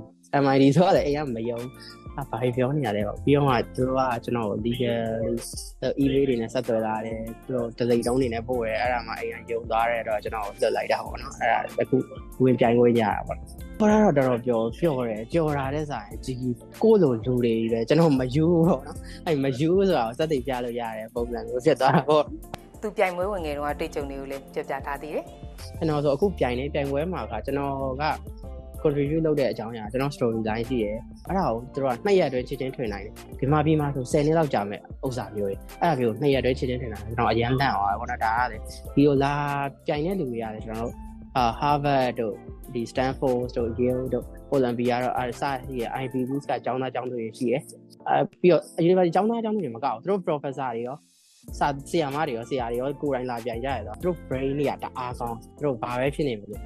[0.44, 1.60] MIT ဆိုတော့လည်းအိမ်ကမယုံ
[2.18, 5.26] အဘာပြောနေရလဲပေါ့ပြီးတော့မှသူတို့ကကျွန်တော် legal
[6.02, 11.96] email တွေနဲ့ဆက်သွယ်လာတယ်သူတို့တစိမ့်တုံးတွေနဲ့ပို့တယ်အဲ့ဒါမှအိမ်ကယုံသွားတယ်တော့ကျွန်တော်လွတ်လိုက်တာပေါ့နော်အဲ့ဒါအခု
[12.42, 16.34] ဝင်ပြိုင်ခွင့်ရတာပေါ့ဘာတော့တော်တော်ပျော်ပျော်တယ်ကြော်တာတဲ့ဆိုင်ဒီ
[16.82, 22.24] ကိုလိုလူတွေပဲကျွန်တော်မယူတော့နော်အဲ့မယူဆိုတာကိုစက်သိပြလို့ရတယ်ပုံစံမျိုးဖြစ်သွားတာပေါ့
[22.82, 25.24] သူပြိုင်ပွဲဝင်ငယ်တုန်းကတွေ့ကြုံတွေကိုလည်းပြောပြထားသေးတယ်
[25.78, 28.04] ကျွန်တော်ဆိုအခုပြိုင်နေပြိုင်ပွဲမှာကကျွန်တော်က
[28.82, 30.96] contribute လုပ်တဲ့အကြောင်းအရာကျွန်တော် story line ရှိရယ်
[31.26, 38.56] အဲ့ဒါကိုသူတို့ကနှစ်ရက်အတွင်းချစ်ချင်းထွင်နိုင်တယ်ဒီမှာပြီးမှဆို10နှစ်လောက်ကြာမယ်ဥစ္စာမျိုးကြီးအဲ့ဒါမျိုးနှစ်ရက်အတွင်းချစ်ချင်းထွင်နိုင်တယ်ကျွန်တော်အရန်လန့်သွားတယ်ဘောနော်ဒါကလေ
[38.94, 39.34] ဒီလိုလာ
[39.86, 40.94] ပြိုင်တဲ့လူတွေရတယ်ကျွန်တော်တို့
[41.36, 42.34] အာ Harvard တို့
[42.74, 44.24] ဒီ Stanford တို့ Yale တို့
[44.54, 47.62] Olympia တို့အားစရှိရ IB Boost ကကျောင်းသားကျောင်းသူတွေရှိရယ်
[48.08, 50.96] အဲပြီးတော့ University ကျောင်းသားကျောင်းသူတွေမကောက်ဘူးသူတို့ professor တွေရော
[51.58, 56.56] စာဆရာမတွေရောဆရာတွေရောကိုယ်တိုင်လာပြန်ကြရတော့သူတို့ brain တွေကတအားကောင်းသူတို့ဘာပဲဖြစ်နေမလဲ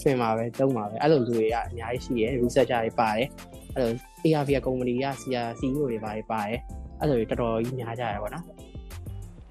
[0.00, 3.28] ဆွင်မှာပဲတုံးမှာပဲအဲ့လိုလူတွေကအများကြီးရှိရယ် researcher တွေပါတယ်
[3.74, 3.92] အဲ့လို
[4.24, 5.06] ARV ကုမ္ပဏီက
[5.60, 6.58] CEO တွေပါတယ်ပါတယ်
[7.00, 8.44] အဲ့လိုတွေတော်တော်ကြီးများကြရပါတော့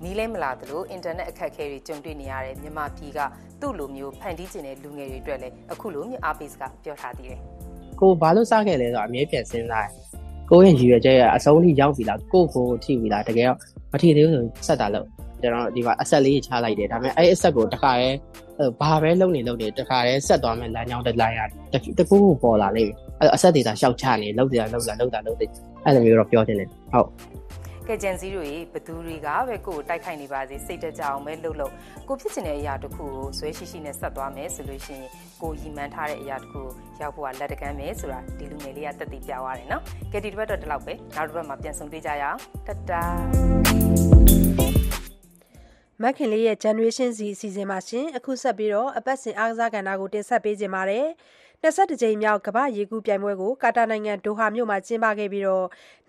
[0.04, 3.20] နီးလဲမလာသလိုအင်တာနက်အခက်အခဲတွေကြုံတွေ့နေရတဲ့မြန်မာပြည်က
[3.62, 7.40] သူ့လိုမျိုးဖန်တီးကျင်တဲ့လူငယ်တွေအတွက်လည်းအခုလိုမျိုးအားပေးစကားပြောထားသေးတယ်
[8.00, 9.92] ကိုဘာလို့စခဲ့လဲဆိုတော့အမြဲပြန်စဉ်းစားတယ်
[10.50, 13.58] ကိုယ့်ရဲ့ရည်ရွယ်ချက်ရဲ့အဆုံးထိရောက်ပြီလားကိုယ့်ကိုယ်ထိပြီလားတကယ်တော့
[13.92, 15.08] မထိသေးဘူးဆိုဆက်တာလို့
[15.42, 18.10] ကျွန်တော်ဒီမှာအဆက်လေးချလိုက်တယ်ဒါပေမဲ့အဲ့အဆက်ကိုတခါရဲ
[18.80, 21.42] ဘာပဲလုပ်နေလုပ်နေတခါရဲဆက်သွားမယ်လမ်းကြောင်းတစ်လိုင်းရ
[21.74, 25.50] တယ်တကူကူပေါ်လာလိမ့်မယ်အဲ့အဆက်ဒေတာရှောက်ချနေလုပ်တယ်လုပ်တာလုပ်တာလုပ်တယ်
[25.86, 27.08] အဲ့လိုမျိုးတော့ပြောတင်တယ်ဟုတ်
[27.88, 31.74] ကဲဂျန်စီတွေဘသူတွေကပဲကိုယ်ကိုတိုက်ခိုက်နေပါစေစိတ်တကြအောင်ပဲလှုပ်လှုပ်
[32.08, 35.10] ကိုဖြစ်ချင်တဲ့အရာတစ်ခုကိုဇွဲရှိရှိနဲ့ဆက်သွားမယ်ဆိုလို့ရှိရင်
[35.42, 36.62] ကိုရီမန်းထားတဲ့အရာတစ်ခု
[37.02, 44.35] ရောက်ဖို့ကလက်တကမ်းပဲဆိုတာဒီလူငယ်လေးကတက်တည်ပြသွားတယ်နော်ကဲဒီတစ်ပတ်တော့ဒီလောက်ပဲနောက်တစ်ပတ်မှာပြန်ဆုံတွေ့ကြရအောင်တတတာ
[46.04, 51.06] မက်ခင်လေးရဲ့ Generation Z အစီအစဉ်မှာရှင်အခုဆက်ပြီးတော့အပတ်စဉ်အားကစားကဏ္ဍကိုတင်ဆက်ပေးခြင်းပါတယ်
[51.64, 55.46] 21ကြိမ်မြောက်ကမ္ဘာ့ရေကူးပြိုင်ပွဲကိုကာတာနိုင်ငံဒိုဟာမြို့မှာကျင်းပခဲ့ပြီး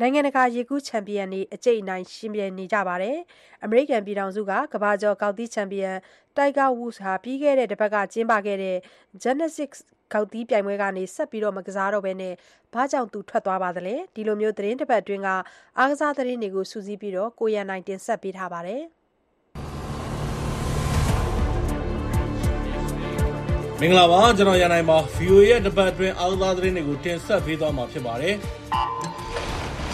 [0.00, 3.16] နိုင်ငံတကာရေကူးချန်ပီယံတွေအကြိတ်အနိုင်ယှဉ်ပြိုင်နေကြပါတယ်။
[3.64, 5.92] အမေရိကန်ပြည်ထောင်စုကကမ္ဘာကျော်ဂေါက်သီးချန်ပီယံ
[6.36, 8.76] Tiger Woods ဟာပြီးခဲ့တဲ့တပတ်ကကျင်းပခဲ့တဲ့
[9.22, 9.78] Gymnastics
[10.12, 12.12] ဂေါက်သီးပြိုင်ပွဲကနေဆက်မကစားတော့ဘဲ
[12.74, 15.28] ဘာကြောင့်ထွက်သွားပါသလဲ။ဒီလိုသီတင်းတပတ်အတွင်းက
[15.78, 18.84] အားကစားသတင်းတွေကိုစုစည်းပြီးကိုရန်နိုင်ကတင်ဆက်ထားပါတယ်။
[23.80, 28.34] မင်္ဂလာပါကျွန်တော်ရန်နိုင်ပါ VOA ရဲ့တပတ်အတွင်းအားကစားသတင်းတွေကိုတင်ဆက်ပေးသွားမှာဖြစ်ပါတယ်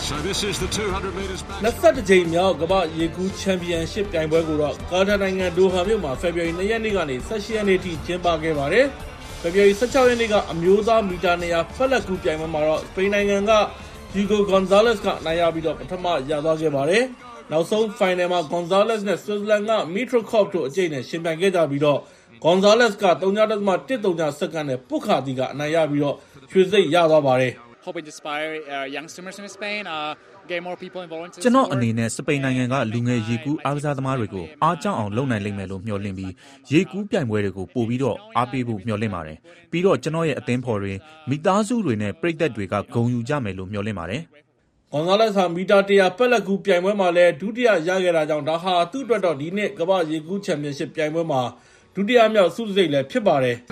[0.07, 1.59] So this is the 200 meters back.
[1.67, 8.87] 21ကြိမ်မြောက်ကမ္ဘာရေကူးချန်ပီယံရှစ်ပြိုင်ပွဲကိုတော့ကာတာနိုင်ငံဒိုဟာမြို့မှာဖေဖော်ဝါရီ2ရက်နေ့ကနေ18ရက်နေ့ထိကျင်းပခဲ့ပါတယ်
[9.41, 13.53] ဖေဖော်ဝါရီ16ရက်နေ့ကအမျိုးသားမီတာ200ဖက်လက်ကူးပြိုင်ပွဲမှာတော့စပိန်နိုင်ငံက
[14.15, 17.05] Hugo Gonzalez ကနိုင်ရပြီးတော့ပထမရသွားခဲ့ပါတယ်
[17.51, 22.01] နောက်ဆုံး final မှာ Gonzalez နဲ့ Switzerland က Mitrokov တို့အကျိတ်နဲ့ရှင်ပြိုင်ခဲ့ကြပြီးတော့
[22.45, 26.17] Gonzalez က3.130စက္ကန့်နဲ့ပုတ်ခါတီက အနိုင်ရပြီးတော့
[26.51, 27.53] ရွှေစိတ်ရသွားပါတယ်
[27.85, 30.15] hoping to inspire uh, young swimmers in Spain, uh,
[30.49, 31.75] get more people involved into the ကျွန်တော် sport.
[31.75, 36.33] အနေနဲ့ စပိန်နိုင်ငံက လူငယ် ရေကူးအားကစားသမားတွေကို အားကြောက်အောင် လုပ်နိုင်လိမ့်မယ်လို့ မျှော်လင့်ပြီး
[36.73, 39.37] ရေကူးပြိုင်ပွဲတွေကို ပို့ပြီးတော့ အားပေးဖို့ မျှော်လင့်ပါတယ်။
[39.71, 40.93] ပြီးတော့ ကျွန်တော်ရဲ့ အသင်းဖော်တွေ
[41.29, 44.23] မိသားစုတွေနဲ့ပြည်သက်တွေက ဂုဏ်ယူကြမယ်လို့ မျှော်လင့်ပါတယ်။
[44.95, 51.43] Gonzalez ဟာ မီတာ100ပက်လက်ကူပြိုင်ပွဲမှာလည်း ဒုတိယရခဲ့တာကြောင့် ဒါဟာ သူ့အတွက်တော့ ဒီနှစ် ကမ္ဘာရေကူးချန်ပီယံရှစ်ပြိုင်ပွဲမှာ
[51.95, 53.57] ဒုတိယမြောက်ဆုတံဆိပ်လည်းဖြစ်ပါတယ်။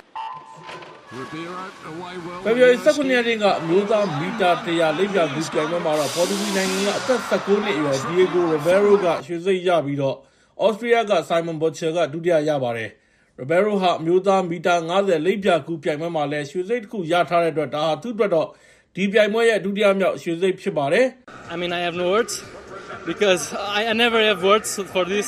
[1.11, 2.09] ဖေဖော်ဝါ
[2.71, 10.15] ရီ19ရက်နေ့ကအမျိုးသားမီတာ100လိပ်ပြကူးပြိုင်ပွဲမှာတော့ပေါ်တူဂီနိုင်ငံကအသက်19နှစ်အရွယ် Diego Ribeiro ကရွှေစိတ်ရပြီးတော့
[10.63, 12.89] ဩစတြီးယားက Simon Butcher ကဒုတိယရပါတယ်။
[13.39, 18.47] Ribeiro ဟာအမျိုးသားမီတာ90လိပ်ပြကူးပြိုင်ပွဲမှာလည်းရွှေစိတ်တစ်ခုရထားတဲ့အတွက်ဒါဟာသူ့အတွက်တော့
[18.95, 21.05] ဒီပြိုင်ပွဲရဲ့ဒုတိယမြောက်ရွှေစိတ်ဖြစ်ပါတယ်။
[21.53, 22.33] I mean, I have no words
[23.09, 23.43] because
[23.77, 25.27] I, I never have words for this.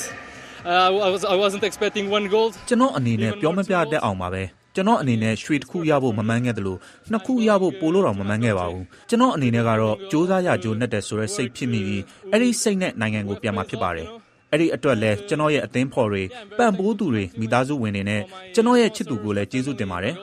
[0.66, 0.70] Uh,
[1.07, 2.53] I, was, I wasn't expecting one gold.
[2.70, 4.43] ကျွန်တော်အနေနဲ့ပြောမပြတတ်အောင်ပါပဲ
[4.76, 6.80] ကျွန်တော်အနေနဲ့ရွှေတစ်ခုရဖို့မမှန်းခဲ့တယ်လို့
[7.11, 14.07] နှစ်ခုရဖို့ပိုလို့တော့မမှန်းခဲ့ပါဘူးကျွန်တော်အနေနဲ့ကတော့စူးစမ်းရကြိုးနဲ့တယ်ဆိုတဲ့စိတ်ဖြစ်မိပြီးအဲ့ဒီစိတ်နဲ့နိုင်ငံကိုပြန်มาဖြစ်ပါတယ်
[14.51, 16.24] အဲ့ဒီအတွက်လဲကျွန်တော်ရဲ့အသင်းဖော်တွေ
[16.57, 18.22] ပံ့ပိုးသူတွေမိသားစုဝင်တွေနဲ့
[18.53, 20.16] ကျွန်တော်ရဲ့ချစ်သူကိုလည်းကျေးဇူးတင်ပါတယ်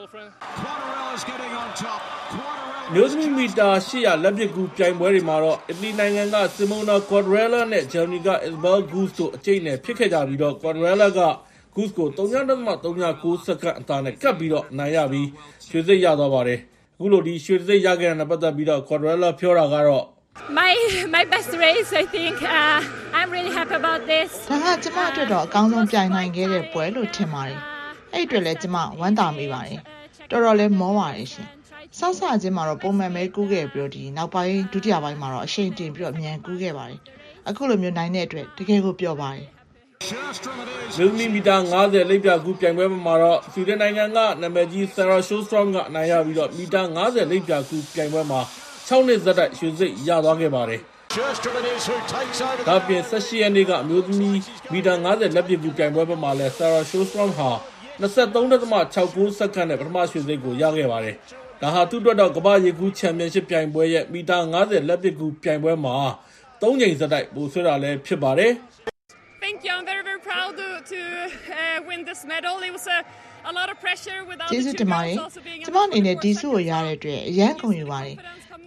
[2.95, 11.21] မျိုးသမီးမီတာ 800 လက်ပစ်ကူပြိုင်ပွဲတွေမှာတော့ အီတလီနိုင်ငံက Simona Quadrella နဲ့ ဂျာမနီက Isabel Goose တို့ အကျိတ်နဲ့ဖြစ်ခဲ့ကြပြီးတော့ Quadrella က
[11.75, 15.27] Goose ကို3.39စက္ကန့် အသာနဲ့ ကပ်ပြီးတော့နိုင်ရပြီး
[15.69, 16.59] ရွှေစိတ်ရသွားပါတယ်။
[16.97, 20.05] အခုလို ဒီရွှေစိတ်ရခဲ့တဲ့နဲ့ ပတ်သက်ပြီးတော့ Quadrella ပြောတာကတော့
[20.59, 20.73] My
[21.15, 22.35] my best race, I think.
[22.59, 22.79] Uh,
[23.17, 24.29] I'm really happy about this.
[24.49, 27.59] ဒါကကျမအတွက်တော့ အကောင်းဆုံးပြိုင်နိုင်ခဲ့တဲ့ပွဲလို့ ထင်ပါတယ်။
[28.13, 29.79] အဲ့ဒီအတွက်လည်း ကျမ ဝမ်းသာမိပါတယ်။
[30.29, 31.49] တော်တော်လေးမောပါတယ်ရှင်။
[31.99, 36.99] ဆောက်ဆချင်းမှာတော့ပုံမှန်ပဲကူးခဲ့ပြီးတော့ဒီနောက်ပိုင်းဒုတိယပိုင်းမှာတော့အရှိန်တင်ပြီးတော့အမြန်ကူးခဲ့ပါတယ်။
[37.49, 39.45] အခုလိုမျိုးနိုင်တဲ့အတွက်တကယ်ကိုပျော်ပါတယ်။
[40.97, 48.39] မျိုးသမီးမီတာ90လိပ်ပြကူပြိုင်ပွဲမှာတော့ဆွီဒင်နိုင်ငံကနာမည်ကြီး Sarah Sjöström ကအနိုင်ရပြီးတော့မီတာ90လိပ်ပြကူပြိုင်ပွဲမှာ
[48.87, 50.79] 6နှစ်သက်တိုက်ရွှေစိတ်ရသွားခဲ့ပါတယ်။
[51.15, 52.63] Sjöström it is who takes over.
[52.69, 54.39] ဒါ့အပြင်18ရက်နေ့ကအမျိုးသမီး
[54.73, 57.49] မီတာ90လက်ပစ်ကူပြိုင်ပွဲမှာလည်း Sarah Sjöström ဟာ
[58.01, 61.17] 23.69စက္ကန့်နဲ့ပထမရွှေစိတ်ကိုရခဲ့ပါတယ်။
[61.61, 65.95] ဒါဟာသူ့အတွက်တော့ကမ္ဘာရေကူးချန်ပီယံရှစ်ပြိုင်ပွဲရဲ့မီတာ90လက်ပစ်ကူပြိုင်ပွဲမှာ
[66.61, 68.51] 3ချိန်ဆက်တိုက်ပိုဆွဲတာလည်းဖြစ်ပါတယ်။
[69.43, 69.71] Thank you.
[69.77, 70.99] I'm very, very proud to, to
[71.61, 72.55] uh, win this medal.
[72.67, 72.99] It was a,
[73.51, 78.15] a lot of pressure without ကျေး the ဇူး two တင်ပါတ girls ယ် also being ကျမအနေနဲ့ဒီဆုကိုရတဲ့အတွက်အရန်ကုန်ယူပါတယ်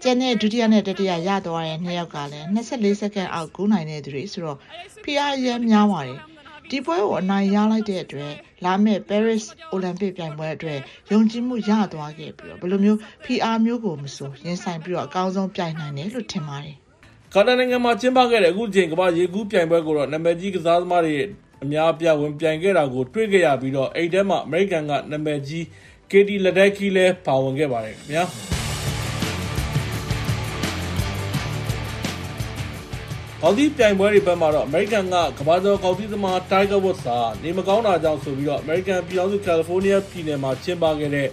[0.02, 4.58] ကျန်တဲ့ဒုတိယနဲ့တတိယရသွားတဲ့နှစ်ယောက်ကလည်း24စက္ကန့်အောက်ကူးနိုင်တဲ့သူတွေဆိုတော့
[5.04, 6.18] PR အရန်များပါတယ်
[6.70, 8.32] ဒီပွဲကိုအနိုင်ရလိုက်တဲ့အတွက်
[8.64, 9.44] လာမယ့် Paris
[9.74, 10.78] Olympic ပြိုင်ပွဲအတွက်
[11.12, 16.76] ယုံကြည်မှုရသွားခဲ့ပြီးတော့ဘယ်လိုမျိုး PR မျိုးကိုမဆိုရင်ဆိုင်ပြီးတော့အကောင်းဆုံးပြိုင်နိုင်တယ်လို့ထင်ပါတယ်
[17.34, 21.14] ကာတာနိုင်ငံမှာကျင်းပခဲ့တဲ့အခုချိန်ကမ္ဘာရေကူးပြိုင်ပွဲကိုတော့နာမည်ကြီးကစားသမားတွေ
[21.64, 25.64] အများအပြားဝင်ပြိုင်ခဲ့တာကိုတွေ့ခဲ့ရပြီးတော့အဲ့ထဲမှာအမေရိကန်ကနာမည်ကြီး
[26.10, 28.24] Katie Ledecky လည်းပါဝင်ခဲ့ပါတယ်ခင်ဗျာ
[33.46, 41.28] ကော်တီပြိုင်ပွဲတွေဘက်မှာတော့အမေရိကန်ကကမ္ဘာကျော်ကော်တီသမား Tiger Woods ဟာနေမကောင်းတာကြောင့်ဆိုပြီးတော့အမေရိကန်ပြည်ထောင်စုကယ်လီဖိုးနီးယားပြည်နယ်မှာကျင်းပခဲ့တဲ့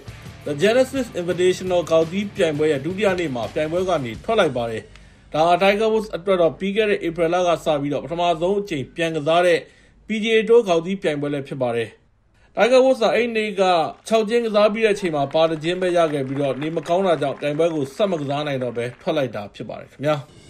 [0.46, 4.82] The Genesis Invitational ကော်တီပြိုင်ပွဲရဲ့ဒုတိယနေ့မှာပြိုင်ပွဲကနေထွက်လိုက်ပါတယ်။
[5.32, 9.58] ဒါဟာ Tiger Woods အတွက်တော့ပြီးခဲ့တဲ့ April လကစပြီးတော့ပထမဆုံးအကြိမ်ပြန်ကစားတဲ့
[10.06, 11.88] PGA Tour ကော်တီပြိုင်ပွဲလည်းဖြစ်ပါတယ်။
[12.56, 13.62] Tiger Woods ကအဲ့ဒီနေ့က
[14.08, 20.16] 6ကျင်းကစားပြီးတဲ့အချိန်မှာပါတခြင်းပဲရခဲ့ပြီးတော့နေမကောင်းတာကြောင့်ပြိုင်ပွဲကိုဆက်မကစားနိုင်တော့ဘဲထွက်လိုက်တာဖြစ်ပါတယ်ခင်ဗျာ။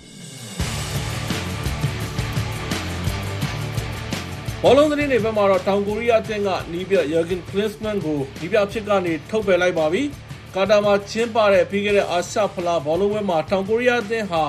[4.64, 10.04] ဘောလုံးသတင်းတွေဘက်မှာတော့တောင်ကိုရီးယားအသင်းကနီးပြ Jurgen Klinsmann ကိုနီးပြအဖြစ်ကနေထုတ်ပယ်လိုက်ပါပြီ။
[10.56, 14.43] ကာတာမှာကျင်းပတဲ့ပြီးခဲ့တဲ့အာရှဖလားဘောလုံးပွဲမှာတောင်ကိုရီးယားအသင်းဟာ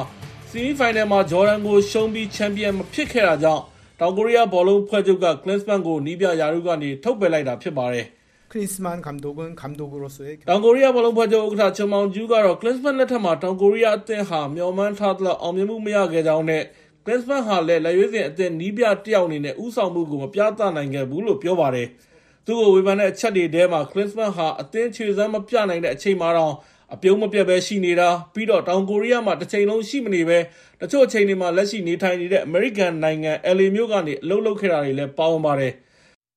[0.51, 3.63] ဆီမီဖိုင်နယ်မှာဂျော်ဒန်ကိုရှုံးပြီးချန်ပီယံမဖြစ်ခဲ့တာကြောင့်
[4.01, 8.07] တောင်ကိုရီးယားဘောလုံးဖွဲ့ချုပ်က Klinsmann ကိုနီးပြယာရုကနေထုတ်ပယ်လိုက်တာဖြစ်ပါတယ်။
[8.53, 16.63] 클린스만 감독은 감독으로서의 တောင်ကိုရီးယားဘောလုံးဖွဲ့ချုပ်ဥက္ကဋ္ဌချွန်မောင်ကျူးကတော့ Klinsmann လက်ထက်မှာတောင်ကိုရီးယားအသင်းဟာမျှော်မှန်းထားသလောက်အောင်မြင်မှုမရခဲ့ကြောင်းနဲ့
[17.06, 21.88] Klinsmann ဟာလည်းလက်ရွေးစင်အသင်းနီးပြတစ်ယောက်အနေနဲ့ဥဆောင်မှုကိုမပြသနိုင်ခဲ့ဘူးလို့ပြောပါတယ်။
[22.46, 26.54] သူ့ကိုဝေဖန်တဲ့အချက်တွေထဲမှာ Klinsmann ဟာအသင်းခြေစွမ်းမပြနိုင်တဲ့အချိန်မှာတော့
[26.94, 30.38] အပြုံးမပြတ်ပဲရှိနေတာပြီးတော့တောင်ကိုရီးယားမှာတစ်ချိန်လုံးရှိမနေပဲ
[30.82, 35.74] တချို့အချိန်တွေမှာလက်ရှိနေထိုင်နေတဲ့အမေရိကန်နိုင်ငံ LA မြို့ကနေအလုပ်လုပ်ခဲ့တာတွေလည်းပါဝင်ပါတယ်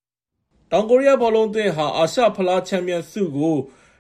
[0.73, 3.57] ။တောင်ကိုရီးယားဘောလုံးအသင်းဟာအာရှဖလားချန်ပီယံဆုကို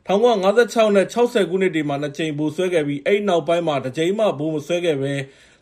[0.08, 5.12] 1956နဲ့60ခုနှစ်တွေမှာနှစ်ကြိမ်ဗိုလ်စွဲခဲ့ပြီးအဲ့နောက်ပိုင်းမှာတစ်ကြိမ်မှဗိုလ်မစွဲခဲ့ပဲ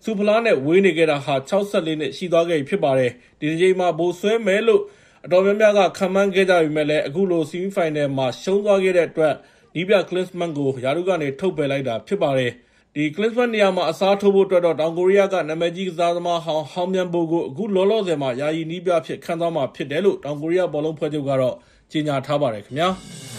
[0.04, 4.82] စူဖလားနဲ့ဝေးနေခဲ့တာဟာ 64 နှစ်ရှိသွားခဲ့ပြီဖြစ်ပါတယ်။ဒီတစ်ကြိမ်မှာ ဗိုလ်စွဲမယ်လို့
[5.24, 9.34] အတော်များများကခံမှန်းခဲ့ကြပေမဲ့လည်းအခုလို ဆီမီဖိုင်နယ်မှာ ရှုံးသွားခဲ့တဲ့အတွက်
[9.74, 12.50] နီးပြ Klinsmann ကိုယာရုကနေ ထုတ်ပယ်လိုက်တာဖြစ်ပါတယ်။
[12.94, 21.54] ဒီ Klinsmann နေရာမှာ အစားထိုးဖို့အတွက်တော့ တောင်ကိုရီးယားက နာမည်ကြီးကစားသမားဟောင်း ဟောင်းမြန်ဘိုကို အခုလောလောဆယ်မှာ ယာယီနီးပြဖြစ် ခန့်သွားမှာဖြစ်တယ်လို့ တောင်ကိုရီးယား ဘောလုံးဖွဲ့ချုပ်ကတော့
[21.92, 22.88] ကြေညာထားပါတယ်ခင်ဗျာ။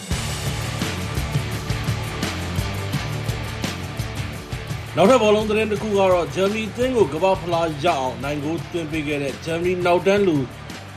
[4.97, 10.37] နောက်ထပ်ဘောလုံးသတင်းတစ်ခုကတော့ဂျာမနီသင်းကိုကမ္ဘာ့ဖလားရအောင်နိုင်ကိုသွင်းပေးခဲ့တဲ့ဂျာမနီနောက်တန်းလူ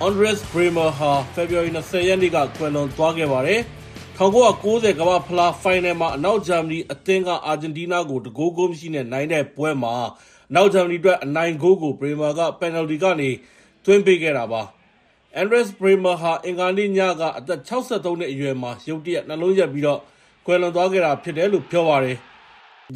[0.07, 3.61] Andres Bremer ဟာ February 20ရက်နေ့ကကွယ်လွန်သွားခဲ့ပါတယ်။
[4.19, 9.95] 1990ကမ္ဘာ့ဖလားဖိုင်နယ်မှာအနောက်ဂျာမနီအသင်းကအာဂျင်တီးနားကိုတကိုးဂိုးမရှိနဲ့နိုင်တဲ့ပွဲမှာ
[10.51, 13.31] အနောက်ဂျာမနီအတွက်အနိုင်ဂိုးကို Bremer ကပယ်နယ်လ်တီကနေ
[13.85, 14.63] သွင်းပေးခဲ့တာပါ။
[15.41, 20.01] Andres Bremer ဟာအင်္ဂါနေ့ညကအသက်63နှစ်အရွယ်မှာရုတ်တရက်နှလုံးရက်ပြီးတော့
[20.47, 22.19] ကွယ်လွန်သွားခဲ့တာဖြစ်တယ်လို့ပြောပါတယ်။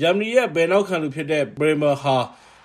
[0.01, 2.17] ဂျာမနီရဲ့ ဘယ်နောက်ခံလူဖြစ်တဲ့ Bremer ဟာ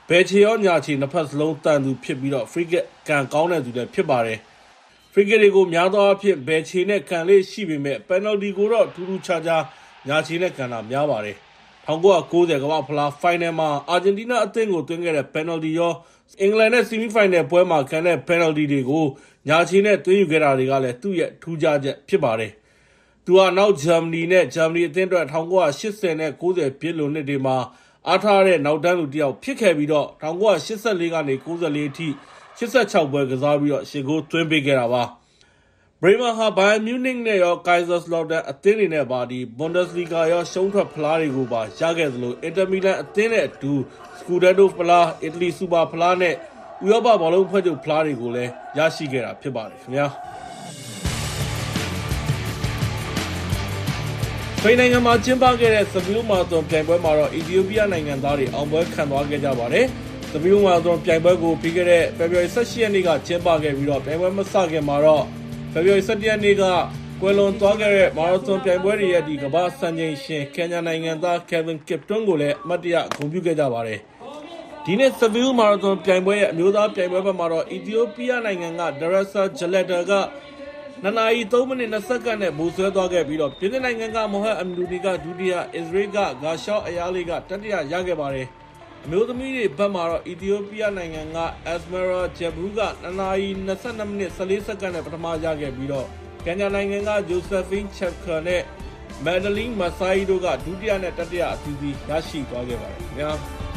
[0.10, 4.40] ဘယ်ခြေရော ညာခြေ နှစ်ဖက်စလုံးတန်သူဖြစ်ပြီးတော့ free kick ကန်ကောင်းတဲ့သူလည်း ဖြစ်ပါတယ်။
[5.14, 9.64] free kick တွေကို များသောအားဖြင့် ဘယ်ခြေနဲ့ ကန်လေးရှိပေမဲ့ penalty ကိုတော့ ထူးထူးခြားခြား
[10.08, 11.36] ညာခြေနဲ့ ကန်တာများပါတယ်။
[11.88, 15.94] 1990ကမ္ဘာ့ဖလားဖိုင်နယ်မှာ အာဂျင်တီးနားအသင်းကို သွင်းခဲ့တဲ့ penalty ရော
[16.42, 19.06] အင်္ဂလန်နဲ့ ဆီမီဖိုင်နယ်ပွဲမှာ ကန်တဲ့ penalty တွေကို
[19.48, 22.52] ညာခြေနဲ့ သွင်းယူခဲ့တာတွေကလည်း သူ့ရဲ့ ထူးခြားချက် ဖြစ်ပါတယ်။
[23.30, 27.58] သူဟာနောက်ဂျာမနီနဲ့ ဂျာမနီအသင်းအတွက်1980နဲ့90ပြည့်လွန်နှစ်တွေမှာ
[28.08, 32.08] အားထားတဲ့ နောက်တန်းလူတစ်ယောက်ဖြစ်ခဲ့ပြီးတော့1984ကနေ94အထိ
[32.60, 35.04] 86ပွဲကစားပြီးတော့ရှေ့ဂိုးသွင်းပေးခဲ့တာပါ။
[36.02, 43.74] Bremer ဟာ Bayern Munich နဲ့ရော Kaiserslautern အသင်းတွေနဲ့ပါဒီ Bundesliga ရော ရှုံးထွက်ဖလားတွေကိုပါ ရခဲ့သလို Inter Milan အသင်းနဲ့အတူ
[44.20, 50.08] Scudetto ဖလား၊အီတလီစူပါဖလားနဲ့ ဥရောပဘောလုံးဖွဲ့ချုပ် ဖလားတွေကိုလည်း ရရှိခဲ့တာဖြစ်ပါတယ်ခင်ဗျာ။
[54.60, 59.86] စပိန်နိုင်ငံမှာကျင်းပခဲ့တဲ့ Seville မာရသွန်ပြိုင်ပွဲမှာတော့ အီသီယိုးပီးယားနိုင်ငံသားတွေအောင်ပွဲခံသွားခဲ့ကြပါတယ်။
[60.32, 65.24] Seville မာရသွန်ပြိုင်ပွဲကို ပြီးခဲ့တဲ့ February 18ရက်နေ့က ကျင်းပခဲ့ပြီးတော့ပြိုင်ပွဲမစခင်မှာတော့
[65.74, 66.64] February 17ရက်နေ့က
[67.22, 74.00] ကွယ်လွန်သွားခဲ့တဲ့ မာရသွန်ပြိုင်ပွဲတွေရဲ့ဒီကမ္ဘာ့စံချိန်ရှင် ကင်ညာနိုင်ငံသား Kevin Kiptum ကိုလည်း အမှတ်တရ ဂုဏ်ပြုခဲ့ကြပါတယ်။
[74.86, 80.12] ဒီနေ့ Seville မာရသွန်ပြိုင်ပွဲရဲ့ အမျိုးသားပြိုင်ပွဲဘက်မှာတော့ အီသီယိုးပီးယားနိုင်ငံက Darassa Jaleta က
[81.06, 88.48] 2နာရီ3မိနစ်20စက္ကန့်နဲ့ဗိုလ်စွဲသွားခဲ့ပြီးတော့ပြင်သစ်နိုင်ငံကမိုဟက်အမ်လူနီကဒုတိယ၊အစ္စရေးကဂါရှော့အယားလေးကတတိယရခဲ့ပါတယ်။
[89.04, 91.40] အမျိုးသမီးတွေဘက်မှာတော့အီသီယိုးပီးယားနိုင်ငံက
[91.74, 96.08] Esmeralda Jebru က2နာရီ22မိနစ်14စက္ကန့်နဲ့ပထမရခဲ့ပြီးတော့
[96.46, 98.62] ကင်ညာနိုင်ငံက Josephine Chepka နဲ့
[99.26, 103.32] Madeline Masai တို့ကဒုတိယနဲ့တတိယအသီးသီးရရှိသွားခဲ့ပါတယ်ခင်ဗျာ။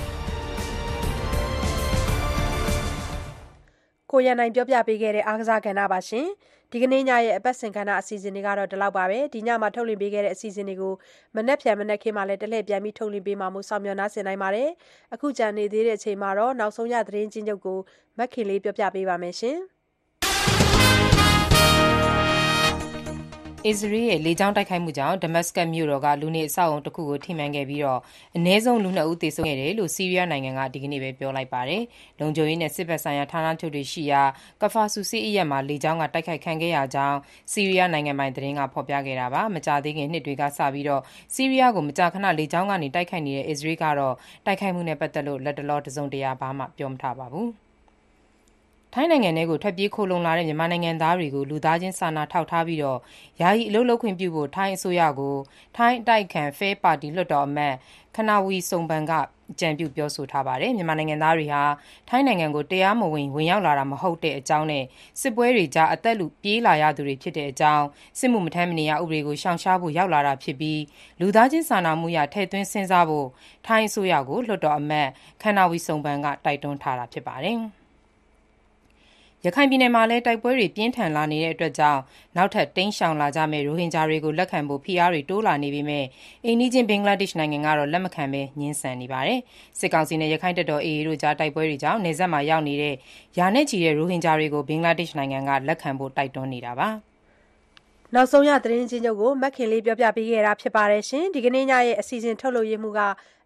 [4.11, 6.27] ကိုရန်နိုင်ပြောပြပေးခဲ့တဲ့အားကစားကဏ္ဍပါရှင်
[6.73, 10.95] ဒီကနေ့ညရဲ့အပတ်စဉ်ကဏ္ဍအစီအစဉ်တွေကတော့ဒီလောက်ပါပဲဒီညမှာထုတ်လွှင့်ပေးခဲ့တဲ့အစီအစဉ်တွေကို
[11.37, 14.71] မနေ့ဖြန်မနေ့ခင်းမှာလည်းတလှည့်ပြန်ပြီးထုတ်လွှင့်ပေးမှာမို့ဆောင်မျှော်နှားဆင်နိုင်ပါတယ်
[15.15, 17.79] အခုကြံနေသေးတဲ့အချိန်မှာတော့နောက်ဆုံးရသတင်းချင်းချုပ်ကို
[18.19, 19.59] မက်ခင်လေးပြောပြပေးပါမယ်ရှင်။
[23.69, 27.83] အစ္စရေးရဲ့လေကြောင်းတိုက်ခိုက်မှုကြောင့်ဒမတ်စကတ်မြို့တော်ကလူနေအဆောက်အအုံတစ်ခုကိုထိမှန်ခဲ့ပြီး
[28.37, 31.83] အနည်းဆုံးလူ၂ဦးသေဆုံးခဲ့တယ်လို့ဆီးရီးယားနိုင်ငံကဒီကနေ့ပဲပြောလိုက်ပါတယ်။
[32.21, 34.23] လုံခြုံရေးနဲ့စစ်ဘက်ဆိုင်ရာဌာနချုပ်တွေရှိရာ
[34.63, 37.19] ကဖာဆူစစ်အရပ်မှာလေကြောင်းကတိုက်ခိုက်ခံခဲ့ရကြောင်း
[37.53, 40.87] ဆီးရီးယားနိုင်ငံပိုင်သတင်းကဖော်ပြခဲ့တာပါ။မကြာသေးခင်နှစ်တွေကစပြီး
[41.35, 44.15] ဆီးရီးယားကိုမကြာခဏလေကြောင်းကနေတိုက်ခိုက်နေတဲ့အစ္စရေးကတော့
[44.47, 47.51] တိုက်ခိုက်မှုနဲ့ပတ်သက်လို့လတ်တလောတစုံတရာဘာမှပြောမထားပါဘူး။
[48.95, 55.37] ထိုင်းနိုင်ငံထဲကို ထွက်ပြေးခိုလှုံလာတဲ့ မြန်မာနိုင်ငံသားတွေကို လူသားချင်းစာနာထောက်ထားပြီး ယာယီအလုပ်လုပ်ခွင့်ပြုဖို့ ထိုင်းအစိုးရကို
[55.77, 57.75] ထိုင်းအတိုက်အခံ Pheu ပါတီ လွှတ်တော်အမတ်
[58.15, 59.13] Kannavee Suebsang က
[59.53, 61.63] အကြံပြုပြောဆိုထားပါတယ်။မြန်မာနိုင်ငံသားတွေဟာ
[62.09, 64.85] ထိုင်းနိုင်ငံကို တရားမဝင် ဝင်ရောက်လာတာ မဟုတ်တဲ့အကြောင်းနဲ့
[65.21, 67.85] စစ်ပွဲတွေကြား အသက်လုပြေးလာရသူတွေ ဖြစ်တဲ့အကြောင်း
[68.19, 70.81] စစ်မှုမထမ်းမနေရဥပဒေကို ရှောင်ရှားဖို့ ရောက်လာတာဖြစ်ပြီး
[71.21, 73.29] လူသားချင်းစာနာမှုအရ ထည့်သွင်းစဉ်းစားဖို့
[73.67, 75.09] ထိုင်းအစိုးရကို လွှတ်တော်အမတ်
[75.43, 77.61] Kannavee Suebsang က တိုက်တွန်းထားတာ ဖြစ်ပါတယ်။
[79.47, 82.01] ရခိုင်ပြည်နယ်မှာလည်း တိုက်ပွဲတွေ ပြင်းထန်လာနေတာကြောင့်
[82.37, 86.05] နောက်ထပ် တိမ်းရှောင်လာကြမယ့် ရိုဟင်ဂျာတွေကို လက်ခံဖို့ ဖိအားတွေ တိုးလာနေပေမဲ့
[86.45, 89.41] အိမ်နီးချင်း ဘင်္ဂလားဒေ့ရှ်နိုင်ငံကတော့ လက်မခံဘဲ ငြင်းဆန်နေပါတယ်။
[89.79, 92.95] စစ်ကောင်စီနဲ့ရခိုင့်တပ်တော် AA တို့ကြား တိုက်ပွဲတွေကြောင့် နယ်စပ်မှာရောက်နေတဲ့
[93.39, 96.91] ရာနဲ့ချီတဲ့ ရိုဟင်ဂျာတွေကို ဘင်္ဂလားဒေ့ရှ်နိုင်ငံက လက်ခံဖို့ တိုက်တွန်းနေတာပါ။
[98.15, 103.01] နောက်ဆုံးရသတင်းချင်းချုပ်ကိုမက်ခင်လေး ပြောပြပေးခဲ့တာဖြစ်ပါတယ်ရှင်ဒီကနေ့ညရဲ့ အစီအစဉ် ထုတ်လွှင့်ရမှုက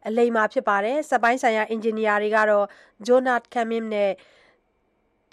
[0.06, 2.66] အလိမ္မာဖြစ်ပါတယ်စက်ပိုင်းဆိုင်ရာ အင်ဂျင်နီယာတွေကတော့
[3.06, 4.10] Jonat Kamim နဲ့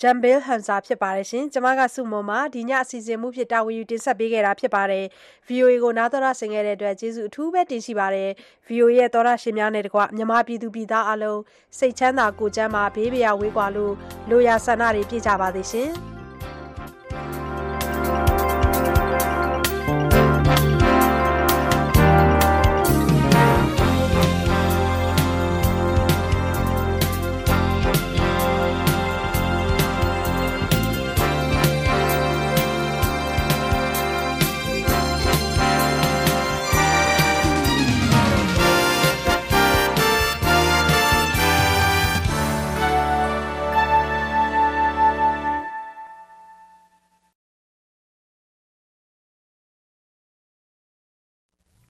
[0.01, 5.05] Jambil Hansa ဖြစ်ပါတယ်ရှင်ကျွန်မကစုမုံမှာဒီညအစီအစဉ်မှုဖြစ်တာဝန်ယူတင်ဆက်ပေးခဲ့တာဖြစ်ပါတယ်
[5.47, 8.29] VOA ကိုနားတော်ရဆင်ခဲ့တဲ့အတွက်ကျေးဇူးအထူးပဲတင်ရှိပါတယ်
[8.67, 11.39] VOA ရဲ့သောရရှင်များနဲ့တကွမြန်မာပြည်သူပြည်သားအလုံး
[11.77, 13.93] စိတ်ချမ်းသာကိုယ်ကျန်းမာဘေးပရာဝေးကွာလို့
[14.29, 16.20] လိုရာဆန္ဒတွေပြည့်ကြပါသေးရှင်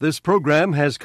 [0.01, 0.99] This program has come